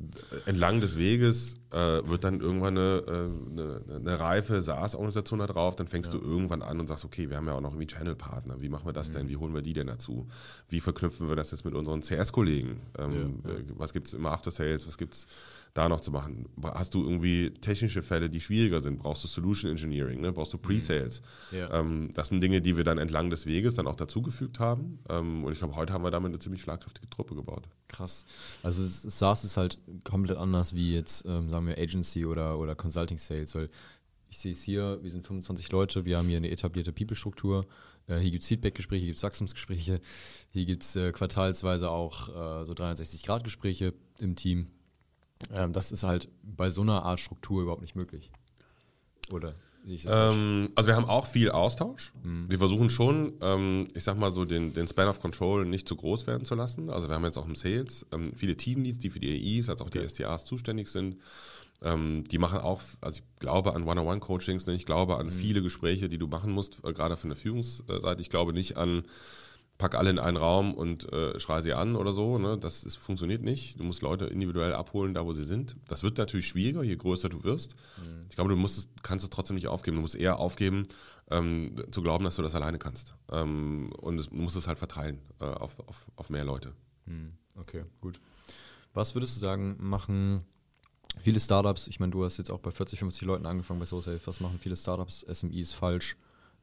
entlang 0.48 0.82
des 0.82 0.98
Weges 0.98 1.60
äh, 1.76 2.08
wird 2.08 2.24
dann 2.24 2.40
irgendwann 2.40 2.78
eine, 2.78 3.04
äh, 3.06 3.52
eine, 3.52 3.82
eine 3.94 4.20
reife 4.20 4.62
SaaS-Organisation 4.62 5.40
da 5.40 5.48
drauf, 5.48 5.76
dann 5.76 5.88
fängst 5.88 6.14
ja. 6.14 6.20
du 6.20 6.26
irgendwann 6.26 6.62
an 6.62 6.80
und 6.80 6.88
sagst, 6.88 7.04
okay, 7.04 7.30
wir 7.30 7.36
haben 7.36 7.48
ja 7.48 7.54
auch 7.54 7.62
noch 7.62 7.72
irgendwie 7.72 7.88
Channel-Partner, 7.88 8.62
wie 8.62 8.70
machen 8.70 8.86
wir 8.86 8.94
das 8.94 9.10
mhm. 9.10 9.14
denn, 9.14 9.30
wie 9.30 9.36
holen 9.36 9.54
wir 9.54 9.62
die 9.62 9.74
denn 9.74 9.88
dazu, 9.88 10.26
wie 10.70 10.80
verknüpfen 10.80 11.28
wir 11.28 11.36
das 11.36 11.52
jetzt 11.52 11.66
mit 11.66 11.76
unseren 11.76 12.02
CS-Kollegen, 12.02 12.80
ähm, 12.98 13.42
ja, 13.44 13.52
ja. 13.52 13.60
Äh, 13.60 13.64
was 13.76 13.92
gibt 13.92 14.08
es 14.08 14.14
im 14.14 14.26
After 14.26 14.52
Sales, 14.52 14.88
was 14.88 14.98
gibt 14.98 15.16
es 15.16 15.28
da 15.76 15.90
noch 15.90 16.00
zu 16.00 16.10
machen? 16.10 16.48
Hast 16.64 16.94
du 16.94 17.04
irgendwie 17.04 17.52
technische 17.52 18.02
Fälle, 18.02 18.30
die 18.30 18.40
schwieriger 18.40 18.80
sind? 18.80 18.98
Brauchst 18.98 19.26
du 19.26 19.28
Solution 19.28 19.70
Engineering? 19.70 20.22
Ne? 20.22 20.32
Brauchst 20.32 20.54
du 20.54 20.58
mhm. 20.58 20.62
Pre-Sales? 20.62 21.22
Ja. 21.52 21.70
Ähm, 21.80 22.10
das 22.14 22.30
sind 22.30 22.40
Dinge, 22.40 22.62
die 22.62 22.78
wir 22.78 22.86
dann 22.86 22.98
entlang 22.98 23.30
des 23.30 23.46
Weges 23.46 23.76
dann 23.76 23.86
auch 23.86 23.98
dazugefügt 23.98 24.60
haben. 24.60 25.00
Ähm, 25.10 25.44
und 25.44 25.52
ich 25.52 25.60
glaube, 25.60 25.76
heute 25.76 25.92
haben 25.92 26.06
wir 26.06 26.12
damit 26.12 26.30
eine 26.30 26.40
ziemlich 26.40 26.62
schlagkräftige 26.62 27.10
Truppe 27.10 27.36
gebaut. 27.36 27.68
Krass. 27.90 28.26
Also 28.64 28.86
SaaS 28.86 29.44
ist 29.44 29.58
halt 29.58 29.78
komplett 30.06 30.38
anders 30.38 30.76
wie 30.76 30.94
jetzt, 30.94 31.26
ähm, 31.26 31.50
sagen 31.50 31.65
wir, 31.65 31.65
Agency 31.74 32.26
oder, 32.26 32.60
oder 32.60 32.76
Consulting 32.76 33.18
Sales, 33.18 33.56
weil 33.56 33.70
ich 34.30 34.40
sehe 34.40 34.52
es 34.52 34.64
hier, 34.64 35.00
wir 35.02 35.12
sind 35.12 35.26
25 35.26 35.72
Leute, 35.72 36.06
wir 36.06 36.18
haben 36.18 36.28
hier 36.28 36.38
eine 36.38 36.52
etablierte 36.52 36.92
People-Struktur. 36.92 37.66
Äh, 38.08 38.18
hier 38.18 38.32
gibt 38.32 38.44
es 38.44 38.50
Feedback-Gespräche, 38.50 39.00
hier 39.02 39.08
gibt 39.08 39.18
es 39.18 39.24
Wachstumsgespräche, 39.24 40.02
hier 40.52 40.66
gibt 40.66 40.84
es 40.84 40.96
äh, 40.96 41.12
quartalsweise 41.12 41.90
auch 41.90 42.30
äh, 42.30 42.66
so 42.66 42.74
360-Grad-Gespräche 42.74 43.94
im 44.20 44.36
Team. 44.36 44.68
Ähm, 45.52 45.74
das 45.74 45.92
ist 45.92 46.04
halt 46.04 46.30
bei 46.44 46.70
so 46.70 46.82
einer 46.82 47.04
Art 47.04 47.20
Struktur 47.20 47.62
überhaupt 47.62 47.82
nicht 47.82 47.96
möglich. 47.96 48.32
Oder? 49.32 49.56
Ähm, 49.88 50.70
also 50.76 50.88
wir 50.88 50.96
haben 50.96 51.06
auch 51.06 51.28
viel 51.28 51.52
Austausch. 51.52 52.12
Mhm. 52.24 52.50
Wir 52.50 52.58
versuchen 52.58 52.90
schon, 52.90 53.34
ähm, 53.42 53.88
ich 53.94 54.04
sag 54.04 54.18
mal 54.18 54.34
so, 54.34 54.46
den, 54.46 54.74
den 54.74 54.88
Span 54.88 55.08
of 55.08 55.20
Control 55.20 55.66
nicht 55.66 55.88
zu 55.88 55.96
groß 55.96 56.26
werden 56.26 56.46
zu 56.46 56.56
lassen. 56.56 56.90
Also 56.90 57.08
wir 57.08 57.16
haben 57.16 57.26
jetzt 57.26 57.38
auch 57.38 57.46
im 57.46 57.56
Sales 57.56 58.06
ähm, 58.12 58.34
viele 58.36 58.58
Teamleads, 58.58 59.00
die 59.00 59.12
für 59.12 59.20
die 59.20 59.32
AIs 59.32 59.70
als 59.70 59.82
auch 59.82 59.88
okay. 59.88 60.02
die 60.02 60.10
STAs 60.10 60.46
zuständig 60.46 60.90
sind. 60.90 61.18
Ähm, 61.82 62.24
die 62.30 62.38
machen 62.38 62.60
auch, 62.60 62.82
also 63.02 63.20
ich 63.20 63.40
glaube 63.40 63.74
an 63.76 63.84
One-on-One-Coachings, 63.84 64.66
ne? 64.66 64.74
ich 64.74 64.86
glaube 64.86 65.18
an 65.18 65.28
mhm. 65.28 65.32
viele 65.32 65.62
Gespräche, 65.62 66.10
die 66.10 66.18
du 66.18 66.28
machen 66.28 66.52
musst, 66.52 66.84
äh, 66.84 66.94
gerade 66.94 67.18
von 67.18 67.30
der 67.30 67.38
Führungsseite. 67.38 68.22
Ich 68.22 68.30
glaube 68.30 68.54
nicht 68.54 68.78
an 68.78 69.04
pack 69.78 69.96
alle 69.96 70.10
in 70.10 70.20
einen 70.20 70.38
Raum 70.38 70.74
und 70.74 71.12
äh, 71.12 71.40
schrei 71.40 71.62
sie 71.62 71.74
an 71.74 71.96
oder 71.96 72.14
so. 72.14 72.38
Ne? 72.38 72.58
Das 72.58 72.84
ist, 72.84 72.96
funktioniert 72.96 73.44
nicht. 73.44 73.80
Du 73.80 73.84
musst 73.84 74.02
Leute 74.02 74.26
individuell 74.26 74.74
abholen, 74.74 75.14
da 75.14 75.26
wo 75.26 75.34
sie 75.34 75.44
sind. 75.44 75.76
Das 75.88 76.04
wird 76.04 76.18
natürlich 76.18 76.48
schwieriger, 76.48 76.84
je 76.84 76.96
größer 76.96 77.30
du 77.30 77.44
wirst. 77.44 77.76
Mhm. 77.98 78.26
Ich 78.30 78.36
glaube, 78.36 78.50
du 78.50 78.56
musst 78.56 78.78
es, 78.78 78.90
kannst 79.04 79.24
es 79.24 79.30
trotzdem 79.30 79.56
nicht 79.56 79.68
aufgeben. 79.68 79.98
Du 79.98 80.02
musst 80.02 80.16
eher 80.16 80.40
aufgeben, 80.40 80.84
ähm, 81.30 81.76
zu 81.92 82.02
glauben, 82.02 82.24
dass 82.24 82.38
du 82.38 82.42
das 82.42 82.56
alleine 82.56 82.78
kannst. 82.78 83.16
Ähm, 83.32 83.92
und 84.00 84.20
es, 84.20 84.30
du 84.30 84.36
musst 84.36 84.56
es 84.56 84.68
halt 84.68 84.80
verteilen 84.80 85.20
äh, 85.42 85.46
auf, 85.46 85.78
auf, 85.88 86.06
auf 86.16 86.30
mehr 86.30 86.46
Leute. 86.46 86.74
Mhm. 87.06 87.34
Okay, 87.56 87.84
gut. 88.00 88.22
Was 88.94 89.14
würdest 89.14 89.36
du 89.36 89.42
sagen, 89.42 89.76
machen 89.80 90.46
viele 91.20 91.40
Startups, 91.40 91.88
ich 91.88 92.00
meine, 92.00 92.12
du 92.12 92.24
hast 92.24 92.38
jetzt 92.38 92.52
auch 92.52 92.60
bei 92.60 92.72
40, 92.72 93.00
50 93.00 93.24
Leuten 93.24 93.46
angefangen 93.46 93.80
bei 93.80 93.86
SoSafe, 93.86 94.26
was 94.26 94.40
machen 94.40 94.60
viele 94.60 94.76
Startups, 94.76 95.22
SMEs 95.22 95.74
falsch? 95.74 96.18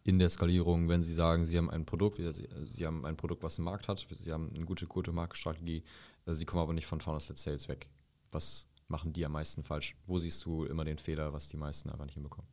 in 0.04 0.18
der 0.18 0.30
Skalierung, 0.30 0.88
wenn 0.88 1.02
Sie 1.02 1.14
sagen, 1.14 1.44
Sie 1.44 1.56
haben 1.56 1.70
ein 1.70 1.84
Produkt, 1.84 2.16
Sie, 2.16 2.48
Sie 2.70 2.86
haben 2.86 3.04
ein 3.06 3.16
Produkt, 3.16 3.42
was 3.42 3.58
einen 3.58 3.66
Markt 3.66 3.88
hat, 3.88 4.06
Sie 4.18 4.32
haben 4.32 4.50
eine 4.54 4.64
gute, 4.64 4.86
gute 4.86 5.12
Marktstrategie, 5.12 5.84
äh, 6.26 6.34
Sie 6.34 6.44
kommen 6.44 6.62
aber 6.62 6.72
nicht 6.72 6.86
von 6.86 7.00
Founders-led 7.00 7.38
Sales 7.38 7.68
weg. 7.68 7.88
Was 8.32 8.66
machen 8.88 9.12
die 9.12 9.24
am 9.24 9.32
meisten 9.32 9.62
falsch? 9.62 9.96
Wo 10.06 10.18
siehst 10.18 10.44
du 10.44 10.64
immer 10.64 10.84
den 10.84 10.98
Fehler, 10.98 11.32
was 11.32 11.48
die 11.48 11.56
meisten 11.56 11.90
einfach 11.90 12.04
nicht 12.04 12.14
hinbekommen? 12.14 12.48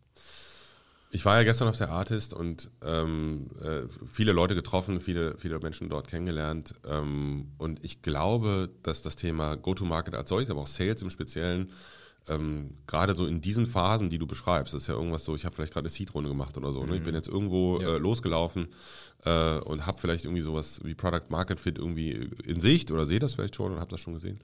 Ich 1.11 1.25
war 1.25 1.37
ja 1.37 1.43
gestern 1.43 1.67
auf 1.67 1.77
der 1.77 1.89
Artist 1.89 2.33
und 2.33 2.69
ähm, 2.83 3.47
äh, 3.61 3.81
viele 4.11 4.31
Leute 4.31 4.53
getroffen, 4.53 4.99
viele, 4.99 5.37
viele 5.39 5.59
Menschen 5.59 5.89
dort 5.89 6.07
kennengelernt. 6.07 6.75
Ähm, 6.87 7.51
und 7.57 7.83
ich 7.83 8.03
glaube, 8.03 8.69
dass 8.83 9.01
das 9.01 9.15
Thema 9.15 9.55
Go-to-Market 9.55 10.13
als 10.13 10.29
solches, 10.29 10.51
aber 10.51 10.61
auch 10.61 10.67
Sales 10.67 11.01
im 11.01 11.09
Speziellen, 11.09 11.71
ähm, 12.27 12.75
gerade 12.85 13.15
so 13.15 13.25
in 13.25 13.41
diesen 13.41 13.65
Phasen, 13.65 14.09
die 14.09 14.19
du 14.19 14.27
beschreibst, 14.27 14.73
das 14.73 14.83
ist 14.83 14.87
ja 14.87 14.93
irgendwas 14.93 15.23
so, 15.25 15.35
ich 15.35 15.45
habe 15.45 15.55
vielleicht 15.55 15.73
gerade 15.73 15.85
eine 15.85 15.89
Seed-Runde 15.89 16.29
gemacht 16.29 16.57
oder 16.57 16.71
so. 16.71 16.83
Mhm. 16.83 16.89
Ne? 16.89 16.95
Ich 16.97 17.03
bin 17.03 17.11
mhm. 17.11 17.17
jetzt 17.17 17.27
irgendwo 17.27 17.81
ja. 17.81 17.95
äh, 17.95 17.97
losgelaufen 17.97 18.67
äh, 19.25 19.57
und 19.59 19.85
habe 19.87 19.99
vielleicht 19.99 20.25
irgendwie 20.25 20.43
sowas 20.43 20.81
wie 20.83 20.93
Product 20.93 21.29
Market 21.29 21.59
Fit 21.59 21.77
irgendwie 21.77 22.29
in 22.45 22.61
Sicht 22.61 22.91
oder 22.91 23.05
sehe 23.05 23.19
das 23.19 23.33
vielleicht 23.33 23.55
schon 23.55 23.73
und 23.73 23.79
habe 23.79 23.89
das 23.91 23.99
schon 23.99 24.13
gesehen. 24.13 24.39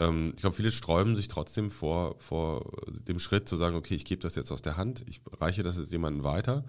Ähm, 0.00 0.32
ich 0.34 0.40
glaube, 0.40 0.56
viele 0.56 0.72
sträuben 0.72 1.16
sich 1.16 1.28
trotzdem 1.28 1.70
vor, 1.70 2.16
vor 2.18 2.70
dem 3.06 3.18
Schritt 3.18 3.48
zu 3.48 3.56
sagen, 3.56 3.76
okay, 3.76 3.94
ich 3.94 4.04
gebe 4.04 4.20
das 4.20 4.34
jetzt 4.34 4.50
aus 4.50 4.62
der 4.62 4.76
Hand, 4.76 5.04
ich 5.08 5.20
reiche 5.40 5.62
das 5.62 5.78
jetzt 5.78 5.92
jemandem 5.92 6.24
weiter, 6.24 6.64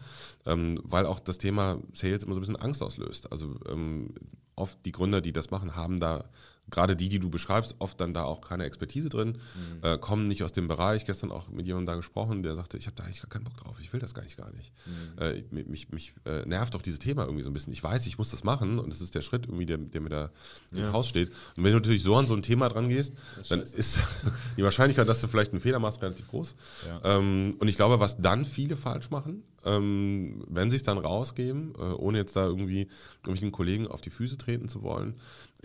ähm, 0.45 0.79
weil 0.83 1.05
auch 1.05 1.19
das 1.19 1.37
Thema 1.37 1.79
Sales 1.93 2.23
immer 2.23 2.33
so 2.33 2.39
ein 2.39 2.41
bisschen 2.41 2.55
Angst 2.55 2.83
auslöst. 2.83 3.31
Also 3.31 3.55
ähm, 3.69 4.13
oft 4.55 4.77
die 4.85 4.91
Gründer, 4.91 5.21
die 5.21 5.33
das 5.33 5.51
machen, 5.51 5.75
haben 5.75 5.99
da 5.99 6.29
gerade 6.69 6.95
die, 6.95 7.09
die 7.09 7.19
du 7.19 7.29
beschreibst, 7.29 7.75
oft 7.79 7.99
dann 8.01 8.13
da 8.13 8.23
auch 8.23 8.41
keine 8.41 8.63
Expertise 8.63 9.09
drin, 9.09 9.37
mhm. 9.37 9.87
äh, 9.87 9.97
kommen 9.97 10.27
nicht 10.27 10.43
aus 10.43 10.51
dem 10.51 10.67
Bereich. 10.67 11.05
Gestern 11.05 11.31
auch 11.31 11.47
mit 11.49 11.67
jemandem 11.67 11.87
da 11.87 11.95
gesprochen, 11.95 12.43
der 12.43 12.55
sagte, 12.55 12.77
ich 12.77 12.87
habe 12.87 12.95
da 12.95 13.03
eigentlich 13.03 13.21
gar 13.21 13.29
keinen 13.29 13.43
Bock 13.43 13.57
drauf, 13.57 13.77
ich 13.79 13.91
will 13.93 13.99
das 13.99 14.13
gar 14.13 14.23
nicht 14.23 14.37
gar 14.37 14.51
nicht. 14.51 14.71
Mhm. 14.85 15.21
Äh, 15.21 15.43
mich 15.51 15.89
mich 15.91 16.13
äh, 16.25 16.45
nervt 16.47 16.73
doch 16.73 16.81
dieses 16.81 16.99
Thema 16.99 17.23
irgendwie 17.23 17.43
so 17.43 17.49
ein 17.49 17.53
bisschen. 17.53 17.73
Ich 17.73 17.83
weiß, 17.83 18.05
ich 18.07 18.17
muss 18.17 18.31
das 18.31 18.43
machen 18.43 18.79
und 18.79 18.89
das 18.89 19.01
ist 19.01 19.15
der 19.15 19.21
Schritt 19.21 19.45
irgendwie, 19.45 19.65
der, 19.65 19.77
der 19.77 20.01
mir 20.01 20.09
da 20.09 20.31
ja. 20.71 20.79
ins 20.79 20.91
Haus 20.91 21.07
steht. 21.07 21.29
Und 21.57 21.63
wenn 21.63 21.71
du 21.71 21.77
natürlich 21.77 22.03
so 22.03 22.15
an 22.15 22.27
so 22.27 22.35
ein 22.35 22.41
Thema 22.41 22.69
dran 22.69 22.87
gehst, 22.87 23.13
dann 23.49 23.61
ist 23.61 23.99
die 24.57 24.63
Wahrscheinlichkeit, 24.63 25.07
dass 25.07 25.21
du 25.21 25.27
vielleicht 25.27 25.51
einen 25.51 25.61
Fehler 25.61 25.79
machst, 25.79 26.01
relativ 26.01 26.27
groß. 26.29 26.55
Ja. 26.87 27.17
Ähm, 27.17 27.55
und 27.59 27.67
ich 27.67 27.75
glaube, 27.75 27.99
was 27.99 28.17
dann 28.17 28.45
viele 28.45 28.75
falsch 28.75 29.09
machen, 29.11 29.43
ähm, 29.65 30.43
wenn 30.47 30.69
sie 30.69 30.77
es 30.77 30.83
dann 30.83 30.97
rausgeben, 30.97 31.73
äh, 31.77 31.81
ohne 31.81 32.19
jetzt 32.19 32.35
da 32.35 32.45
irgendwie 32.45 32.87
irgendwelchen 33.17 33.51
Kollegen 33.51 33.87
auf 33.87 34.01
die 34.01 34.11
Füße 34.11 34.37
treten 34.37 34.67
zu 34.67 34.83
wollen, 34.83 35.15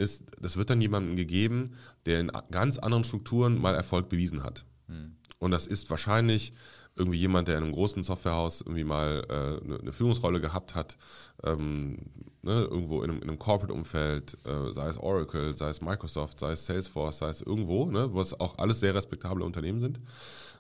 ist, 0.01 0.25
das 0.41 0.57
wird 0.57 0.71
dann 0.71 0.81
jemandem 0.81 1.17
gegeben, 1.17 1.73
der 2.07 2.21
in 2.21 2.33
ganz 2.51 2.79
anderen 2.79 3.05
Strukturen 3.05 3.61
mal 3.61 3.75
Erfolg 3.75 4.09
bewiesen 4.09 4.43
hat. 4.43 4.65
Mhm. 4.89 5.17
Und 5.39 5.51
das 5.53 5.67
ist 5.67 5.91
wahrscheinlich 5.91 6.53
irgendwie 6.97 7.19
jemand, 7.19 7.49
der 7.49 7.59
in 7.59 7.65
einem 7.65 7.73
großen 7.73 8.03
Softwarehaus 8.03 8.63
irgendwie 8.63 8.85
mal 8.85 9.25
äh, 9.29 9.65
eine, 9.65 9.81
eine, 9.81 9.93
Führungsrolle 9.93 10.41
gehabt 10.41 10.75
hat, 10.75 10.99
ähm, 11.45 11.99
ne, 12.43 12.69
irgendwo 12.71 13.03
in 13.03 13.11
einem, 13.11 13.23
in 13.23 13.29
einem 13.29 13.39
Corporate-Umfeld, 13.39 14.37
äh, 14.45 14.73
sei 14.73 14.89
es 14.89 14.99
Oracle, 14.99 15.57
sei 15.57 15.71
es 15.71 15.81
Microsoft, 15.81 16.41
sei 16.41 16.53
es 16.53 16.67
Salesforce, 16.67 17.19
sei 17.19 17.29
es 17.29 17.41
irgendwo, 17.41 17.87
ne, 17.87 18.13
was 18.13 18.39
auch 18.39 18.59
alles 18.59 18.81
sehr 18.81 18.95
respektable 18.95 19.45
Unternehmen 19.45 19.81
sind. 19.81 20.01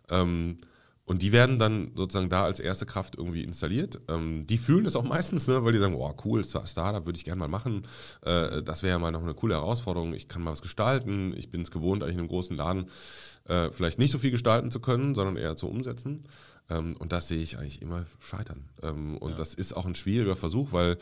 Ähm, 0.09 0.59
und 1.05 1.23
die 1.23 1.33
werden 1.33 1.59
dann 1.59 1.91
sozusagen 1.97 2.29
da 2.29 2.45
als 2.45 2.61
erste 2.61 2.87
Kraft 2.87 3.17
irgendwie 3.17 3.43
installiert. 3.43 4.01
Ähm, 4.09 4.47
die 4.47 4.59
fühlen 4.59 4.87
es 4.87 4.95
auch 4.95 5.03
meistens, 5.03 5.49
ne, 5.49 5.65
weil 5.65 5.73
die 5.73 5.79
sagen, 5.79 5.95
oh 5.97 6.15
cool, 6.25 6.45
Startup 6.45 7.05
würde 7.05 7.17
ich 7.17 7.25
gerne 7.25 7.41
mal 7.41 7.49
machen. 7.49 7.83
Äh, 8.23 8.63
das 8.63 8.83
wäre 8.83 8.93
ja 8.93 8.99
mal 8.99 9.11
noch 9.11 9.23
eine 9.23 9.35
coole 9.35 9.55
Herausforderung. 9.55 10.15
Ich 10.15 10.29
kann 10.29 10.43
mal 10.43 10.53
was 10.53 10.63
gestalten. 10.63 11.35
Ich 11.37 11.51
bin 11.51 11.63
es 11.63 11.71
gewohnt, 11.71 12.03
eigentlich 12.03 12.15
in 12.15 12.21
einem 12.21 12.29
großen 12.29 12.57
Laden 12.57 12.91
äh, 13.49 13.71
vielleicht 13.73 13.99
nicht 13.99 14.13
so 14.13 14.19
viel 14.19 14.31
gestalten 14.31 14.71
zu 14.71 14.81
können, 14.81 15.15
sondern 15.15 15.37
eher 15.37 15.57
zu 15.57 15.69
umsetzen. 15.69 16.25
Ähm, 16.69 16.97
und 16.97 17.13
das 17.13 17.29
sehe 17.29 17.43
ich 17.43 17.59
eigentlich 17.59 17.83
immer 17.83 18.07
scheitern. 18.21 18.69
Ähm, 18.83 19.17
und 19.19 19.31
ja. 19.31 19.37
das 19.37 19.55
ist 19.55 19.73
auch 19.77 19.87
ein 19.87 19.97
schwieriger 19.97 20.37
Versuch, 20.37 20.73
weil 20.73 20.99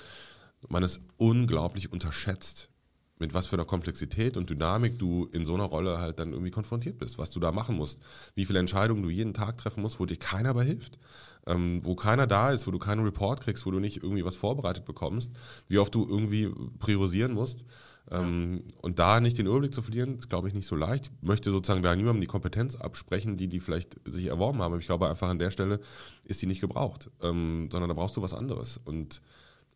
man 0.68 0.82
es 0.82 1.00
unglaublich 1.16 1.92
unterschätzt, 1.92 2.70
mit 3.18 3.35
was 3.35 3.46
für 3.46 3.57
einer 3.57 3.64
Komplexität 3.64 4.37
und 4.37 4.50
Dynamik 4.50 4.98
du 4.98 5.26
in 5.33 5.44
so 5.44 5.54
einer 5.54 5.64
Rolle 5.64 5.98
halt 5.98 6.18
dann 6.18 6.33
irgendwie 6.33 6.50
konfrontiert 6.50 6.98
bist, 6.98 7.18
was 7.18 7.31
du 7.31 7.40
da 7.40 7.52
machen 7.52 7.76
musst, 7.76 7.98
wie 8.35 8.44
viele 8.44 8.59
Entscheidungen 8.59 9.02
du 9.02 9.11
jeden 9.11 9.35
Tag 9.35 9.59
treffen 9.59 9.83
musst, 9.83 10.00
wo 10.00 10.07
dir 10.07 10.16
keiner 10.16 10.54
bei 10.54 10.64
hilft, 10.64 10.98
ähm, 11.46 11.81
wo 11.83 11.94
keiner 11.94 12.26
da 12.26 12.50
ist, 12.50 12.66
wo 12.66 12.70
du 12.70 12.78
keinen 12.78 13.04
Report 13.04 13.40
kriegst, 13.40 13.66
wo 13.66 13.70
du 13.70 13.81
nicht 13.81 14.02
irgendwie 14.02 14.24
was 14.24 14.37
vorbereitet 14.37 14.85
bekommst, 14.85 15.33
wie 15.68 15.78
oft 15.78 15.94
du 15.94 16.07
irgendwie 16.09 16.50
priorisieren 16.78 17.33
musst. 17.33 17.64
Ähm, 18.11 18.62
ja. 18.64 18.74
Und 18.81 18.98
da 18.98 19.20
nicht 19.20 19.37
den 19.37 19.46
Überblick 19.46 19.74
zu 19.74 19.83
verlieren, 19.83 20.18
ist, 20.18 20.31
glaube 20.31 20.48
ich, 20.48 20.54
nicht 20.54 20.66
so 20.66 20.76
leicht. 20.76 21.11
Ich 21.20 21.28
möchte 21.28 21.50
sozusagen 21.50 21.83
da 21.83 21.94
niemandem 21.94 22.20
die 22.20 22.26
Kompetenz 22.26 22.74
absprechen, 22.76 23.37
die 23.37 23.48
die 23.48 23.61
vielleicht 23.61 23.96
sich 24.07 24.26
erworben 24.26 24.62
haben. 24.62 24.78
Ich 24.78 24.87
glaube 24.87 25.09
einfach 25.09 25.28
an 25.28 25.38
der 25.38 25.50
Stelle 25.50 25.81
ist 26.24 26.40
die 26.40 26.46
nicht 26.46 26.61
gebraucht, 26.61 27.11
ähm, 27.22 27.68
sondern 27.70 27.88
da 27.88 27.94
brauchst 27.94 28.16
du 28.16 28.22
was 28.22 28.33
anderes. 28.33 28.81
Und 28.85 29.20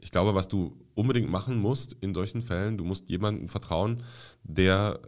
ich 0.03 0.11
glaube, 0.11 0.35
was 0.35 0.49
du 0.49 0.77
unbedingt 0.95 1.31
machen 1.31 1.57
musst 1.57 1.97
in 2.01 2.13
solchen 2.13 2.43
Fällen, 2.43 2.77
du 2.77 2.85
musst 2.85 3.09
jemandem 3.09 3.49
vertrauen, 3.49 4.03
der 4.43 5.01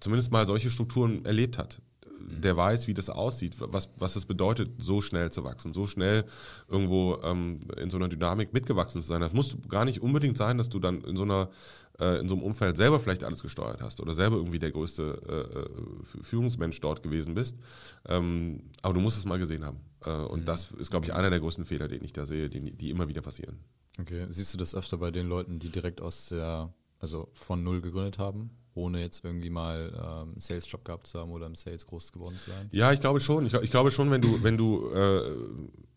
zumindest 0.00 0.32
mal 0.32 0.46
solche 0.46 0.70
Strukturen 0.70 1.24
erlebt 1.24 1.58
hat. 1.58 1.82
Der 2.20 2.56
weiß, 2.56 2.88
wie 2.88 2.94
das 2.94 3.10
aussieht, 3.10 3.54
was, 3.58 3.90
was 3.96 4.16
es 4.16 4.26
bedeutet, 4.26 4.70
so 4.78 5.00
schnell 5.00 5.30
zu 5.30 5.44
wachsen, 5.44 5.72
so 5.72 5.86
schnell 5.86 6.24
irgendwo 6.68 7.18
ähm, 7.22 7.60
in 7.76 7.90
so 7.90 7.96
einer 7.96 8.08
Dynamik 8.08 8.52
mitgewachsen 8.52 9.02
zu 9.02 9.08
sein. 9.08 9.20
Das 9.20 9.32
muss 9.32 9.56
gar 9.68 9.84
nicht 9.84 10.02
unbedingt 10.02 10.36
sein, 10.36 10.58
dass 10.58 10.68
du 10.68 10.78
dann 10.78 11.02
in 11.02 11.16
so 11.16 11.22
einer 11.22 11.50
äh, 11.98 12.20
in 12.20 12.28
so 12.28 12.34
einem 12.34 12.44
Umfeld 12.44 12.76
selber 12.76 13.00
vielleicht 13.00 13.24
alles 13.24 13.42
gesteuert 13.42 13.80
hast 13.80 14.00
oder 14.00 14.14
selber 14.14 14.36
irgendwie 14.36 14.58
der 14.58 14.72
größte 14.72 15.20
äh, 15.28 15.58
äh 15.58 16.22
Führungsmensch 16.22 16.80
dort 16.80 17.02
gewesen 17.02 17.34
bist. 17.34 17.56
Ähm, 18.06 18.62
aber 18.82 18.94
du 18.94 19.00
musst 19.00 19.18
es 19.18 19.24
mal 19.24 19.38
gesehen 19.38 19.64
haben. 19.64 19.80
Äh, 20.04 20.10
und 20.10 20.40
mhm. 20.40 20.44
das 20.46 20.70
ist, 20.72 20.90
glaube 20.90 21.06
ich, 21.06 21.12
einer 21.12 21.30
der 21.30 21.40
größten 21.40 21.64
Fehler, 21.64 21.88
den 21.88 22.04
ich 22.04 22.12
da 22.12 22.26
sehe, 22.26 22.48
die, 22.48 22.72
die 22.72 22.90
immer 22.90 23.08
wieder 23.08 23.22
passieren. 23.22 23.58
Okay, 24.00 24.26
siehst 24.30 24.54
du 24.54 24.58
das 24.58 24.74
öfter 24.74 24.96
bei 24.96 25.10
den 25.10 25.28
Leuten, 25.28 25.58
die 25.58 25.70
direkt 25.70 26.00
aus 26.00 26.26
der, 26.26 26.72
also 27.00 27.28
von 27.32 27.62
null 27.64 27.80
gegründet 27.80 28.18
haben, 28.18 28.50
ohne 28.74 29.00
jetzt 29.00 29.24
irgendwie 29.24 29.50
mal 29.50 29.92
ähm, 29.94 30.30
einen 30.30 30.40
Sales-Job 30.40 30.84
gehabt 30.84 31.06
zu 31.08 31.18
haben 31.18 31.32
oder 31.32 31.46
im 31.46 31.56
Sales 31.56 31.86
groß 31.86 32.12
geworden 32.12 32.36
zu 32.36 32.50
sein? 32.50 32.68
Ja, 32.70 32.92
ich 32.92 33.00
glaube 33.00 33.18
schon. 33.18 33.44
Ich, 33.46 33.54
ich 33.54 33.70
glaube 33.70 33.90
schon, 33.90 34.10
wenn 34.10 34.22
du, 34.22 34.42
wenn 34.42 34.56
du 34.56 34.88
äh, 34.90 35.20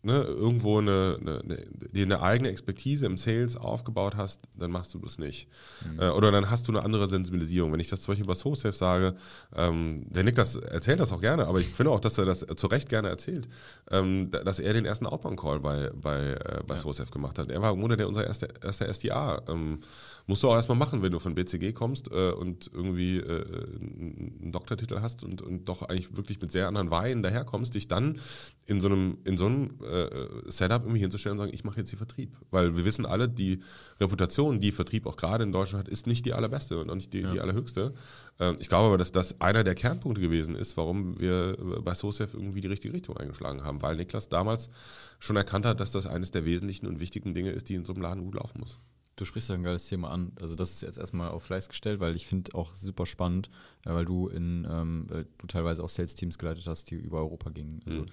ne, 0.02 0.22
irgendwo 0.22 0.78
eine, 0.78 1.16
eine, 1.20 1.40
eine, 1.40 1.66
eine, 1.94 2.22
eigene 2.22 2.50
Expertise 2.50 3.06
im 3.06 3.16
Sales 3.16 3.56
aufgebaut 3.56 4.16
hast, 4.16 4.40
dann 4.56 4.70
machst 4.70 4.92
du 4.94 4.98
das 4.98 5.18
nicht. 5.18 5.48
Mhm. 5.84 6.00
Äh, 6.00 6.08
oder 6.10 6.32
dann 6.32 6.50
hast 6.50 6.66
du 6.66 6.72
eine 6.72 6.82
andere 6.82 7.06
Sensibilisierung. 7.06 7.72
Wenn 7.72 7.80
ich 7.80 7.88
das 7.88 8.02
zum 8.02 8.12
Beispiel 8.12 8.24
über 8.24 8.34
SoSafe 8.34 8.76
sage, 8.76 9.14
ähm, 9.54 10.06
der 10.08 10.24
Nick 10.24 10.34
das 10.34 10.56
erzählt 10.56 11.00
das 11.00 11.12
auch 11.12 11.20
gerne, 11.20 11.46
aber 11.46 11.60
ich 11.60 11.68
finde 11.68 11.92
auch, 11.92 12.00
dass 12.00 12.18
er 12.18 12.24
das 12.24 12.44
zu 12.56 12.66
Recht 12.66 12.88
gerne 12.88 13.08
erzählt, 13.08 13.48
ähm, 13.90 14.30
dass 14.30 14.58
er 14.58 14.72
den 14.72 14.84
ersten 14.84 15.06
Outbound-Call 15.06 15.60
bei, 15.60 15.90
bei, 15.94 16.32
äh, 16.32 16.62
bei 16.66 16.74
ja. 16.74 16.80
SoSafe 16.80 17.10
gemacht 17.10 17.38
hat. 17.38 17.50
Er 17.50 17.62
war 17.62 17.72
im 17.72 17.80
Grunde 17.80 17.96
der 17.96 18.08
unser 18.08 18.26
erster, 18.26 18.48
erster 18.62 18.88
SDA. 18.92 19.42
Ähm, 19.48 19.80
musst 20.26 20.42
du 20.42 20.48
auch 20.48 20.54
erstmal 20.54 20.78
machen, 20.78 21.02
wenn 21.02 21.12
du 21.12 21.18
von 21.18 21.34
BCG 21.34 21.72
kommst 21.72 22.10
äh, 22.10 22.30
und 22.32 22.70
irgendwie 22.72 23.18
äh, 23.18 23.44
einen 23.80 24.50
Doktortitel 24.52 25.00
hast 25.00 25.24
und, 25.24 25.42
und 25.42 25.68
doch 25.68 25.82
eigentlich 25.82 26.16
wirklich 26.16 26.40
mit 26.40 26.50
sehr 26.50 26.68
anderen 26.68 26.90
Weihen 26.90 27.22
daherkommst, 27.22 27.74
dich 27.74 27.88
dann 27.88 28.18
in 28.66 28.80
so 28.80 28.88
einem, 28.88 29.18
in 29.24 29.36
so 29.36 29.46
einem 29.46 29.70
äh, 29.92 30.50
Setup 30.50 30.82
irgendwie 30.82 31.00
hinzustellen 31.00 31.38
und 31.38 31.44
sagen, 31.44 31.54
ich 31.54 31.64
mache 31.64 31.78
jetzt 31.78 31.90
hier 31.90 31.98
Vertrieb. 31.98 32.36
Weil 32.50 32.76
wir 32.76 32.84
wissen 32.84 33.06
alle, 33.06 33.28
die 33.28 33.60
Reputation, 34.00 34.60
die 34.60 34.72
Vertrieb 34.72 35.06
auch 35.06 35.16
gerade 35.16 35.44
in 35.44 35.52
Deutschland 35.52 35.86
hat, 35.86 35.92
ist 35.92 36.06
nicht 36.06 36.24
die 36.26 36.32
allerbeste 36.32 36.78
und 36.78 36.90
auch 36.90 36.94
nicht 36.94 37.12
die, 37.12 37.20
ja. 37.20 37.32
die 37.32 37.40
allerhöchste. 37.40 37.94
Ähm, 38.40 38.56
ich 38.58 38.68
glaube 38.68 38.86
aber, 38.86 38.98
dass 38.98 39.12
das 39.12 39.40
einer 39.40 39.64
der 39.64 39.74
Kernpunkte 39.74 40.20
gewesen 40.20 40.54
ist, 40.54 40.76
warum 40.76 41.18
wir 41.20 41.56
bei 41.84 41.94
SOSEF 41.94 42.34
irgendwie 42.34 42.60
die 42.60 42.68
richtige 42.68 42.94
Richtung 42.94 43.16
eingeschlagen 43.16 43.62
haben, 43.64 43.82
weil 43.82 43.96
Niklas 43.96 44.28
damals 44.28 44.70
schon 45.18 45.36
erkannt 45.36 45.66
hat, 45.66 45.80
dass 45.80 45.92
das 45.92 46.06
eines 46.06 46.30
der 46.30 46.44
wesentlichen 46.44 46.86
und 46.86 47.00
wichtigen 47.00 47.34
Dinge 47.34 47.50
ist, 47.50 47.68
die 47.68 47.74
in 47.74 47.84
so 47.84 47.92
einem 47.92 48.02
Laden 48.02 48.24
gut 48.24 48.34
laufen 48.34 48.60
muss. 48.60 48.78
Du 49.16 49.26
sprichst 49.26 49.50
ja 49.50 49.54
ein 49.54 49.62
geiles 49.62 49.86
Thema 49.86 50.10
an. 50.10 50.32
Also 50.40 50.56
das 50.56 50.72
ist 50.72 50.82
jetzt 50.82 50.98
erstmal 50.98 51.30
auf 51.30 51.44
Fleiß 51.44 51.68
gestellt, 51.68 52.00
weil 52.00 52.16
ich 52.16 52.26
finde 52.26 52.54
auch 52.54 52.74
super 52.74 53.04
spannend, 53.04 53.50
weil 53.84 54.06
du 54.06 54.28
in 54.28 54.66
ähm, 54.68 55.06
du 55.38 55.46
teilweise 55.46 55.84
auch 55.84 55.90
Sales-Teams 55.90 56.38
geleitet 56.38 56.66
hast, 56.66 56.90
die 56.90 56.94
über 56.94 57.18
Europa 57.18 57.50
gingen. 57.50 57.82
Also 57.84 58.00
mhm. 58.00 58.06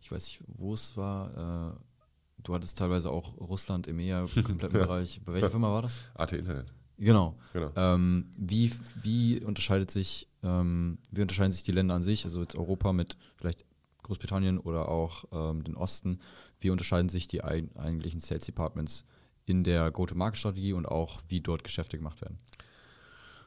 Ich 0.00 0.10
weiß 0.10 0.24
nicht, 0.24 0.42
wo 0.46 0.74
es 0.74 0.96
war. 0.96 1.74
Äh, 1.74 2.42
du 2.42 2.54
hattest 2.54 2.78
teilweise 2.78 3.10
auch 3.10 3.36
Russland, 3.38 3.86
EMEA, 3.86 4.26
kompletten 4.44 4.78
ja. 4.78 4.86
Bereich. 4.86 5.20
Bei 5.24 5.34
welcher 5.34 5.50
Firma 5.50 5.70
war 5.70 5.82
das? 5.82 6.10
AT 6.14 6.32
Internet. 6.32 6.72
Genau. 6.98 7.34
genau. 7.54 7.72
Ähm, 7.76 8.30
wie, 8.36 8.70
wie 9.02 9.42
unterscheidet 9.42 9.90
sich, 9.90 10.28
ähm, 10.42 10.98
wie 11.10 11.22
unterscheiden 11.22 11.52
sich 11.52 11.62
die 11.62 11.72
Länder 11.72 11.94
an 11.94 12.02
sich, 12.02 12.24
also 12.24 12.42
jetzt 12.42 12.56
Europa 12.56 12.92
mit 12.92 13.16
vielleicht 13.36 13.64
Großbritannien 14.02 14.58
oder 14.58 14.88
auch 14.88 15.24
ähm, 15.32 15.64
den 15.64 15.76
Osten, 15.76 16.20
wie 16.60 16.68
unterscheiden 16.68 17.08
sich 17.08 17.26
die 17.26 17.42
eigentlichen 17.42 18.20
Sales 18.20 18.44
Departments 18.44 19.06
in 19.46 19.64
der 19.64 19.90
Go-to-Market-Strategie 19.90 20.74
und 20.74 20.86
auch, 20.86 21.20
wie 21.28 21.40
dort 21.40 21.64
Geschäfte 21.64 21.96
gemacht 21.96 22.20
werden? 22.20 22.38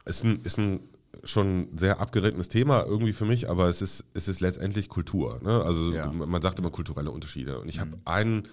Ist 0.06 0.24
ein, 0.24 0.42
ist 0.42 0.58
ein 0.58 0.80
schon 1.24 1.70
sehr 1.78 2.00
abgerittenes 2.00 2.50
Thema 2.50 2.84
irgendwie 2.86 3.14
für 3.14 3.26
mich, 3.26 3.50
aber 3.50 3.68
es 3.68 3.82
ist, 3.82 4.06
es 4.14 4.28
ist 4.28 4.42
letztendlich 4.42 4.90
Kultur. 4.90 5.40
Ne? 5.44 5.64
Also 5.64 5.94
ja. 5.94 6.12
man 6.12 6.42
sagt 6.42 6.60
immer 6.60 6.72
kulturelle 6.72 7.12
Unterschiede. 7.12 7.60
Und 7.60 7.70
ich 7.70 7.78
mhm. 7.78 7.82
habe 7.82 7.98
einen 8.06 8.48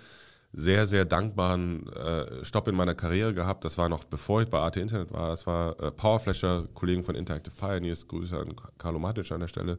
sehr, 0.52 0.86
sehr 0.86 1.04
dankbaren 1.04 1.86
äh, 1.92 2.44
Stopp 2.44 2.66
in 2.68 2.74
meiner 2.74 2.94
Karriere 2.94 3.34
gehabt. 3.34 3.64
Das 3.64 3.78
war 3.78 3.88
noch 3.88 4.04
bevor 4.04 4.42
ich 4.42 4.48
bei 4.48 4.58
AT 4.58 4.76
Internet 4.76 5.12
war. 5.12 5.30
Das 5.30 5.46
war 5.46 5.80
äh, 5.80 5.90
Powerflasher, 5.92 6.66
Kollegen 6.74 7.04
von 7.04 7.14
Interactive 7.14 7.54
Pioneers. 7.54 8.08
Grüße 8.08 8.36
an 8.36 8.54
Carlo 8.76 8.98
Matic 8.98 9.30
an 9.30 9.40
der 9.40 9.48
Stelle. 9.48 9.78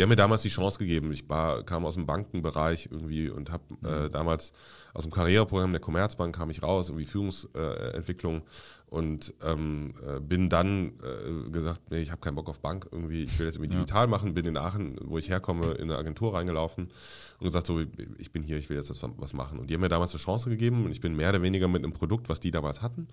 Die 0.00 0.04
haben 0.04 0.08
mir 0.08 0.16
damals 0.16 0.40
die 0.40 0.48
Chance 0.48 0.78
gegeben. 0.78 1.12
Ich 1.12 1.28
war, 1.28 1.62
kam 1.62 1.84
aus 1.84 1.92
dem 1.92 2.06
Bankenbereich 2.06 2.88
irgendwie 2.90 3.28
und 3.28 3.52
habe 3.52 3.64
äh, 3.84 4.04
mhm. 4.06 4.12
damals 4.12 4.54
aus 4.94 5.02
dem 5.02 5.12
Karriereprogramm 5.12 5.72
der 5.72 5.80
Commerzbank 5.82 6.34
kam 6.34 6.48
ich 6.48 6.62
raus, 6.62 6.88
irgendwie 6.88 7.04
Führungsentwicklung 7.04 8.40
und 8.86 9.34
ähm, 9.44 9.92
äh, 10.02 10.18
bin 10.18 10.48
dann 10.48 10.94
äh, 11.02 11.50
gesagt, 11.50 11.82
nee, 11.90 12.00
ich 12.00 12.10
habe 12.12 12.22
keinen 12.22 12.36
Bock 12.36 12.48
auf 12.48 12.60
Bank 12.60 12.88
irgendwie, 12.90 13.24
ich 13.24 13.38
will 13.38 13.44
jetzt 13.44 13.56
irgendwie 13.56 13.74
ja. 13.74 13.80
digital 13.80 14.06
machen, 14.06 14.32
bin 14.32 14.46
in 14.46 14.56
Aachen, 14.56 14.96
wo 15.02 15.18
ich 15.18 15.28
herkomme, 15.28 15.72
in 15.72 15.90
eine 15.90 15.98
Agentur 15.98 16.32
reingelaufen 16.32 16.88
und 17.38 17.44
gesagt, 17.44 17.66
so, 17.66 17.78
ich 18.16 18.32
bin 18.32 18.42
hier, 18.42 18.56
ich 18.56 18.70
will 18.70 18.78
jetzt 18.78 18.90
was 19.02 19.34
machen. 19.34 19.58
Und 19.58 19.68
die 19.68 19.74
haben 19.74 19.82
mir 19.82 19.90
damals 19.90 20.12
eine 20.12 20.20
Chance 20.20 20.48
gegeben 20.48 20.86
und 20.86 20.92
ich 20.92 21.02
bin 21.02 21.14
mehr 21.14 21.28
oder 21.28 21.42
weniger 21.42 21.68
mit 21.68 21.84
einem 21.84 21.92
Produkt, 21.92 22.30
was 22.30 22.40
die 22.40 22.50
damals 22.50 22.80
hatten, 22.80 23.06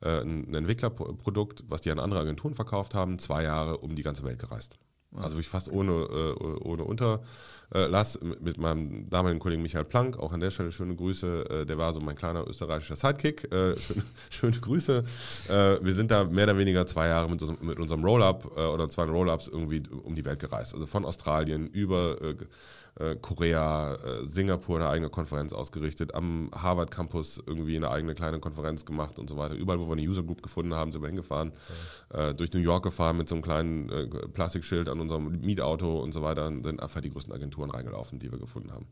äh, 0.00 0.22
ein 0.22 0.52
Entwicklerprodukt, 0.52 1.62
was 1.68 1.82
die 1.82 1.92
an 1.92 2.00
andere 2.00 2.18
Agenturen 2.18 2.54
verkauft 2.54 2.96
haben, 2.96 3.20
zwei 3.20 3.44
Jahre 3.44 3.78
um 3.78 3.94
die 3.94 4.02
ganze 4.02 4.24
Welt 4.24 4.40
gereist. 4.40 4.76
Also 5.16 5.38
ich 5.38 5.48
fast 5.48 5.70
ohne, 5.70 5.92
äh, 5.92 6.42
ohne 6.64 6.84
Unterlass 6.84 8.18
mit 8.40 8.58
meinem 8.58 9.08
damaligen 9.10 9.40
Kollegen 9.40 9.62
Michael 9.62 9.84
Plank, 9.84 10.18
auch 10.18 10.32
an 10.32 10.40
der 10.40 10.50
Stelle 10.50 10.72
schöne 10.72 10.94
Grüße, 10.94 11.50
äh, 11.50 11.66
der 11.66 11.76
war 11.78 11.92
so 11.92 12.00
mein 12.00 12.16
kleiner 12.16 12.46
österreichischer 12.48 12.96
Sidekick, 12.96 13.44
äh, 13.52 13.76
schöne, 13.76 14.02
schöne, 14.30 14.58
Grüße. 14.58 15.04
Äh, 15.48 15.52
wir 15.84 15.92
sind 15.92 16.10
da 16.10 16.24
mehr 16.24 16.44
oder 16.44 16.56
weniger 16.56 16.86
zwei 16.86 17.08
Jahre 17.08 17.28
mit, 17.28 17.62
mit 17.62 17.78
unserem 17.78 18.04
Roll-Up 18.04 18.52
äh, 18.56 18.60
oder 18.60 18.88
zwei 18.88 19.04
Roll-Ups 19.04 19.48
irgendwie 19.48 19.82
um 20.02 20.14
die 20.14 20.24
Welt 20.24 20.38
gereist. 20.38 20.74
Also 20.74 20.86
von 20.86 21.04
Australien 21.04 21.68
über 21.68 22.16
äh, 22.98 23.16
Korea, 23.16 23.94
äh, 23.94 24.24
Singapur 24.24 24.76
eine 24.76 24.88
eigene 24.88 25.08
Konferenz 25.08 25.52
ausgerichtet, 25.52 26.14
am 26.14 26.50
Harvard 26.54 26.90
Campus 26.90 27.42
irgendwie 27.46 27.76
eine 27.76 27.90
eigene 27.90 28.14
kleine 28.14 28.38
Konferenz 28.38 28.84
gemacht 28.84 29.18
und 29.18 29.28
so 29.28 29.36
weiter. 29.36 29.54
Überall, 29.54 29.80
wo 29.80 29.86
wir 29.86 29.92
eine 29.92 30.02
User 30.02 30.22
Group 30.22 30.42
gefunden 30.42 30.74
haben, 30.74 30.92
sind 30.92 31.00
wir 31.00 31.08
hingefahren. 31.08 31.52
Okay. 32.10 32.30
Äh, 32.30 32.34
durch 32.34 32.52
New 32.52 32.60
York 32.60 32.84
gefahren 32.84 33.16
mit 33.16 33.28
so 33.28 33.34
einem 33.34 33.42
kleinen 33.42 33.88
äh, 33.88 34.06
Plastikschild 34.06 34.88
an 34.88 35.00
unserem 35.00 35.40
Mietauto 35.40 36.00
und 36.00 36.12
so 36.12 36.22
weiter 36.22 36.46
und 36.46 36.64
sind 36.64 36.82
einfach 36.82 37.00
die 37.00 37.10
größten 37.10 37.32
Agenturen 37.32 37.70
reingelaufen, 37.70 38.18
die 38.18 38.30
wir 38.30 38.38
gefunden 38.38 38.72
haben. 38.72 38.86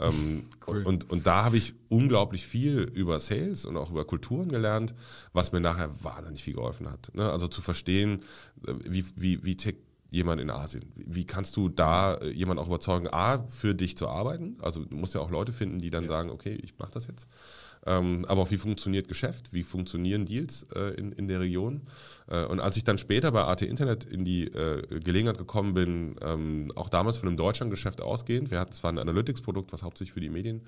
Ähm, 0.00 0.48
cool. 0.66 0.82
und, 0.84 1.10
und 1.10 1.26
da 1.26 1.44
habe 1.44 1.58
ich 1.58 1.74
unglaublich 1.90 2.46
viel 2.46 2.80
über 2.80 3.20
Sales 3.20 3.66
und 3.66 3.76
auch 3.76 3.90
über 3.90 4.04
Kulturen 4.04 4.48
gelernt, 4.48 4.94
was 5.32 5.52
mir 5.52 5.60
nachher 5.60 5.90
wahnsinnig 6.02 6.42
viel 6.42 6.54
geholfen 6.54 6.90
hat. 6.90 7.14
Ne? 7.14 7.30
Also 7.30 7.48
zu 7.48 7.60
verstehen, 7.60 8.22
äh, 8.66 8.72
wie, 8.84 9.04
wie, 9.16 9.44
wie 9.44 9.56
tickt 9.56 9.83
jemand 10.14 10.40
in 10.40 10.50
Asien? 10.50 10.92
Wie 10.94 11.24
kannst 11.24 11.56
du 11.56 11.68
da 11.68 12.14
äh, 12.14 12.30
jemanden 12.30 12.62
auch 12.62 12.68
überzeugen, 12.68 13.08
A, 13.12 13.44
für 13.48 13.74
dich 13.74 13.96
zu 13.96 14.08
arbeiten? 14.08 14.56
Also 14.62 14.84
du 14.84 14.96
musst 14.96 15.14
ja 15.14 15.20
auch 15.20 15.30
Leute 15.30 15.52
finden, 15.52 15.78
die 15.78 15.90
dann 15.90 16.04
ja. 16.04 16.08
sagen, 16.08 16.30
okay, 16.30 16.58
ich 16.62 16.78
mache 16.78 16.92
das 16.92 17.06
jetzt. 17.08 17.28
Ähm, 17.86 18.24
aber 18.28 18.42
auch 18.42 18.50
wie 18.50 18.56
funktioniert 18.56 19.08
Geschäft? 19.08 19.52
Wie 19.52 19.62
funktionieren 19.62 20.24
Deals 20.24 20.66
äh, 20.74 20.94
in, 20.94 21.12
in 21.12 21.28
der 21.28 21.40
Region? 21.40 21.82
Äh, 22.28 22.44
und 22.44 22.60
als 22.60 22.76
ich 22.76 22.84
dann 22.84 22.96
später 22.96 23.32
bei 23.32 23.42
AT 23.42 23.62
Internet 23.62 24.04
in 24.04 24.24
die 24.24 24.44
äh, 24.44 25.00
Gelegenheit 25.00 25.36
gekommen 25.36 25.74
bin, 25.74 26.16
ähm, 26.22 26.72
auch 26.76 26.88
damals 26.88 27.18
von 27.18 27.28
einem 27.28 27.36
Deutschlandgeschäft 27.36 28.00
ausgehend, 28.00 28.50
wir 28.50 28.60
hatten 28.60 28.72
zwar 28.72 28.92
ein 28.92 28.98
Analytics-Produkt, 28.98 29.72
was 29.72 29.82
hauptsächlich 29.82 30.14
für 30.14 30.20
die 30.20 30.30
Medien 30.30 30.62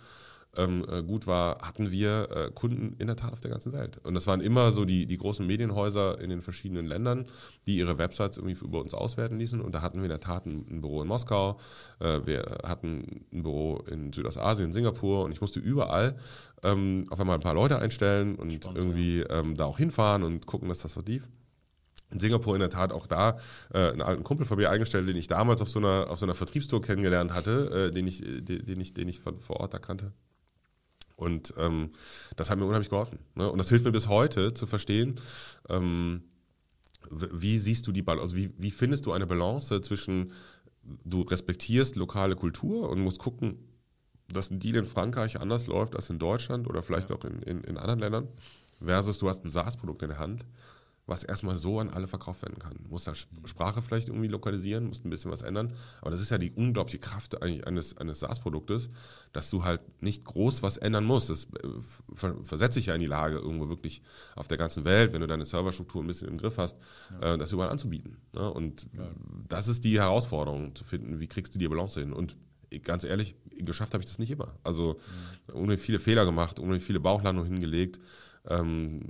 ähm, 0.56 0.84
äh, 0.90 1.02
gut 1.02 1.26
war, 1.26 1.58
hatten 1.60 1.90
wir 1.90 2.28
äh, 2.30 2.50
Kunden 2.52 2.96
in 2.98 3.06
der 3.06 3.16
Tat 3.16 3.32
auf 3.32 3.40
der 3.40 3.50
ganzen 3.50 3.72
Welt. 3.72 3.98
Und 4.04 4.14
das 4.14 4.26
waren 4.26 4.40
immer 4.40 4.72
so 4.72 4.84
die, 4.84 5.06
die 5.06 5.18
großen 5.18 5.46
Medienhäuser 5.46 6.20
in 6.20 6.30
den 6.30 6.42
verschiedenen 6.42 6.86
Ländern, 6.86 7.26
die 7.66 7.76
ihre 7.76 7.98
Websites 7.98 8.36
irgendwie 8.36 8.64
über 8.64 8.80
uns 8.80 8.94
auswerten 8.94 9.38
ließen. 9.38 9.60
Und 9.60 9.74
da 9.74 9.82
hatten 9.82 9.98
wir 9.98 10.04
in 10.04 10.10
der 10.10 10.20
Tat 10.20 10.46
ein, 10.46 10.66
ein 10.70 10.80
Büro 10.80 11.02
in 11.02 11.08
Moskau, 11.08 11.58
äh, 12.00 12.20
wir 12.24 12.58
hatten 12.64 13.26
ein 13.32 13.42
Büro 13.42 13.82
in 13.90 14.12
Südostasien, 14.12 14.72
Singapur 14.72 15.24
und 15.24 15.32
ich 15.32 15.40
musste 15.40 15.60
überall 15.60 16.16
ähm, 16.62 17.06
auf 17.10 17.20
einmal 17.20 17.36
ein 17.36 17.42
paar 17.42 17.54
Leute 17.54 17.78
einstellen 17.78 18.36
und 18.36 18.52
Spannend, 18.52 18.78
irgendwie 18.78 19.20
ähm, 19.20 19.56
da 19.56 19.66
auch 19.66 19.78
hinfahren 19.78 20.22
und 20.22 20.46
gucken, 20.46 20.68
dass 20.68 20.80
das 20.80 20.96
was 20.96 21.04
lief 21.06 21.28
in 22.10 22.20
Singapur 22.20 22.54
in 22.54 22.60
der 22.60 22.70
Tat 22.70 22.92
auch 22.92 23.06
da 23.06 23.38
äh, 23.72 23.90
einen 23.90 24.02
alten 24.02 24.24
Kumpel 24.24 24.46
von 24.46 24.58
mir 24.58 24.70
eingestellt, 24.70 25.08
den 25.08 25.16
ich 25.16 25.28
damals 25.28 25.60
auf 25.60 25.68
so 25.68 25.78
einer, 25.78 26.08
auf 26.08 26.18
so 26.18 26.26
einer 26.26 26.34
Vertriebstour 26.34 26.80
kennengelernt 26.80 27.32
hatte, 27.32 27.88
äh, 27.88 27.92
den, 27.92 28.06
ich, 28.06 28.20
den, 28.20 28.64
den, 28.64 28.80
ich, 28.80 28.94
den 28.94 29.08
ich 29.08 29.20
von 29.20 29.40
vor 29.40 29.60
Ort 29.60 29.74
erkannte. 29.74 30.12
Und 31.16 31.54
ähm, 31.56 31.90
das 32.36 32.50
hat 32.50 32.58
mir 32.58 32.66
unheimlich 32.66 32.90
geholfen. 32.90 33.18
Ne? 33.34 33.50
Und 33.50 33.58
das 33.58 33.70
hilft 33.70 33.84
mir 33.84 33.92
bis 33.92 34.08
heute 34.08 34.52
zu 34.54 34.66
verstehen, 34.66 35.18
ähm, 35.68 36.22
wie 37.10 37.58
siehst 37.58 37.86
du 37.86 37.92
die 37.92 38.02
Balance, 38.02 38.24
also 38.24 38.36
wie, 38.36 38.52
wie 38.58 38.70
findest 38.70 39.06
du 39.06 39.12
eine 39.12 39.26
Balance 39.26 39.80
zwischen, 39.80 40.32
du 41.04 41.22
respektierst 41.22 41.96
lokale 41.96 42.36
Kultur 42.36 42.90
und 42.90 43.00
musst 43.00 43.18
gucken, 43.18 43.58
dass 44.28 44.50
ein 44.50 44.58
Deal 44.58 44.76
in 44.76 44.84
Frankreich 44.84 45.40
anders 45.40 45.66
läuft 45.66 45.94
als 45.94 46.10
in 46.10 46.18
Deutschland 46.18 46.68
oder 46.68 46.82
vielleicht 46.82 47.12
auch 47.12 47.24
in, 47.24 47.42
in, 47.42 47.64
in 47.64 47.78
anderen 47.78 48.00
Ländern, 48.00 48.28
versus 48.84 49.18
du 49.18 49.28
hast 49.28 49.44
ein 49.44 49.50
SaaS-Produkt 49.50 50.02
in 50.02 50.08
der 50.08 50.18
Hand 50.18 50.44
was 51.06 51.22
erstmal 51.22 51.56
so 51.56 51.78
an 51.78 51.90
alle 51.90 52.08
verkauft 52.08 52.42
werden 52.42 52.58
kann. 52.58 52.74
Du 52.82 52.90
musst 52.90 53.06
da 53.06 53.14
Sprache 53.14 53.80
vielleicht 53.80 54.08
irgendwie 54.08 54.26
lokalisieren, 54.26 54.88
musst 54.88 55.04
ein 55.04 55.10
bisschen 55.10 55.30
was 55.30 55.42
ändern. 55.42 55.72
Aber 56.00 56.10
das 56.10 56.20
ist 56.20 56.30
ja 56.30 56.38
die 56.38 56.50
unglaubliche 56.50 56.98
Kraft 56.98 57.40
eigentlich 57.40 57.66
eines, 57.66 57.96
eines 57.96 58.20
SaaS-Produktes, 58.20 58.88
dass 59.32 59.48
du 59.50 59.62
halt 59.62 59.80
nicht 60.02 60.24
groß 60.24 60.64
was 60.64 60.76
ändern 60.78 61.04
musst. 61.04 61.30
Das 61.30 61.44
äh, 61.44 62.28
versetzt 62.42 62.76
dich 62.76 62.86
ja 62.86 62.94
in 62.94 63.00
die 63.00 63.06
Lage, 63.06 63.36
irgendwo 63.36 63.68
wirklich 63.68 64.02
auf 64.34 64.48
der 64.48 64.58
ganzen 64.58 64.84
Welt, 64.84 65.12
wenn 65.12 65.20
du 65.20 65.28
deine 65.28 65.46
Serverstruktur 65.46 66.02
ein 66.02 66.08
bisschen 66.08 66.28
im 66.28 66.38
Griff 66.38 66.58
hast, 66.58 66.76
ja. 67.20 67.34
äh, 67.34 67.38
das 67.38 67.52
überall 67.52 67.70
anzubieten. 67.70 68.16
Ne? 68.32 68.52
Und 68.52 68.88
ja. 68.92 69.08
das 69.48 69.68
ist 69.68 69.84
die 69.84 70.00
Herausforderung, 70.00 70.74
zu 70.74 70.82
finden, 70.82 71.20
wie 71.20 71.28
kriegst 71.28 71.54
du 71.54 71.58
die 71.60 71.68
Balance 71.68 72.00
hin. 72.00 72.12
Und 72.12 72.36
ganz 72.82 73.04
ehrlich, 73.04 73.36
geschafft 73.58 73.94
habe 73.94 74.02
ich 74.02 74.08
das 74.08 74.18
nicht 74.18 74.32
immer. 74.32 74.54
Also 74.64 74.98
mhm. 75.48 75.60
ohne 75.60 75.78
viele 75.78 76.00
Fehler 76.00 76.24
gemacht, 76.24 76.58
ohne 76.58 76.80
viele 76.80 76.98
Bauchlandungen 76.98 77.52
hingelegt. 77.52 78.00
Ähm, 78.48 79.02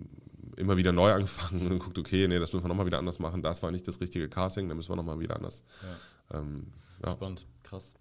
immer 0.56 0.76
wieder 0.76 0.92
neu 0.92 1.12
angefangen 1.12 1.66
und 1.70 1.78
guckt, 1.78 1.98
okay, 1.98 2.26
nee, 2.28 2.38
das 2.38 2.52
müssen 2.52 2.64
wir 2.64 2.68
nochmal 2.68 2.86
wieder 2.86 2.98
anders 2.98 3.18
machen. 3.18 3.42
Das 3.42 3.62
war 3.62 3.70
nicht 3.70 3.86
das 3.86 4.00
richtige 4.00 4.28
Casting, 4.28 4.68
dann 4.68 4.76
müssen 4.76 4.90
wir 4.90 4.96
nochmal 4.96 5.20
wieder 5.20 5.36
anders. 5.36 5.64
Ja. 6.30 6.38
Ähm, 6.38 6.72
ja. 7.04 7.12
Spannend, 7.12 7.46
krass. 7.62 7.94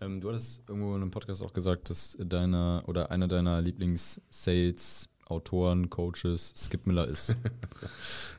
Ähm, 0.00 0.20
du 0.20 0.28
hattest 0.28 0.62
irgendwo 0.68 0.94
in 0.96 1.02
einem 1.02 1.10
Podcast 1.10 1.42
auch 1.42 1.52
gesagt, 1.52 1.90
dass 1.90 2.16
deiner 2.18 2.82
oder 2.86 3.10
einer 3.10 3.28
deiner 3.28 3.60
Lieblings-Sales 3.60 5.08
Autoren, 5.26 5.90
Coaches 5.90 6.52
Skip 6.56 6.86
Miller 6.86 7.06
ist. 7.06 7.36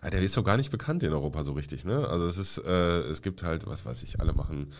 ja, 0.03 0.09
der 0.09 0.19
ist 0.19 0.35
doch 0.35 0.43
gar 0.43 0.57
nicht 0.57 0.71
bekannt 0.71 1.03
in 1.03 1.13
Europa 1.13 1.43
so 1.43 1.53
richtig, 1.53 1.85
ne? 1.85 2.05
Also 2.07 2.25
es 2.25 2.37
ist, 2.37 2.57
äh, 2.57 3.01
es 3.03 3.21
gibt 3.21 3.43
halt, 3.43 3.65
was 3.65 3.85
weiß 3.85 4.03
ich, 4.03 4.19
alle 4.19 4.33
machen 4.33 4.73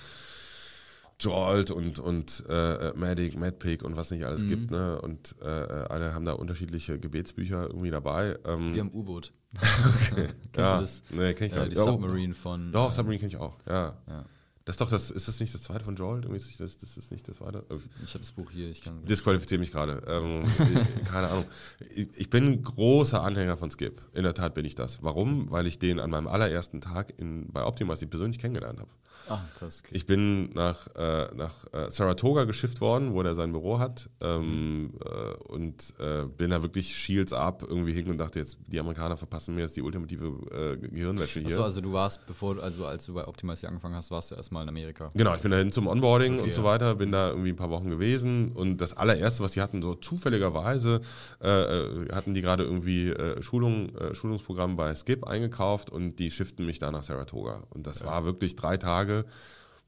Jolt 1.22 1.72
und, 1.72 2.00
und 2.00 2.44
äh, 2.50 2.94
Medic, 2.96 3.38
Madpick 3.38 3.84
und 3.84 3.96
was 3.96 4.12
nicht 4.12 4.26
alles 4.26 4.44
mhm. 4.44 4.48
gibt. 4.48 4.72
Ne? 4.72 5.00
Und 5.02 5.36
äh, 5.42 5.46
alle 5.46 6.14
haben 6.14 6.26
da 6.26 6.34
unterschiedliche 6.34 7.00
Gebetsbücher 7.00 7.68
irgendwie 7.68 7.92
dabei. 7.92 8.38
Ähm, 8.46 8.74
Wir 8.74 8.82
haben 8.82 8.92
U-Boot. 8.94 9.32
okay. 9.56 10.30
Kennst 10.54 10.58
ja. 10.58 10.76
du 10.76 10.82
das? 10.82 11.04
Nee, 11.10 11.34
kenn 11.34 11.48
ich 11.48 11.54
äh, 11.54 11.70
Die 11.70 11.78
oh. 11.78 11.86
Submarine 11.86 12.34
von. 12.34 12.72
Doch, 12.72 12.92
Submarine 12.92 13.20
kenne 13.20 13.30
ich 13.30 13.38
auch, 13.38 13.58
ja. 13.68 13.96
ja. 14.08 14.26
Das 14.66 14.76
ist 14.76 14.82
doch 14.82 14.90
das, 14.90 15.10
ist 15.10 15.28
das 15.28 15.40
nicht 15.40 15.54
das 15.56 15.64
zweite 15.64 15.84
von 15.84 15.96
Joel? 15.96 16.22
Das, 16.22 16.58
das 16.58 16.76
ist 16.76 17.12
nicht 17.12 17.28
das 17.28 17.38
zweite. 17.38 17.66
Ich 18.04 18.14
habe 18.14 18.20
das 18.20 18.32
Buch 18.32 18.52
hier, 18.52 18.70
ich 18.70 18.82
kann. 18.82 19.04
Disqualifiziere 19.06 19.60
mich 19.60 19.72
gerade. 19.72 20.04
Ähm, 20.08 20.46
keine 21.06 21.30
Ahnung. 21.30 21.46
Ich, 21.90 22.30
bin 22.30 22.62
großer 22.62 23.24
Anhänger 23.24 23.58
von 23.58 23.72
Skip. 23.72 24.04
In 24.14 24.24
der 24.24 24.36
Tat 24.36 24.54
bin 24.54 24.64
ich 24.64 24.76
das. 24.76 25.02
Warum? 25.02 25.50
Weil 25.50 25.66
ich 25.66 25.80
den 25.80 26.00
an 26.00 26.12
meinem 26.12 26.28
allerersten 26.28 26.80
Tag 26.80 27.12
in, 27.18 27.52
bei 27.52 27.66
Optimus 27.66 28.06
persönlich 28.06 28.38
kennengelernt 28.38 28.80
habe. 28.80 28.92
Ah, 29.32 29.42
krass. 29.58 29.82
Okay. 29.84 29.96
Ich 29.96 30.06
bin 30.06 30.52
nach, 30.54 30.88
äh, 30.96 31.28
nach 31.36 31.54
äh, 31.72 31.90
Saratoga 31.90 32.44
geschifft 32.44 32.82
worden, 32.82 33.14
wo 33.14 33.22
er 33.22 33.34
sein 33.34 33.52
Büro 33.52 33.80
hat. 33.80 34.10
Ähm, 34.20 34.94
äh, 35.06 35.52
und 35.52 35.94
äh, 36.00 36.26
bin 36.26 36.50
da 36.50 36.62
wirklich 36.62 36.96
Shields 36.96 37.32
ab 37.32 37.64
irgendwie 37.68 37.94
hin 37.94 38.10
und 38.10 38.18
dachte 38.18 38.40
jetzt, 38.40 38.58
die 38.68 38.80
Amerikaner 38.80 39.16
verpassen 39.16 39.56
mir 39.56 39.62
jetzt 39.62 39.78
die 39.78 39.82
ultimative 39.82 40.26
äh, 40.52 40.88
Gehirnwäsche 40.88 41.40
hier. 41.40 41.50
Achso, 41.50 41.64
also 41.64 41.82
du 41.82 41.94
warst, 41.94 42.26
bevor, 42.26 42.62
also 42.62 42.86
als 42.86 43.06
du 43.06 43.14
bei 43.14 43.26
Optimize 43.26 43.68
angefangen 43.68 43.96
hast, 43.96 44.12
warst 44.12 44.32
du 44.32 44.36
erstmal 44.36 44.64
in 44.64 44.70
Amerika. 44.70 45.10
Genau, 45.14 45.34
ich 45.36 45.42
bin 45.42 45.52
dahin 45.52 45.72
zum 45.72 45.88
Onboarding 45.88 46.36
okay, 46.36 46.44
und 46.44 46.54
so 46.54 46.64
weiter, 46.64 46.96
bin 46.96 47.12
da 47.12 47.30
irgendwie 47.30 47.50
ein 47.50 47.56
paar 47.56 47.70
Wochen 47.70 47.90
gewesen 47.90 48.52
und 48.52 48.78
das 48.78 48.96
allererste, 48.98 49.44
was 49.44 49.54
die 49.54 49.62
hatten, 49.62 49.82
so 49.82 49.96
zufälligerweise, 49.96 51.02
äh, 51.40 52.12
hatten 52.14 52.34
die 52.34 52.42
gerade 52.42 52.64
irgendwie 52.64 53.14
Schulung, 53.40 53.92
Schulungsprogramm 54.14 54.76
bei 54.76 54.94
Skip 54.96 55.26
eingekauft 55.26 55.90
und 55.90 56.18
die 56.18 56.32
schifften 56.32 56.66
mich 56.66 56.80
da 56.80 56.92
nach 56.92 57.04
Saratoga. 57.04 57.64
Und 57.70 57.88
das 57.88 58.02
okay. 58.02 58.10
war 58.10 58.26
wirklich 58.26 58.56
drei 58.56 58.78
Tage 58.78 59.21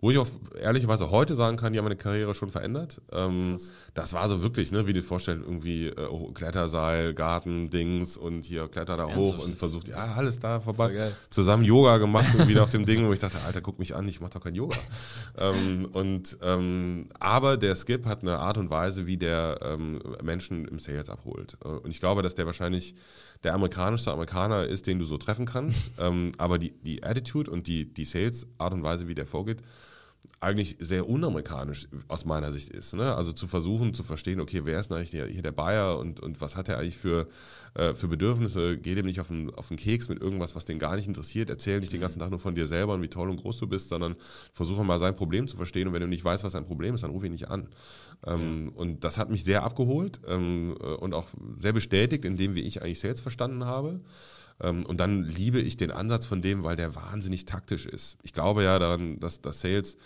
wo 0.03 0.11
ich 0.11 0.17
auch 0.17 0.27
ehrlicherweise 0.61 1.11
heute 1.11 1.33
sagen 1.33 1.55
kann, 1.55 1.71
die 1.71 1.79
haben 1.79 1.85
meine 1.85 1.95
Karriere 1.95 2.35
schon 2.35 2.51
verändert. 2.51 2.99
Ähm, 3.13 3.57
das 3.93 4.11
war 4.11 4.27
so 4.27 4.43
wirklich, 4.43 4.73
ne, 4.73 4.85
wie 4.85 4.91
du 4.91 4.99
dir 4.99 5.07
vorstellst, 5.07 5.45
irgendwie 5.45 5.87
äh, 5.87 6.33
Kletterseil, 6.33 7.13
Garten, 7.13 7.69
Dings 7.69 8.17
und 8.17 8.43
hier 8.43 8.67
kletter 8.67 8.97
da 8.97 9.15
hoch 9.15 9.37
und 9.37 9.57
versucht, 9.57 9.87
ja, 9.87 10.13
alles 10.13 10.39
da 10.39 10.59
vorbei. 10.59 11.13
Zusammen 11.29 11.63
Yoga 11.63 11.99
gemacht 11.99 12.35
und 12.37 12.49
wieder 12.49 12.63
auf 12.63 12.69
dem 12.69 12.85
Ding, 12.85 13.07
wo 13.07 13.13
ich 13.13 13.19
dachte, 13.19 13.37
Alter, 13.45 13.61
guck 13.61 13.79
mich 13.79 13.95
an, 13.95 14.05
ich 14.09 14.19
mach 14.19 14.29
doch 14.29 14.43
kein 14.43 14.55
Yoga. 14.55 14.75
ähm, 15.37 15.87
und 15.93 16.37
ähm, 16.41 17.07
aber 17.17 17.55
der 17.55 17.77
Skip 17.77 18.05
hat 18.05 18.23
eine 18.23 18.39
Art 18.39 18.57
und 18.57 18.69
Weise, 18.69 19.05
wie 19.05 19.15
der 19.15 19.57
ähm, 19.61 20.01
Menschen 20.21 20.67
im 20.67 20.79
Sales 20.79 21.09
abholt. 21.09 21.55
Äh, 21.63 21.69
und 21.69 21.91
ich 21.91 22.01
glaube, 22.01 22.23
dass 22.23 22.35
der 22.35 22.45
wahrscheinlich 22.45 22.93
der 23.43 23.53
amerikanischste 23.53 24.11
Amerikaner 24.11 24.65
ist, 24.65 24.87
den 24.87 24.99
du 24.99 25.05
so 25.05 25.17
treffen 25.17 25.45
kannst. 25.45 25.91
ähm, 25.99 26.31
aber 26.37 26.57
die, 26.57 26.71
die 26.83 27.03
Attitude 27.03 27.49
und 27.51 27.67
die, 27.67 27.93
die 27.93 28.05
Sales-Art 28.05 28.73
und 28.73 28.83
Weise, 28.83 29.07
wie 29.07 29.15
der 29.15 29.25
vorgeht, 29.25 29.61
eigentlich 30.39 30.77
sehr 30.79 31.07
unamerikanisch 31.07 31.87
aus 32.07 32.25
meiner 32.25 32.51
Sicht 32.51 32.69
ist. 32.69 32.93
Ne? 32.93 33.15
Also 33.15 33.31
zu 33.31 33.47
versuchen 33.47 33.93
zu 33.93 34.03
verstehen, 34.03 34.39
okay, 34.39 34.61
wer 34.63 34.79
ist 34.79 34.89
denn 34.89 34.97
eigentlich 34.97 35.11
hier 35.11 35.41
der 35.41 35.51
Bayer 35.51 35.97
und, 35.99 36.19
und 36.19 36.41
was 36.41 36.55
hat 36.55 36.69
er 36.69 36.79
eigentlich 36.79 36.97
für, 36.97 37.27
äh, 37.75 37.93
für 37.93 38.07
Bedürfnisse? 38.07 38.77
Geh 38.77 38.95
dem 38.95 39.05
nicht 39.05 39.19
auf 39.19 39.27
den, 39.27 39.53
auf 39.55 39.69
den 39.69 39.77
Keks 39.77 40.09
mit 40.09 40.21
irgendwas, 40.21 40.55
was 40.55 40.65
den 40.65 40.79
gar 40.79 40.95
nicht 40.95 41.07
interessiert. 41.07 41.49
Erzähl 41.49 41.79
nicht 41.79 41.93
den 41.93 42.01
ganzen 42.01 42.19
Tag 42.19 42.29
nur 42.29 42.39
von 42.39 42.55
dir 42.55 42.67
selber 42.67 42.93
und 42.93 43.01
wie 43.01 43.07
toll 43.07 43.29
und 43.29 43.37
groß 43.37 43.57
du 43.57 43.67
bist, 43.67 43.89
sondern 43.89 44.15
versuche 44.53 44.83
mal 44.83 44.99
sein 44.99 45.15
Problem 45.15 45.47
zu 45.47 45.57
verstehen. 45.57 45.87
Und 45.87 45.93
wenn 45.93 46.01
du 46.01 46.07
nicht 46.07 46.25
weißt, 46.25 46.43
was 46.43 46.51
sein 46.51 46.65
Problem 46.65 46.95
ist, 46.95 47.03
dann 47.03 47.11
ruf 47.11 47.23
ihn 47.23 47.31
nicht 47.31 47.49
an. 47.49 47.69
Ähm, 48.25 48.71
ja. 48.73 48.81
Und 48.81 49.03
das 49.03 49.17
hat 49.17 49.29
mich 49.29 49.43
sehr 49.43 49.63
abgeholt 49.63 50.19
ähm, 50.27 50.75
äh, 50.81 50.85
und 50.85 51.13
auch 51.13 51.27
sehr 51.59 51.73
bestätigt 51.73 52.25
in 52.25 52.37
dem, 52.37 52.55
wie 52.55 52.61
ich 52.61 52.81
eigentlich 52.81 52.99
Sales 52.99 53.21
verstanden 53.21 53.65
habe. 53.65 54.01
Ähm, 54.61 54.85
und 54.85 54.97
dann 54.97 55.23
liebe 55.23 55.59
ich 55.59 55.77
den 55.77 55.91
Ansatz 55.91 56.25
von 56.25 56.41
dem, 56.41 56.63
weil 56.63 56.75
der 56.75 56.95
wahnsinnig 56.95 57.45
taktisch 57.45 57.85
ist. 57.85 58.17
Ich 58.23 58.33
glaube 58.33 58.63
ja 58.63 58.79
daran, 58.79 59.19
dass, 59.19 59.41
dass 59.41 59.61
Sales 59.61 59.97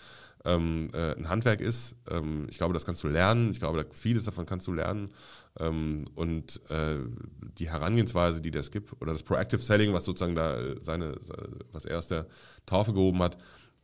ähm, 0.44 0.90
äh, 0.92 1.16
ein 1.16 1.28
Handwerk 1.28 1.60
ist. 1.60 1.96
Ähm, 2.10 2.46
ich 2.50 2.58
glaube, 2.58 2.74
das 2.74 2.84
kannst 2.84 3.02
du 3.02 3.08
lernen. 3.08 3.50
Ich 3.50 3.60
glaube, 3.60 3.86
vieles 3.92 4.24
davon 4.24 4.46
kannst 4.46 4.66
du 4.66 4.72
lernen. 4.72 5.10
Ähm, 5.58 6.06
und 6.14 6.60
äh, 6.70 6.98
die 7.58 7.68
Herangehensweise, 7.68 8.40
die 8.40 8.50
das 8.50 8.70
gibt, 8.70 9.00
oder 9.02 9.12
das 9.12 9.22
Proactive 9.22 9.60
Selling, 9.60 9.92
was 9.92 10.04
sozusagen 10.04 10.34
da 10.34 10.56
äh, 10.56 10.76
seine, 10.80 11.14
was 11.72 11.84
er 11.84 11.98
aus 11.98 12.06
der 12.06 12.26
Taufe 12.66 12.92
gehoben 12.92 13.20
hat, 13.20 13.36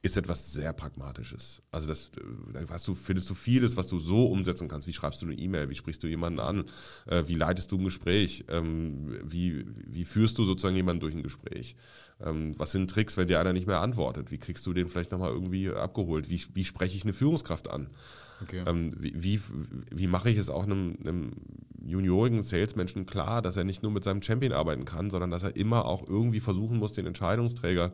ist 0.04 0.18
etwas 0.18 0.52
sehr 0.52 0.74
Pragmatisches. 0.74 1.62
Also 1.70 1.88
das, 1.88 2.10
da 2.52 2.60
hast 2.68 2.86
du, 2.86 2.94
findest 2.94 3.30
du 3.30 3.34
vieles, 3.34 3.78
was 3.78 3.86
du 3.86 3.98
so 3.98 4.26
umsetzen 4.26 4.68
kannst. 4.68 4.86
Wie 4.86 4.92
schreibst 4.92 5.22
du 5.22 5.26
eine 5.26 5.34
E-Mail? 5.34 5.70
Wie 5.70 5.74
sprichst 5.74 6.02
du 6.02 6.06
jemanden 6.06 6.40
an? 6.40 6.64
Äh, 7.06 7.24
wie 7.26 7.34
leitest 7.34 7.72
du 7.72 7.78
ein 7.78 7.84
Gespräch? 7.84 8.44
Ähm, 8.48 9.18
wie, 9.24 9.64
wie 9.86 10.04
führst 10.04 10.36
du 10.36 10.44
sozusagen 10.44 10.76
jemanden 10.76 11.00
durch 11.00 11.14
ein 11.14 11.22
Gespräch? 11.22 11.74
Ähm, 12.20 12.54
was 12.58 12.72
sind 12.72 12.90
Tricks, 12.90 13.16
wenn 13.16 13.28
dir 13.28 13.40
einer 13.40 13.54
nicht 13.54 13.66
mehr 13.66 13.80
antwortet? 13.80 14.30
Wie 14.30 14.36
kriegst 14.36 14.66
du 14.66 14.74
den 14.74 14.90
vielleicht 14.90 15.10
nochmal 15.10 15.32
irgendwie 15.32 15.70
abgeholt? 15.70 16.28
Wie, 16.28 16.42
wie 16.52 16.64
spreche 16.66 16.96
ich 16.96 17.04
eine 17.04 17.14
Führungskraft 17.14 17.70
an? 17.70 17.88
Okay. 18.42 18.62
Ähm, 18.66 18.92
wie, 18.98 19.14
wie, 19.22 19.40
wie 19.90 20.06
mache 20.06 20.28
ich 20.28 20.36
es 20.36 20.50
auch 20.50 20.64
einem, 20.64 20.98
einem 21.00 21.32
juniorigen 21.82 22.42
Salesmenschen 22.42 23.06
klar, 23.06 23.40
dass 23.40 23.56
er 23.56 23.64
nicht 23.64 23.82
nur 23.82 23.92
mit 23.92 24.04
seinem 24.04 24.22
Champion 24.22 24.52
arbeiten 24.52 24.84
kann, 24.84 25.08
sondern 25.08 25.30
dass 25.30 25.44
er 25.44 25.56
immer 25.56 25.86
auch 25.86 26.06
irgendwie 26.06 26.40
versuchen 26.40 26.76
muss, 26.76 26.92
den 26.92 27.06
Entscheidungsträger 27.06 27.92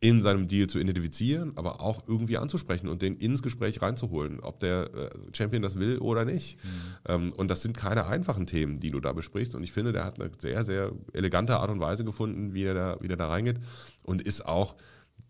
in 0.00 0.20
seinem 0.20 0.46
Deal 0.46 0.66
zu 0.66 0.78
identifizieren, 0.78 1.52
aber 1.56 1.80
auch 1.80 2.06
irgendwie 2.06 2.36
anzusprechen 2.36 2.88
und 2.88 3.00
den 3.00 3.16
ins 3.16 3.42
Gespräch 3.42 3.80
reinzuholen, 3.80 4.40
ob 4.40 4.60
der 4.60 4.90
äh, 4.94 5.10
Champion 5.32 5.62
das 5.62 5.78
will 5.78 5.98
oder 5.98 6.24
nicht. 6.24 6.62
Mhm. 6.62 6.70
Ähm, 7.08 7.32
und 7.32 7.48
das 7.48 7.62
sind 7.62 7.76
keine 7.76 8.06
einfachen 8.06 8.46
Themen, 8.46 8.78
die 8.78 8.90
du 8.90 9.00
da 9.00 9.12
besprichst. 9.12 9.54
Und 9.54 9.62
ich 9.62 9.72
finde, 9.72 9.92
der 9.92 10.04
hat 10.04 10.20
eine 10.20 10.30
sehr, 10.38 10.64
sehr 10.64 10.92
elegante 11.14 11.56
Art 11.56 11.70
und 11.70 11.80
Weise 11.80 12.04
gefunden, 12.04 12.52
wie 12.52 12.64
er 12.64 12.74
da, 12.74 12.96
wie 13.00 13.08
er 13.08 13.16
da 13.16 13.28
reingeht 13.28 13.58
und 14.04 14.22
ist 14.22 14.44
auch 14.44 14.76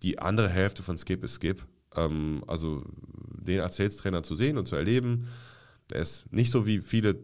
die 0.03 0.19
andere 0.19 0.49
Hälfte 0.49 0.83
von 0.83 0.99
Skip 0.99 1.23
ist 1.23 1.37
Skip. 1.37 1.65
Ähm, 1.95 2.43
also 2.49 2.83
den 3.47 3.61
als 3.61 3.77
Sales-Trainer 3.77 4.25
zu 4.25 4.35
sehen 4.35 4.59
und 4.59 4.67
zu 4.67 4.75
erleben, 4.75 5.29
der 5.91 6.01
ist 6.01 6.31
nicht 6.33 6.51
so 6.51 6.67
wie 6.67 6.81
viele 6.81 7.17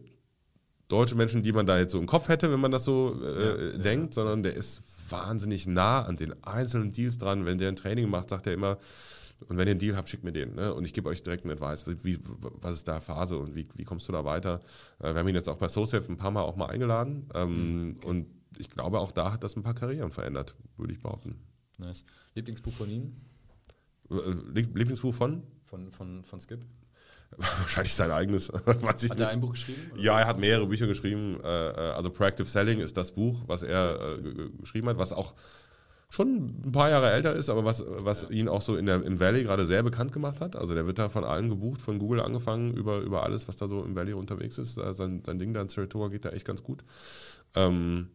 deutsche 0.87 1.15
Menschen, 1.15 1.43
die 1.43 1.51
man 1.51 1.65
da 1.65 1.77
jetzt 1.77 1.91
so 1.91 1.99
im 1.99 2.05
Kopf 2.05 2.29
hätte, 2.29 2.51
wenn 2.51 2.59
man 2.59 2.71
das 2.71 2.83
so 2.83 3.19
äh, 3.23 3.71
ja, 3.71 3.77
denkt, 3.77 4.15
ja. 4.15 4.21
sondern 4.21 4.43
der 4.43 4.53
ist 4.53 4.81
wahnsinnig 5.09 5.67
nah 5.67 6.03
an 6.03 6.17
den 6.17 6.43
einzelnen 6.43 6.91
Deals 6.91 7.17
dran. 7.17 7.45
Wenn 7.45 7.57
der 7.57 7.69
ein 7.69 7.75
Training 7.75 8.09
macht, 8.09 8.29
sagt 8.29 8.47
er 8.47 8.53
immer, 8.53 8.77
und 9.47 9.57
wenn 9.57 9.67
ihr 9.67 9.71
einen 9.71 9.79
Deal 9.79 9.95
habt, 9.95 10.09
schickt 10.09 10.23
mir 10.23 10.31
den. 10.31 10.55
Ne? 10.55 10.73
Und 10.73 10.85
ich 10.85 10.93
gebe 10.93 11.09
euch 11.09 11.23
direkt 11.23 11.43
einen 11.43 11.53
Advice. 11.53 11.85
Wie, 12.03 12.17
was 12.61 12.73
ist 12.73 12.87
da 12.87 12.99
Phase 12.99 13.37
und 13.37 13.55
wie, 13.55 13.67
wie 13.75 13.83
kommst 13.83 14.07
du 14.07 14.11
da 14.11 14.23
weiter? 14.23 14.61
Äh, 14.99 15.13
wir 15.13 15.19
haben 15.19 15.27
ihn 15.27 15.35
jetzt 15.35 15.49
auch 15.49 15.57
bei 15.57 15.67
SoSafe 15.67 16.11
ein 16.11 16.17
paar 16.17 16.31
Mal 16.31 16.41
auch 16.41 16.55
mal 16.55 16.67
eingeladen. 16.67 17.27
Ähm, 17.33 17.85
mhm. 17.85 17.97
Und 18.05 18.27
ich 18.57 18.69
glaube, 18.69 18.99
auch 18.99 19.11
da 19.11 19.33
hat 19.33 19.43
das 19.43 19.55
ein 19.55 19.63
paar 19.63 19.73
Karrieren 19.73 20.11
verändert, 20.11 20.55
würde 20.77 20.93
ich 20.93 21.01
behaupten. 21.01 21.35
Nice. 21.79 22.05
Lieblingsbuch 22.35 22.73
von 22.73 22.89
Ihnen? 22.89 23.21
Äh, 24.09 24.15
Lieblingsbuch 24.53 25.13
von? 25.13 25.43
Von, 25.65 25.91
von, 25.91 26.23
von 26.23 26.39
Skip? 26.39 26.65
Wahrscheinlich 27.59 27.93
sein 27.93 28.11
eigenes. 28.11 28.49
hat 28.65 29.19
er 29.19 29.29
ein 29.29 29.39
Buch 29.39 29.51
geschrieben? 29.51 29.91
Oder? 29.93 30.01
Ja, 30.01 30.19
er 30.19 30.27
hat 30.27 30.39
mehrere 30.39 30.67
Bücher 30.67 30.87
geschrieben. 30.87 31.39
Äh, 31.43 31.47
äh, 31.47 31.93
also 31.93 32.09
Proactive 32.09 32.47
Selling 32.47 32.79
ist 32.79 32.97
das 32.97 33.11
Buch, 33.11 33.41
was 33.47 33.63
er 33.63 33.99
äh, 34.17 34.49
geschrieben 34.59 34.89
hat, 34.89 34.97
was 34.97 35.13
auch 35.13 35.33
schon 36.09 36.61
ein 36.65 36.71
paar 36.71 36.91
Jahre 36.91 37.11
älter 37.11 37.33
ist, 37.33 37.49
aber 37.49 37.65
was, 37.65 37.83
was 37.87 38.29
ihn 38.29 38.47
auch 38.47 38.61
so 38.61 38.75
in 38.75 38.85
der, 38.85 39.03
im 39.03 39.19
Valley 39.19 39.43
gerade 39.43 39.65
sehr 39.65 39.81
bekannt 39.81 40.11
gemacht 40.11 40.41
hat. 40.41 40.55
Also 40.55 40.75
der 40.75 40.85
wird 40.85 40.99
da 40.99 41.09
von 41.09 41.23
allen 41.23 41.49
gebucht, 41.49 41.81
von 41.81 41.97
Google 41.97 42.19
angefangen, 42.19 42.75
über, 42.75 42.99
über 42.99 43.23
alles, 43.23 43.47
was 43.47 43.55
da 43.55 43.67
so 43.67 43.83
im 43.83 43.95
Valley 43.95 44.13
unterwegs 44.13 44.59
ist. 44.59 44.75
Sein, 44.75 45.23
sein 45.25 45.39
Ding 45.39 45.53
da 45.53 45.61
in 45.61 45.69
Saratoga 45.69 46.09
geht 46.09 46.25
da 46.25 46.29
echt 46.29 46.45
ganz 46.45 46.61
gut. 46.61 46.83
Ähm, 47.55 48.09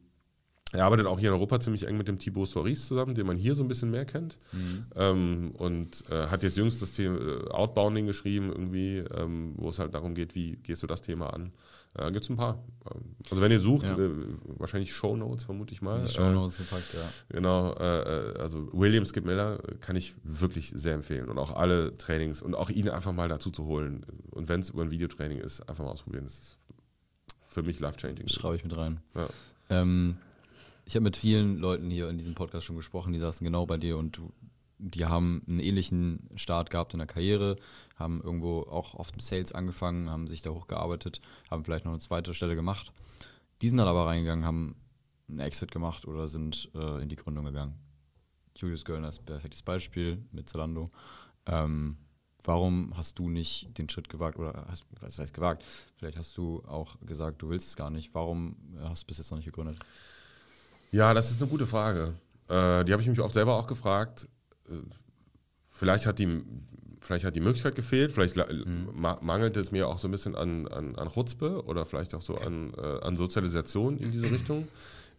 er 0.72 0.84
arbeitet 0.84 1.06
auch 1.06 1.18
hier 1.18 1.30
in 1.30 1.34
Europa 1.34 1.60
ziemlich 1.60 1.86
eng 1.86 1.96
mit 1.96 2.08
dem 2.08 2.18
Thibaut 2.18 2.48
Soris 2.48 2.86
zusammen, 2.86 3.14
den 3.14 3.26
man 3.26 3.38
hier 3.38 3.54
so 3.54 3.64
ein 3.64 3.68
bisschen 3.68 3.90
mehr 3.90 4.04
kennt. 4.04 4.38
Mhm. 4.52 4.86
Ähm, 4.96 5.50
und 5.56 6.04
äh, 6.10 6.26
hat 6.26 6.42
jetzt 6.42 6.58
jüngst 6.58 6.82
das 6.82 6.92
Thema 6.92 7.18
äh, 7.18 7.50
Outbounding 7.50 8.06
geschrieben, 8.06 8.50
irgendwie, 8.50 8.98
ähm, 8.98 9.54
wo 9.56 9.70
es 9.70 9.78
halt 9.78 9.94
darum 9.94 10.14
geht, 10.14 10.34
wie 10.34 10.56
gehst 10.56 10.82
du 10.82 10.86
das 10.86 11.00
Thema 11.00 11.32
an. 11.32 11.52
Äh, 11.94 12.10
Gibt 12.12 12.24
es 12.24 12.28
ein 12.28 12.36
paar. 12.36 12.62
Ähm, 12.92 13.16
also 13.30 13.42
wenn 13.42 13.50
ihr 13.50 13.60
sucht, 13.60 13.88
ja. 13.88 13.96
äh, 13.96 14.10
wahrscheinlich 14.58 14.92
Show 14.92 15.16
Notes, 15.16 15.44
vermute 15.44 15.72
ich 15.72 15.80
mal. 15.80 16.06
Show 16.06 16.30
Notes 16.30 16.58
gepackt, 16.58 16.92
ja. 16.92 17.00
Genau, 17.30 17.72
äh, 17.72 18.34
äh, 18.34 18.38
also 18.38 18.68
William 18.72 19.06
Skip 19.06 19.24
Miller 19.24 19.60
kann 19.80 19.96
ich 19.96 20.16
wirklich 20.22 20.68
sehr 20.68 20.92
empfehlen. 20.92 21.30
Und 21.30 21.38
auch 21.38 21.56
alle 21.56 21.96
Trainings 21.96 22.42
und 22.42 22.54
auch 22.54 22.68
ihn 22.68 22.90
einfach 22.90 23.12
mal 23.12 23.28
dazu 23.28 23.50
zu 23.50 23.64
holen. 23.64 24.04
Und 24.32 24.50
wenn 24.50 24.60
es 24.60 24.68
über 24.68 24.82
ein 24.82 24.90
Videotraining 24.90 25.38
ist, 25.38 25.66
einfach 25.66 25.84
mal 25.84 25.92
ausprobieren. 25.92 26.24
Das 26.24 26.34
ist 26.34 26.58
für 27.48 27.62
mich 27.62 27.80
life-changing. 27.80 28.28
Schreibe 28.28 28.56
ich 28.56 28.64
mit 28.64 28.76
rein. 28.76 29.00
Ja. 29.14 29.28
Ähm, 29.70 30.18
ich 30.88 30.96
habe 30.96 31.04
mit 31.04 31.18
vielen 31.18 31.58
Leuten 31.58 31.90
hier 31.90 32.08
in 32.08 32.16
diesem 32.16 32.34
Podcast 32.34 32.64
schon 32.64 32.76
gesprochen, 32.76 33.12
die 33.12 33.18
saßen 33.18 33.44
genau 33.44 33.66
bei 33.66 33.76
dir 33.76 33.98
und 33.98 34.16
du, 34.16 34.32
die 34.78 35.04
haben 35.04 35.42
einen 35.46 35.60
ähnlichen 35.60 36.30
Start 36.34 36.70
gehabt 36.70 36.94
in 36.94 36.98
der 36.98 37.06
Karriere, 37.06 37.56
haben 37.96 38.22
irgendwo 38.22 38.62
auch 38.62 38.94
oft 38.94 39.12
im 39.12 39.20
Sales 39.20 39.52
angefangen, 39.52 40.08
haben 40.08 40.26
sich 40.26 40.40
da 40.40 40.48
hochgearbeitet, 40.48 41.20
haben 41.50 41.62
vielleicht 41.62 41.84
noch 41.84 41.92
eine 41.92 42.00
zweite 42.00 42.32
Stelle 42.32 42.54
gemacht. 42.54 42.90
Die 43.60 43.68
sind 43.68 43.76
dann 43.76 43.86
aber 43.86 44.06
reingegangen, 44.06 44.46
haben 44.46 44.76
einen 45.28 45.40
Exit 45.40 45.70
gemacht 45.72 46.06
oder 46.06 46.26
sind 46.26 46.70
äh, 46.74 47.02
in 47.02 47.10
die 47.10 47.16
Gründung 47.16 47.44
gegangen. 47.44 47.74
Julius 48.56 48.86
Göllner 48.86 49.10
ist 49.10 49.20
ein 49.20 49.26
perfektes 49.26 49.60
Beispiel 49.60 50.24
mit 50.32 50.48
Zalando. 50.48 50.90
Ähm, 51.44 51.98
warum 52.44 52.96
hast 52.96 53.18
du 53.18 53.28
nicht 53.28 53.76
den 53.76 53.90
Schritt 53.90 54.08
gewagt 54.08 54.38
oder 54.38 54.64
hast, 54.70 54.86
was 55.02 55.18
heißt 55.18 55.34
gewagt? 55.34 55.64
Vielleicht 55.96 56.16
hast 56.16 56.38
du 56.38 56.62
auch 56.66 56.98
gesagt, 57.00 57.42
du 57.42 57.50
willst 57.50 57.68
es 57.68 57.76
gar 57.76 57.90
nicht. 57.90 58.14
Warum 58.14 58.56
hast 58.80 59.02
du 59.02 59.06
bis 59.06 59.18
jetzt 59.18 59.30
noch 59.30 59.36
nicht 59.36 59.44
gegründet? 59.44 59.78
Ja, 60.90 61.14
das 61.14 61.30
ist 61.30 61.40
eine 61.40 61.50
gute 61.50 61.66
Frage. 61.66 62.14
Äh, 62.48 62.84
die 62.84 62.92
habe 62.92 63.02
ich 63.02 63.08
mich 63.08 63.20
oft 63.20 63.34
selber 63.34 63.54
auch 63.54 63.66
gefragt. 63.66 64.28
Äh, 64.68 64.74
vielleicht 65.68 66.06
hat 66.06 66.18
die, 66.18 66.42
vielleicht 67.00 67.24
hat 67.24 67.36
die 67.36 67.40
Möglichkeit 67.40 67.74
gefehlt, 67.74 68.12
vielleicht 68.12 68.36
mhm. 68.36 68.88
mangelt 69.20 69.56
es 69.56 69.70
mir 69.70 69.88
auch 69.88 69.98
so 69.98 70.08
ein 70.08 70.10
bisschen 70.10 70.34
an, 70.34 70.66
an, 70.68 70.96
an 70.96 71.10
Chutzpe 71.10 71.64
oder 71.64 71.86
vielleicht 71.86 72.14
auch 72.14 72.22
so 72.22 72.36
an, 72.36 72.72
äh, 72.76 73.00
an 73.04 73.16
Sozialisation 73.16 73.98
in 73.98 74.10
diese 74.10 74.30
Richtung. 74.30 74.66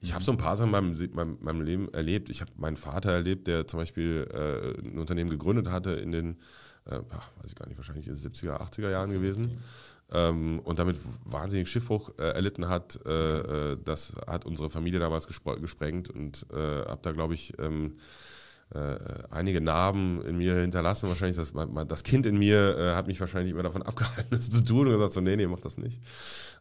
Ich 0.01 0.13
habe 0.13 0.24
so 0.24 0.32
ein 0.32 0.38
paar 0.38 0.55
Sachen 0.55 0.74
in 0.74 0.95
meinem, 0.95 1.09
meinem, 1.13 1.38
meinem 1.41 1.61
Leben 1.61 1.93
erlebt. 1.93 2.30
Ich 2.30 2.41
habe 2.41 2.51
meinen 2.55 2.78
Vater 2.78 3.11
erlebt, 3.11 3.47
der 3.47 3.67
zum 3.67 3.82
Beispiel 3.82 4.28
äh, 4.34 4.80
ein 4.82 4.97
Unternehmen 4.97 5.30
gegründet 5.30 5.67
hatte 5.67 5.91
in 5.91 6.11
den, 6.11 6.38
äh, 6.86 6.99
weiß 6.99 7.47
ich 7.47 7.55
gar 7.55 7.67
nicht, 7.67 7.78
wahrscheinlich 7.78 8.07
in 8.07 8.15
den 8.15 8.32
70er, 8.32 8.61
80er 8.61 8.91
Jahren 8.91 9.11
gewesen. 9.11 9.59
Ähm, 10.12 10.60
und 10.60 10.80
damit 10.80 10.97
wahnsinnig 11.24 11.70
Schiffbruch 11.70 12.12
äh, 12.18 12.30
erlitten 12.30 12.68
hat. 12.68 12.99
Äh, 13.05 13.74
äh, 13.74 13.78
das 13.84 14.14
hat 14.26 14.45
unsere 14.45 14.70
Familie 14.70 14.99
damals 14.99 15.28
gesprengt 15.28 16.10
und 16.10 16.47
äh, 16.51 16.55
habe 16.55 16.99
da, 17.03 17.12
glaube 17.12 17.36
ich, 17.36 17.53
ähm, 17.60 17.97
äh, 18.74 18.97
einige 19.30 19.62
Narben 19.62 20.24
in 20.24 20.38
mir 20.38 20.55
hinterlassen. 20.55 21.10
Wahrscheinlich 21.10 21.38
das, 21.38 21.53
das 21.88 22.03
Kind 22.03 22.26
in 22.26 22.38
mir 22.38 22.93
hat 22.95 23.07
mich 23.07 23.20
wahrscheinlich 23.20 23.51
immer 23.51 23.64
davon 23.64 23.82
abgehalten, 23.84 24.30
das 24.32 24.49
zu 24.49 24.64
tun 24.64 24.88
und 24.88 24.93
gesagt 24.93 25.14
so, 25.14 25.22
nee, 25.22 25.36
nee, 25.36 25.47
mach 25.47 25.60
das 25.60 25.78
nicht. 25.78 26.01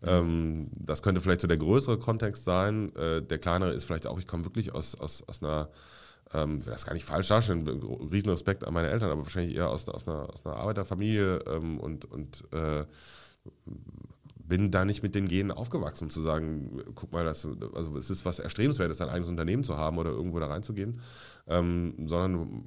Ähm, 0.03 0.71
das 0.79 1.03
könnte 1.03 1.21
vielleicht 1.21 1.41
so 1.41 1.49
der 1.49 1.59
größere 1.59 1.99
Kontext 1.99 2.45
sein. 2.45 2.93
Der 2.97 3.39
kleinere 3.39 3.73
ist 3.73 3.85
vielleicht 3.85 4.07
auch, 4.07 4.19
ich 4.19 4.27
komme 4.27 4.45
wirklich 4.45 4.75
aus, 4.75 4.95
aus, 4.95 5.23
aus 5.27 5.43
einer 5.43 5.69
ähm, 6.35 6.65
will 6.65 6.73
das 6.73 6.85
gar 6.85 6.95
nicht 6.95 7.05
falsch 7.05 7.29
darstellen, 7.29 7.67
riesen 8.13 8.31
Respekt 8.31 8.65
an 8.65 8.75
meine 8.75 8.91
Eltern, 8.91 9.11
aber 9.11 9.23
wahrscheinlich 9.23 9.57
eher 9.57 9.71
aus, 9.71 9.89
aus, 9.89 10.07
einer, 10.07 10.29
aus 10.31 10.45
einer 10.45 10.57
Arbeiterfamilie 10.57 11.39
ähm, 11.47 11.79
und, 11.81 12.05
und 12.05 12.45
äh, 12.53 12.85
bin 14.37 14.71
da 14.71 14.85
nicht 14.85 15.03
mit 15.03 15.15
den 15.15 15.29
Genen 15.29 15.51
aufgewachsen, 15.51 16.11
zu 16.11 16.23
sagen, 16.23 16.83
guck 16.95 17.13
mal, 17.13 17.25
das, 17.25 17.47
also 17.75 17.97
es 17.97 18.11
ist 18.11 18.25
was 18.25 18.39
Erstrebenswertes, 18.39 19.01
ein 19.01 19.11
eigenes 19.11 19.29
Unternehmen 19.29 19.63
zu 19.63 19.77
haben 19.77 19.99
oder 19.99 20.11
irgendwo 20.11 20.39
da 20.39 20.47
reinzugehen, 20.47 21.01
ähm, 21.47 21.95
sondern 22.07 22.65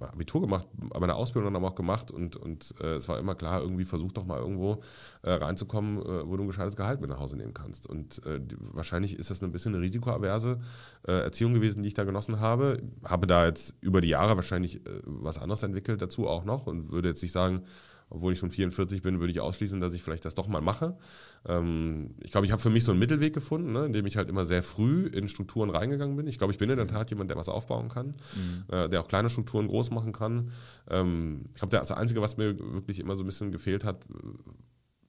Abitur 0.00 0.42
gemacht, 0.42 0.66
aber 0.90 1.04
eine 1.04 1.14
Ausbildung 1.14 1.54
dann 1.54 1.64
auch 1.64 1.74
gemacht 1.74 2.10
und, 2.10 2.36
und 2.36 2.74
äh, 2.80 2.96
es 2.96 3.08
war 3.08 3.18
immer 3.18 3.34
klar, 3.34 3.60
irgendwie 3.62 3.84
versuch 3.84 4.12
doch 4.12 4.24
mal 4.24 4.38
irgendwo 4.38 4.82
äh, 5.22 5.32
reinzukommen, 5.32 5.98
äh, 5.98 6.28
wo 6.28 6.36
du 6.36 6.44
ein 6.44 6.46
gescheites 6.46 6.76
Gehalt 6.76 7.00
mit 7.00 7.10
nach 7.10 7.18
Hause 7.18 7.36
nehmen 7.36 7.54
kannst. 7.54 7.86
Und 7.86 8.24
äh, 8.26 8.40
die, 8.40 8.56
wahrscheinlich 8.58 9.18
ist 9.18 9.30
das 9.30 9.42
ein 9.42 9.52
bisschen 9.52 9.74
eine 9.74 9.82
risikoaverse 9.82 10.58
äh, 11.06 11.12
Erziehung 11.12 11.54
gewesen, 11.54 11.82
die 11.82 11.88
ich 11.88 11.94
da 11.94 12.04
genossen 12.04 12.40
habe. 12.40 12.82
Habe 13.04 13.26
da 13.26 13.46
jetzt 13.46 13.74
über 13.80 14.00
die 14.00 14.08
Jahre 14.08 14.36
wahrscheinlich 14.36 14.76
äh, 14.86 15.00
was 15.04 15.38
anderes 15.38 15.62
entwickelt 15.62 16.02
dazu 16.02 16.26
auch 16.26 16.44
noch 16.44 16.66
und 16.66 16.90
würde 16.90 17.08
jetzt 17.08 17.22
nicht 17.22 17.32
sagen, 17.32 17.62
obwohl 18.10 18.32
ich 18.32 18.38
schon 18.38 18.50
44 18.50 19.02
bin, 19.02 19.20
würde 19.20 19.32
ich 19.32 19.40
ausschließen, 19.40 19.80
dass 19.80 19.94
ich 19.94 20.02
vielleicht 20.02 20.24
das 20.24 20.34
doch 20.34 20.48
mal 20.48 20.60
mache. 20.60 20.96
Ähm, 21.46 22.14
ich 22.20 22.30
glaube, 22.30 22.46
ich 22.46 22.52
habe 22.52 22.62
für 22.62 22.70
mich 22.70 22.84
so 22.84 22.92
einen 22.92 23.00
Mittelweg 23.00 23.34
gefunden, 23.34 23.72
ne, 23.72 23.86
indem 23.86 24.06
ich 24.06 24.16
halt 24.16 24.28
immer 24.28 24.44
sehr 24.44 24.62
früh 24.62 25.06
in 25.06 25.28
Strukturen 25.28 25.70
reingegangen 25.70 26.16
bin. 26.16 26.26
Ich 26.26 26.38
glaube, 26.38 26.52
ich 26.52 26.58
bin 26.58 26.70
in 26.70 26.76
der 26.76 26.86
Tat 26.86 27.10
jemand, 27.10 27.30
der 27.30 27.36
was 27.36 27.48
aufbauen 27.48 27.88
kann, 27.88 28.08
mhm. 28.08 28.64
äh, 28.68 28.88
der 28.88 29.00
auch 29.00 29.08
kleine 29.08 29.28
Strukturen 29.28 29.68
groß 29.68 29.90
machen 29.90 30.12
kann. 30.12 30.50
Ähm, 30.88 31.46
ich 31.52 31.58
glaube, 31.58 31.76
das 31.76 31.90
Einzige, 31.92 32.20
was 32.20 32.36
mir 32.36 32.58
wirklich 32.58 33.00
immer 33.00 33.16
so 33.16 33.24
ein 33.24 33.26
bisschen 33.26 33.50
gefehlt 33.52 33.84
hat, 33.84 34.04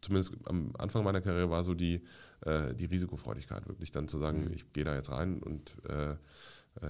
zumindest 0.02 0.34
am 0.46 0.72
Anfang 0.78 1.04
meiner 1.04 1.22
Karriere, 1.22 1.50
war 1.50 1.64
so 1.64 1.74
die, 1.74 2.02
äh, 2.42 2.74
die 2.74 2.86
Risikofreudigkeit, 2.86 3.68
wirklich 3.68 3.92
dann 3.92 4.08
zu 4.08 4.18
sagen, 4.18 4.46
mhm. 4.46 4.54
ich 4.54 4.72
gehe 4.72 4.84
da 4.84 4.96
jetzt 4.96 5.12
rein 5.12 5.42
und 5.42 5.76
äh, 5.90 6.16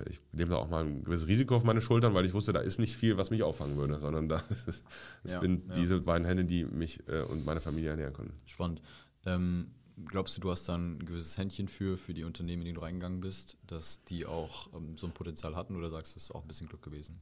ich 0.10 0.20
nehme 0.32 0.52
da 0.52 0.58
auch 0.58 0.70
mal 0.70 0.84
ein 0.84 1.04
gewisses 1.04 1.28
Risiko 1.28 1.56
auf 1.56 1.64
meine 1.64 1.82
Schultern, 1.82 2.14
weil 2.14 2.26
ich 2.26 2.34
wusste, 2.34 2.54
da 2.54 2.60
ist 2.60 2.80
nicht 2.80 2.96
viel, 2.96 3.18
was 3.18 3.30
mich 3.30 3.44
auffangen 3.44 3.78
würde, 3.78 4.00
sondern 4.00 4.28
da 4.30 4.42
ist, 4.50 4.68
es 4.68 4.84
ja, 5.24 5.40
sind 5.40 5.68
ja. 5.68 5.76
diese 5.76 6.02
beiden 6.02 6.26
Hände, 6.26 6.46
die 6.46 6.66
mich 6.66 7.08
äh, 7.08 7.22
und 7.22 7.46
meine 7.46 7.62
Familie 7.62 7.92
ernähren 7.92 8.14
können. 8.14 8.34
Spannend. 8.46 8.82
Ähm, 9.26 9.72
glaubst 10.06 10.36
du, 10.38 10.42
du 10.42 10.52
hast 10.52 10.68
dann 10.68 10.98
ein 10.98 11.06
gewisses 11.06 11.38
Händchen 11.38 11.68
für, 11.68 11.98
für 11.98 12.14
die 12.14 12.24
Unternehmen, 12.24 12.64
in 12.64 12.68
die 12.68 12.74
du 12.74 12.82
reingegangen 12.82 13.22
bist, 13.22 13.58
dass 13.68 14.04
die 14.04 14.26
auch 14.26 14.74
ähm, 14.74 14.98
so 14.98 15.08
ein 15.08 15.14
Potenzial 15.14 15.56
hatten 15.56 15.76
oder 15.76 15.90
sagst 15.90 16.16
du, 16.16 16.18
es 16.18 16.26
ist 16.26 16.32
auch 16.32 16.42
ein 16.42 16.48
bisschen 16.48 16.68
Glück 16.68 16.82
gewesen? 16.82 17.22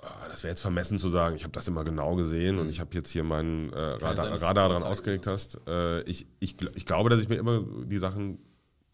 Ah, 0.00 0.28
das 0.28 0.42
wäre 0.42 0.50
jetzt 0.50 0.60
vermessen 0.60 0.98
zu 0.98 1.08
sagen, 1.08 1.36
ich 1.36 1.42
habe 1.44 1.52
das 1.52 1.66
immer 1.68 1.82
genau 1.82 2.16
gesehen 2.16 2.56
mhm. 2.56 2.62
und 2.62 2.68
ich 2.68 2.80
habe 2.80 2.94
jetzt 2.94 3.10
hier 3.10 3.24
meinen 3.24 3.72
äh, 3.72 3.78
Radar, 3.78 4.42
Radar 4.42 4.68
dran 4.68 4.82
ausgelegt 4.82 5.26
hast. 5.26 5.58
Äh, 5.66 6.02
ich, 6.02 6.26
ich, 6.38 6.56
ich 6.74 6.84
glaube, 6.84 7.08
dass 7.08 7.20
ich 7.20 7.30
mir 7.30 7.36
immer 7.36 7.64
die 7.84 7.96
Sachen 7.96 8.38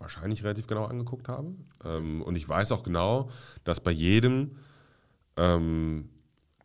wahrscheinlich 0.03 0.44
relativ 0.44 0.66
genau 0.66 0.84
angeguckt 0.84 1.28
habe. 1.28 1.55
Ähm, 1.84 2.22
und 2.22 2.36
ich 2.36 2.48
weiß 2.48 2.72
auch 2.72 2.82
genau, 2.82 3.30
dass 3.64 3.80
bei 3.80 3.90
jedem 3.90 4.57
ähm, 5.36 6.11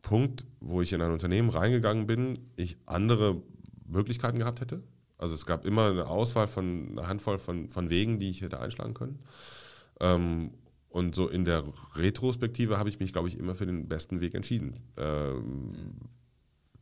Punkt, 0.01 0.45
wo 0.59 0.81
ich 0.81 0.93
in 0.93 1.01
ein 1.01 1.11
Unternehmen 1.11 1.49
reingegangen 1.49 2.07
bin, 2.07 2.39
ich 2.55 2.77
andere 2.85 3.41
Möglichkeiten 3.85 4.39
gehabt 4.39 4.61
hätte. 4.61 4.83
Also 5.17 5.35
es 5.35 5.45
gab 5.45 5.65
immer 5.65 5.89
eine 5.89 6.07
Auswahl 6.07 6.47
von 6.47 6.89
einer 6.91 7.07
Handvoll 7.07 7.37
von, 7.37 7.69
von 7.69 7.89
Wegen, 7.89 8.19
die 8.19 8.29
ich 8.29 8.41
hätte 8.41 8.59
einschlagen 8.59 8.93
können. 8.93 9.19
Ähm, 9.99 10.51
und 10.89 11.15
so 11.15 11.27
in 11.27 11.45
der 11.45 11.63
Retrospektive 11.95 12.77
habe 12.77 12.89
ich 12.89 12.99
mich, 12.99 13.13
glaube 13.13 13.27
ich, 13.27 13.37
immer 13.37 13.55
für 13.55 13.65
den 13.65 13.87
besten 13.87 14.21
Weg 14.21 14.35
entschieden. 14.35 14.79
Ähm, 14.97 15.73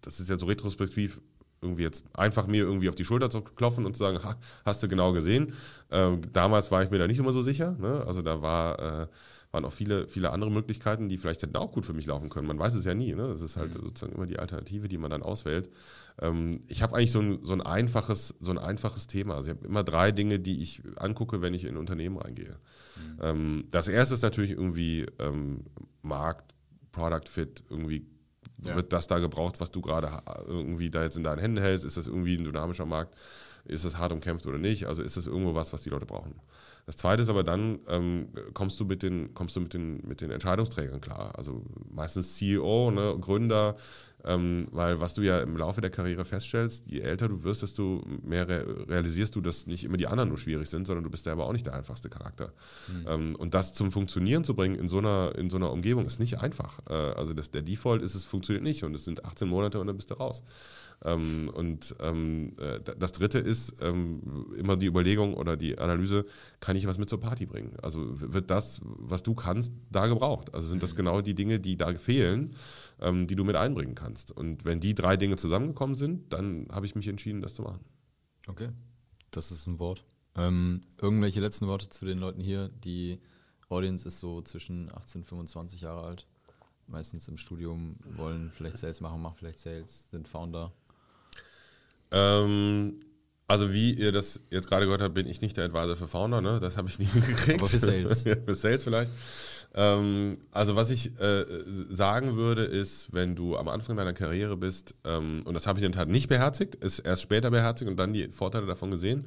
das 0.02 0.20
ist 0.20 0.30
ja 0.30 0.38
so 0.38 0.46
retrospektiv 0.46 1.22
irgendwie 1.66 1.84
jetzt 1.84 2.06
einfach 2.14 2.48
mir 2.48 2.64
irgendwie 2.64 2.90
auf 2.90 2.96
die 2.96 3.06
Schulter 3.06 3.30
zu 3.30 3.42
klopfen 3.42 3.86
und 3.86 3.94
zu 3.94 4.00
sagen, 4.00 4.24
ha, 4.24 4.36
hast 4.66 4.82
du 4.84 4.88
genau 4.88 5.12
gesehen. 5.12 5.54
Ähm, 5.92 6.22
damals 6.32 6.72
war 6.72 6.84
ich 6.84 6.92
mir 6.92 7.00
da 7.00 7.08
nicht 7.08 7.20
immer 7.20 7.34
so 7.34 7.42
sicher. 7.42 7.76
Ne? 7.80 8.04
Also 8.06 8.22
da 8.22 8.42
war, 8.42 8.80
äh, 8.80 9.08
waren 9.52 9.66
auch 9.66 9.74
viele, 9.74 10.08
viele 10.08 10.32
andere 10.32 10.52
Möglichkeiten, 10.52 11.10
die 11.10 11.18
vielleicht 11.18 11.42
hätten 11.42 11.56
auch 11.56 11.72
gut 11.72 11.86
für 11.86 11.94
mich 11.94 12.06
laufen 12.06 12.30
können. 12.30 12.48
Man 12.48 12.60
weiß 12.60 12.76
es 12.76 12.86
ja 12.86 12.94
nie. 12.94 13.14
Ne? 13.14 13.28
Das 13.28 13.42
ist 13.42 13.58
halt 13.58 13.76
mhm. 13.76 13.86
sozusagen 13.86 14.16
immer 14.16 14.28
die 14.28 14.40
Alternative, 14.40 14.88
die 14.88 14.98
man 14.98 15.10
dann 15.10 15.24
auswählt. 15.24 15.70
Ähm, 16.22 16.62
ich 16.68 16.82
habe 16.82 16.96
eigentlich 16.96 17.12
so 17.12 17.20
ein, 17.20 17.40
so, 17.44 17.54
ein 17.54 17.62
einfaches, 17.62 18.36
so 18.40 18.52
ein 18.52 18.58
einfaches 18.58 19.08
Thema. 19.08 19.36
Also 19.36 19.50
ich 19.50 19.58
habe 19.58 19.68
immer 19.68 19.84
drei 19.84 20.12
Dinge, 20.12 20.40
die 20.40 20.62
ich 20.62 20.84
angucke, 20.98 21.42
wenn 21.42 21.54
ich 21.54 21.66
in 21.66 21.72
ein 21.72 21.78
Unternehmen 21.78 22.18
reingehe. 22.18 22.58
Mhm. 22.98 23.20
Ähm, 23.22 23.66
das 23.72 23.88
erste 23.88 24.14
ist 24.14 24.24
natürlich 24.24 24.52
irgendwie 24.52 25.06
ähm, 25.20 25.66
Markt, 26.02 26.54
Product 26.92 27.28
Fit, 27.30 27.64
irgendwie 27.70 28.06
ja. 28.62 28.76
Wird 28.76 28.94
das 28.94 29.08
da 29.08 29.20
gebraucht, 29.20 29.60
was 29.60 29.72
du 29.72 29.82
gerade 29.82 30.22
irgendwie 30.48 30.90
da 30.90 31.04
jetzt 31.04 31.18
in 31.18 31.24
deinen 31.24 31.40
Händen 31.40 31.62
hältst? 31.62 31.86
Ist 31.86 31.98
das 31.98 32.08
irgendwie 32.08 32.36
ein 32.36 32.44
dynamischer 32.44 32.86
Markt? 32.86 33.16
Ist 33.66 33.86
das 33.86 33.98
hart 33.98 34.12
umkämpft 34.12 34.46
oder 34.48 34.58
nicht? 34.58 34.86
Also 34.86 35.04
ist 35.04 35.18
das 35.18 35.28
irgendwo 35.28 35.56
was, 35.56 35.74
was 35.74 35.82
die 35.82 35.90
Leute 35.90 36.06
brauchen? 36.06 36.36
Das 36.86 36.98
zweite 36.98 37.24
ist 37.24 37.30
aber 37.30 37.44
dann, 37.44 37.80
ähm, 37.88 38.28
kommst 38.54 38.80
du 38.80 38.86
mit 38.86 39.02
den, 39.02 39.34
kommst 39.34 39.56
du 39.56 39.60
mit 39.60 39.74
den, 39.74 40.08
mit 40.08 40.22
den 40.22 40.30
Entscheidungsträgern 40.30 41.02
klar. 41.02 41.34
Also 41.36 41.64
meistens 41.90 42.36
CEO, 42.36 42.92
ne, 42.92 43.18
Gründer, 43.20 43.76
ähm, 44.24 44.68
weil 44.72 45.02
was 45.02 45.14
du 45.16 45.22
ja 45.22 45.40
im 45.40 45.58
Laufe 45.58 45.82
der 45.82 45.90
Karriere 45.90 46.26
feststellst, 46.26 46.86
je 46.88 47.00
älter 47.00 47.28
du 47.28 47.44
wirst, 47.44 47.64
desto 47.64 48.04
mehr 48.24 48.48
re 48.48 48.88
realisierst 48.88 49.36
du, 49.36 49.42
dass 49.42 49.66
nicht 49.66 49.84
immer 49.84 49.98
die 49.98 50.08
anderen 50.08 50.30
nur 50.30 50.38
schwierig 50.38 50.70
sind, 50.70 50.86
sondern 50.86 51.04
du 51.04 51.10
bist 51.10 51.26
ja 51.26 51.32
aber 51.32 51.46
auch 51.46 51.54
nicht 51.54 51.66
der 51.66 51.74
einfachste 51.74 52.10
Charakter. 52.10 52.54
Mhm. 52.88 53.06
Ähm, 53.08 53.36
und 53.36 53.54
das 53.56 53.74
zum 53.74 53.92
Funktionieren 53.92 54.44
zu 54.44 54.56
bringen 54.56 54.76
in 54.76 54.88
so 54.88 55.00
einer, 55.00 55.34
in 55.36 55.50
so 55.50 55.58
einer 55.58 55.72
Umgebung 55.72 56.06
ist 56.06 56.20
nicht 56.20 56.40
einfach. 56.40 56.80
Äh, 56.90 56.94
also 56.94 57.34
das, 57.34 57.50
der 57.50 57.64
Default 57.64 58.04
ist, 58.04 58.14
es 58.14 58.26
funktioniert 58.26 58.64
nicht 58.64 58.84
und 58.84 58.94
es 58.96 59.06
sind 59.06 59.26
18 59.26 59.48
Monate 59.48 59.80
und 59.80 59.88
dann 59.88 59.96
bist 59.96 60.12
du 60.12 60.16
raus. 60.16 60.44
Ähm, 61.06 61.52
und 61.54 61.96
ähm, 62.00 62.54
äh, 62.60 62.80
das 62.98 63.12
dritte 63.12 63.38
ist 63.38 63.82
ähm, 63.84 64.48
immer 64.58 64.76
die 64.76 64.88
Überlegung 64.88 65.36
oder 65.36 65.56
die 65.56 65.78
Analyse, 65.78 66.26
kann 66.60 66.76
ich 66.76 66.88
was 66.88 66.98
mit 66.98 67.10
zur 67.10 67.20
Party 67.20 67.46
bringen? 67.46 67.78
Also 67.82 68.20
wird 68.20 68.50
das, 68.50 68.82
was 68.84 69.22
du 69.22 69.36
kannst, 69.36 69.72
da 69.92 70.08
gebraucht? 70.08 70.54
Also 70.56 70.68
sind 70.68 70.82
das 70.82 70.94
mhm. 70.94 70.98
genau 70.98 71.22
die 71.22 71.36
Dinge, 71.36 71.60
die 71.60 71.78
da 71.78 71.94
fehlen, 71.94 72.56
ähm, 73.00 73.28
die 73.28 73.36
du 73.36 73.44
mit 73.44 73.56
einbringen 73.56 73.94
kannst? 73.94 74.32
Und 74.32 74.66
wenn 74.66 74.80
die 74.80 74.96
drei 74.96 75.16
Dinge 75.16 75.36
zusammengekommen 75.36 75.96
sind, 75.96 76.34
dann 76.34 76.68
habe 76.72 76.88
ich 76.88 76.96
mich 76.96 77.08
entschieden, 77.08 77.42
das 77.42 77.54
zu 77.54 77.62
machen. 77.62 77.86
Okay, 78.48 78.70
das 79.30 79.52
ist 79.52 79.68
ein 79.68 79.80
Wort. 79.80 80.04
Ähm, 80.36 80.82
irgendwelche 81.00 81.40
letzten 81.40 81.68
Worte 81.68 81.88
zu 81.88 82.06
den 82.06 82.18
Leuten 82.18 82.42
hier? 82.42 82.70
Die 82.70 83.20
Audience 83.70 84.08
ist 84.08 84.20
so 84.20 84.42
zwischen 84.42 84.92
18 84.94 85.22
und 85.22 85.28
25 85.28 85.82
Jahre 85.82 86.02
alt 86.02 86.28
meistens 86.88 87.28
im 87.28 87.38
Studium 87.38 87.96
wollen 88.16 88.52
vielleicht 88.52 88.78
Sales 88.78 89.02
machen, 89.02 89.22
machen 89.22 89.36
vielleicht 89.38 89.60
Sales, 89.60 90.10
sind 90.10 90.28
Founder. 90.28 90.72
Ähm, 92.16 93.00
also 93.48 93.72
wie 93.72 93.94
ihr 93.94 94.12
das 94.12 94.42
jetzt 94.50 94.68
gerade 94.68 94.86
gehört 94.86 95.02
habt, 95.02 95.14
bin 95.14 95.28
ich 95.28 95.42
nicht 95.42 95.56
der 95.58 95.66
Advisor 95.66 95.96
für 95.96 96.08
Founder, 96.08 96.42
ne? 96.42 96.60
Das 96.60 96.78
habe 96.78 96.90
ich 96.90 96.98
nie 96.98 97.06
gekriegt. 97.14 97.60
Aber 97.60 97.68
für 97.68 97.78
Sales. 97.78 98.24
für 98.46 98.56
Sales 98.56 98.84
vielleicht. 98.84 99.12
Ähm, 99.76 100.38
also 100.52 100.76
was 100.76 100.90
ich 100.90 101.20
äh, 101.20 101.46
sagen 101.90 102.38
würde, 102.38 102.64
ist, 102.64 103.14
wenn 103.14 103.36
du 103.36 103.58
am 103.58 103.68
Anfang 103.68 103.98
deiner 103.98 104.14
Karriere 104.14 104.56
bist, 104.56 104.96
ähm, 105.04 105.44
und 105.46 105.54
das 105.54 105.68
habe 105.68 105.78
ich 105.78 105.86
in 105.86 105.92
der 105.92 106.00
Tat 106.00 106.10
nicht 106.10 106.30
beherzigt, 106.30 106.76
ist 106.76 107.00
erst 107.00 107.22
später 107.22 107.52
beherzigt 107.52 107.92
und 107.92 107.98
dann 107.98 108.14
die 108.14 108.30
Vorteile 108.30 108.66
davon 108.66 108.90
gesehen. 108.90 109.26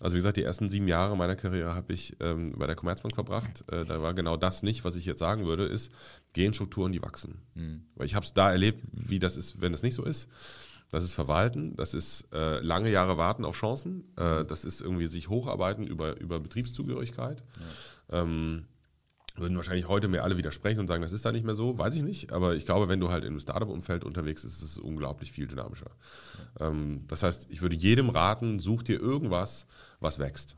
Also 0.00 0.14
wie 0.14 0.18
gesagt, 0.18 0.36
die 0.36 0.44
ersten 0.44 0.68
sieben 0.68 0.86
Jahre 0.86 1.16
meiner 1.16 1.34
Karriere 1.34 1.74
habe 1.74 1.92
ich 1.92 2.16
ähm, 2.20 2.54
bei 2.56 2.66
der 2.66 2.76
Commerzbank 2.76 3.14
verbracht. 3.14 3.64
Äh, 3.72 3.84
da 3.84 4.00
war 4.00 4.14
genau 4.14 4.36
das 4.36 4.62
nicht, 4.62 4.84
was 4.84 4.94
ich 4.94 5.06
jetzt 5.06 5.18
sagen 5.18 5.44
würde, 5.44 5.64
ist 5.64 5.90
Genstrukturen, 6.34 6.92
die 6.92 7.02
wachsen. 7.02 7.42
Mhm. 7.54 7.82
Weil 7.96 8.06
ich 8.06 8.14
habe 8.14 8.24
es 8.24 8.32
da 8.32 8.52
erlebt, 8.52 8.84
wie 8.92 9.18
das 9.18 9.36
ist, 9.36 9.60
wenn 9.60 9.74
es 9.74 9.82
nicht 9.82 9.94
so 9.94 10.04
ist. 10.04 10.28
Das 10.90 11.04
ist 11.04 11.12
Verwalten, 11.12 11.76
das 11.76 11.92
ist 11.92 12.28
äh, 12.32 12.60
lange 12.60 12.90
Jahre 12.90 13.18
warten 13.18 13.44
auf 13.44 13.56
Chancen, 13.56 14.04
äh, 14.16 14.44
das 14.44 14.64
ist 14.64 14.80
irgendwie 14.80 15.06
sich 15.06 15.28
hocharbeiten 15.28 15.86
über, 15.86 16.18
über 16.18 16.40
Betriebszugehörigkeit. 16.40 17.42
Ja. 18.10 18.22
Ähm, 18.22 18.64
würden 19.40 19.56
wahrscheinlich 19.56 19.88
heute 19.88 20.08
mir 20.08 20.24
alle 20.24 20.36
widersprechen 20.36 20.80
und 20.80 20.86
sagen, 20.86 21.02
das 21.02 21.12
ist 21.12 21.24
da 21.24 21.32
nicht 21.32 21.44
mehr 21.44 21.54
so, 21.54 21.78
weiß 21.78 21.94
ich 21.94 22.02
nicht. 22.02 22.32
Aber 22.32 22.56
ich 22.56 22.66
glaube, 22.66 22.88
wenn 22.88 23.00
du 23.00 23.10
halt 23.10 23.24
im 23.24 23.38
Startup-Umfeld 23.38 24.04
unterwegs 24.04 24.42
bist, 24.42 24.62
ist 24.62 24.72
es 24.72 24.78
unglaublich 24.78 25.30
viel 25.32 25.46
dynamischer. 25.46 25.90
Ja. 26.58 26.68
Ähm, 26.68 27.04
das 27.06 27.22
heißt, 27.22 27.46
ich 27.50 27.62
würde 27.62 27.76
jedem 27.76 28.08
raten, 28.08 28.58
such 28.58 28.82
dir 28.82 29.00
irgendwas, 29.00 29.66
was 30.00 30.18
wächst. 30.18 30.56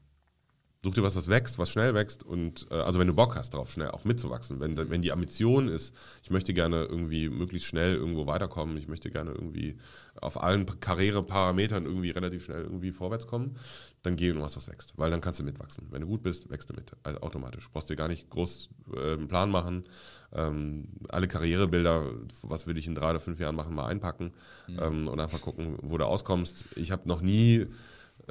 Such 0.83 0.95
dir 0.95 1.03
was, 1.03 1.15
was 1.15 1.29
wächst, 1.29 1.59
was 1.59 1.69
schnell 1.71 1.93
wächst 1.93 2.23
und 2.23 2.67
äh, 2.71 2.75
also 2.75 2.99
wenn 2.99 3.07
du 3.07 3.13
Bock 3.13 3.37
hast 3.37 3.53
darauf, 3.53 3.71
schnell 3.71 3.91
auch 3.91 4.05
mitzuwachsen, 4.05 4.61
wenn, 4.61 4.79
wenn 4.79 5.03
die 5.03 5.13
Ambition 5.13 5.69
ist, 5.69 5.95
ich 6.23 6.31
möchte 6.31 6.55
gerne 6.55 6.85
irgendwie 6.85 7.29
möglichst 7.29 7.69
schnell 7.69 7.97
irgendwo 7.97 8.27
weiterkommen, 8.27 8.79
ich 8.79 8.89
möchte 8.89 9.11
gerne 9.11 9.33
irgendwie 9.33 9.77
auf 10.23 10.43
allen 10.43 10.65
Karriereparametern 10.65 11.85
irgendwie 11.85 12.11
relativ 12.11 12.47
schnell 12.47 12.63
irgendwie 12.63 12.93
vorwärts 12.93 13.27
kommen, 13.27 13.57
dann 14.03 14.17
geh 14.17 14.31
in 14.31 14.41
was, 14.41 14.57
was 14.57 14.69
wächst, 14.69 14.95
weil 14.97 15.11
dann 15.11 15.21
kannst 15.21 15.41
du 15.41 15.45
mitwachsen. 15.45 15.87
Wenn 15.91 16.01
du 16.01 16.07
gut 16.07 16.23
bist, 16.23 16.51
wächst 16.51 16.71
du 16.71 16.75
mit, 16.75 16.93
also 17.03 17.21
automatisch. 17.21 17.69
Brauchst 17.71 17.91
dir 17.91 17.97
gar 17.97 18.09
nicht 18.09 18.31
groß 18.31 18.71
äh, 18.95 19.13
einen 19.13 19.29
Plan 19.29 19.51
machen, 19.51 19.85
ähm, 20.33 20.89
alle 21.11 21.29
Karrierebilder, 21.29 22.07
was 22.41 22.67
will 22.67 22.79
ich 22.79 22.87
in 22.87 22.95
drei 22.95 23.11
oder 23.11 23.21
fünf 23.21 23.39
Jahren 23.39 23.57
machen, 23.57 23.75
mal 23.75 23.87
einpacken 23.87 24.33
mhm. 24.67 24.79
ähm, 24.81 25.09
und 25.09 25.21
einfach 25.21 25.43
gucken, 25.43 25.77
wo 25.83 25.99
du 25.99 26.07
auskommst. 26.07 26.65
Ich 26.77 26.91
habe 26.91 27.07
noch 27.07 27.21
nie 27.21 27.67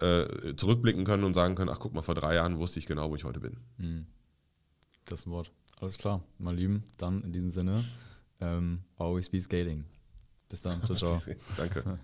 äh, 0.01 0.55
zurückblicken 0.55 1.05
können 1.05 1.23
und 1.23 1.33
sagen 1.33 1.55
können, 1.55 1.69
ach 1.69 1.79
guck 1.79 1.93
mal, 1.93 2.01
vor 2.01 2.15
drei 2.15 2.35
Jahren 2.35 2.59
wusste 2.59 2.79
ich 2.79 2.85
genau, 2.85 3.09
wo 3.09 3.15
ich 3.15 3.23
heute 3.23 3.39
bin. 3.39 3.57
Mhm. 3.77 4.05
Das 5.05 5.27
Wort. 5.27 5.51
Alles 5.79 5.97
klar, 5.97 6.23
mein 6.37 6.55
Lieben. 6.55 6.83
Dann 6.97 7.23
in 7.23 7.31
diesem 7.31 7.49
Sinne, 7.49 7.83
ähm, 8.41 8.83
always 8.97 9.29
be 9.29 9.39
scaling. 9.39 9.85
Bis 10.49 10.61
dann. 10.61 10.83
Ciao, 10.83 10.95
ciao. 11.19 11.21
Danke. 11.57 11.99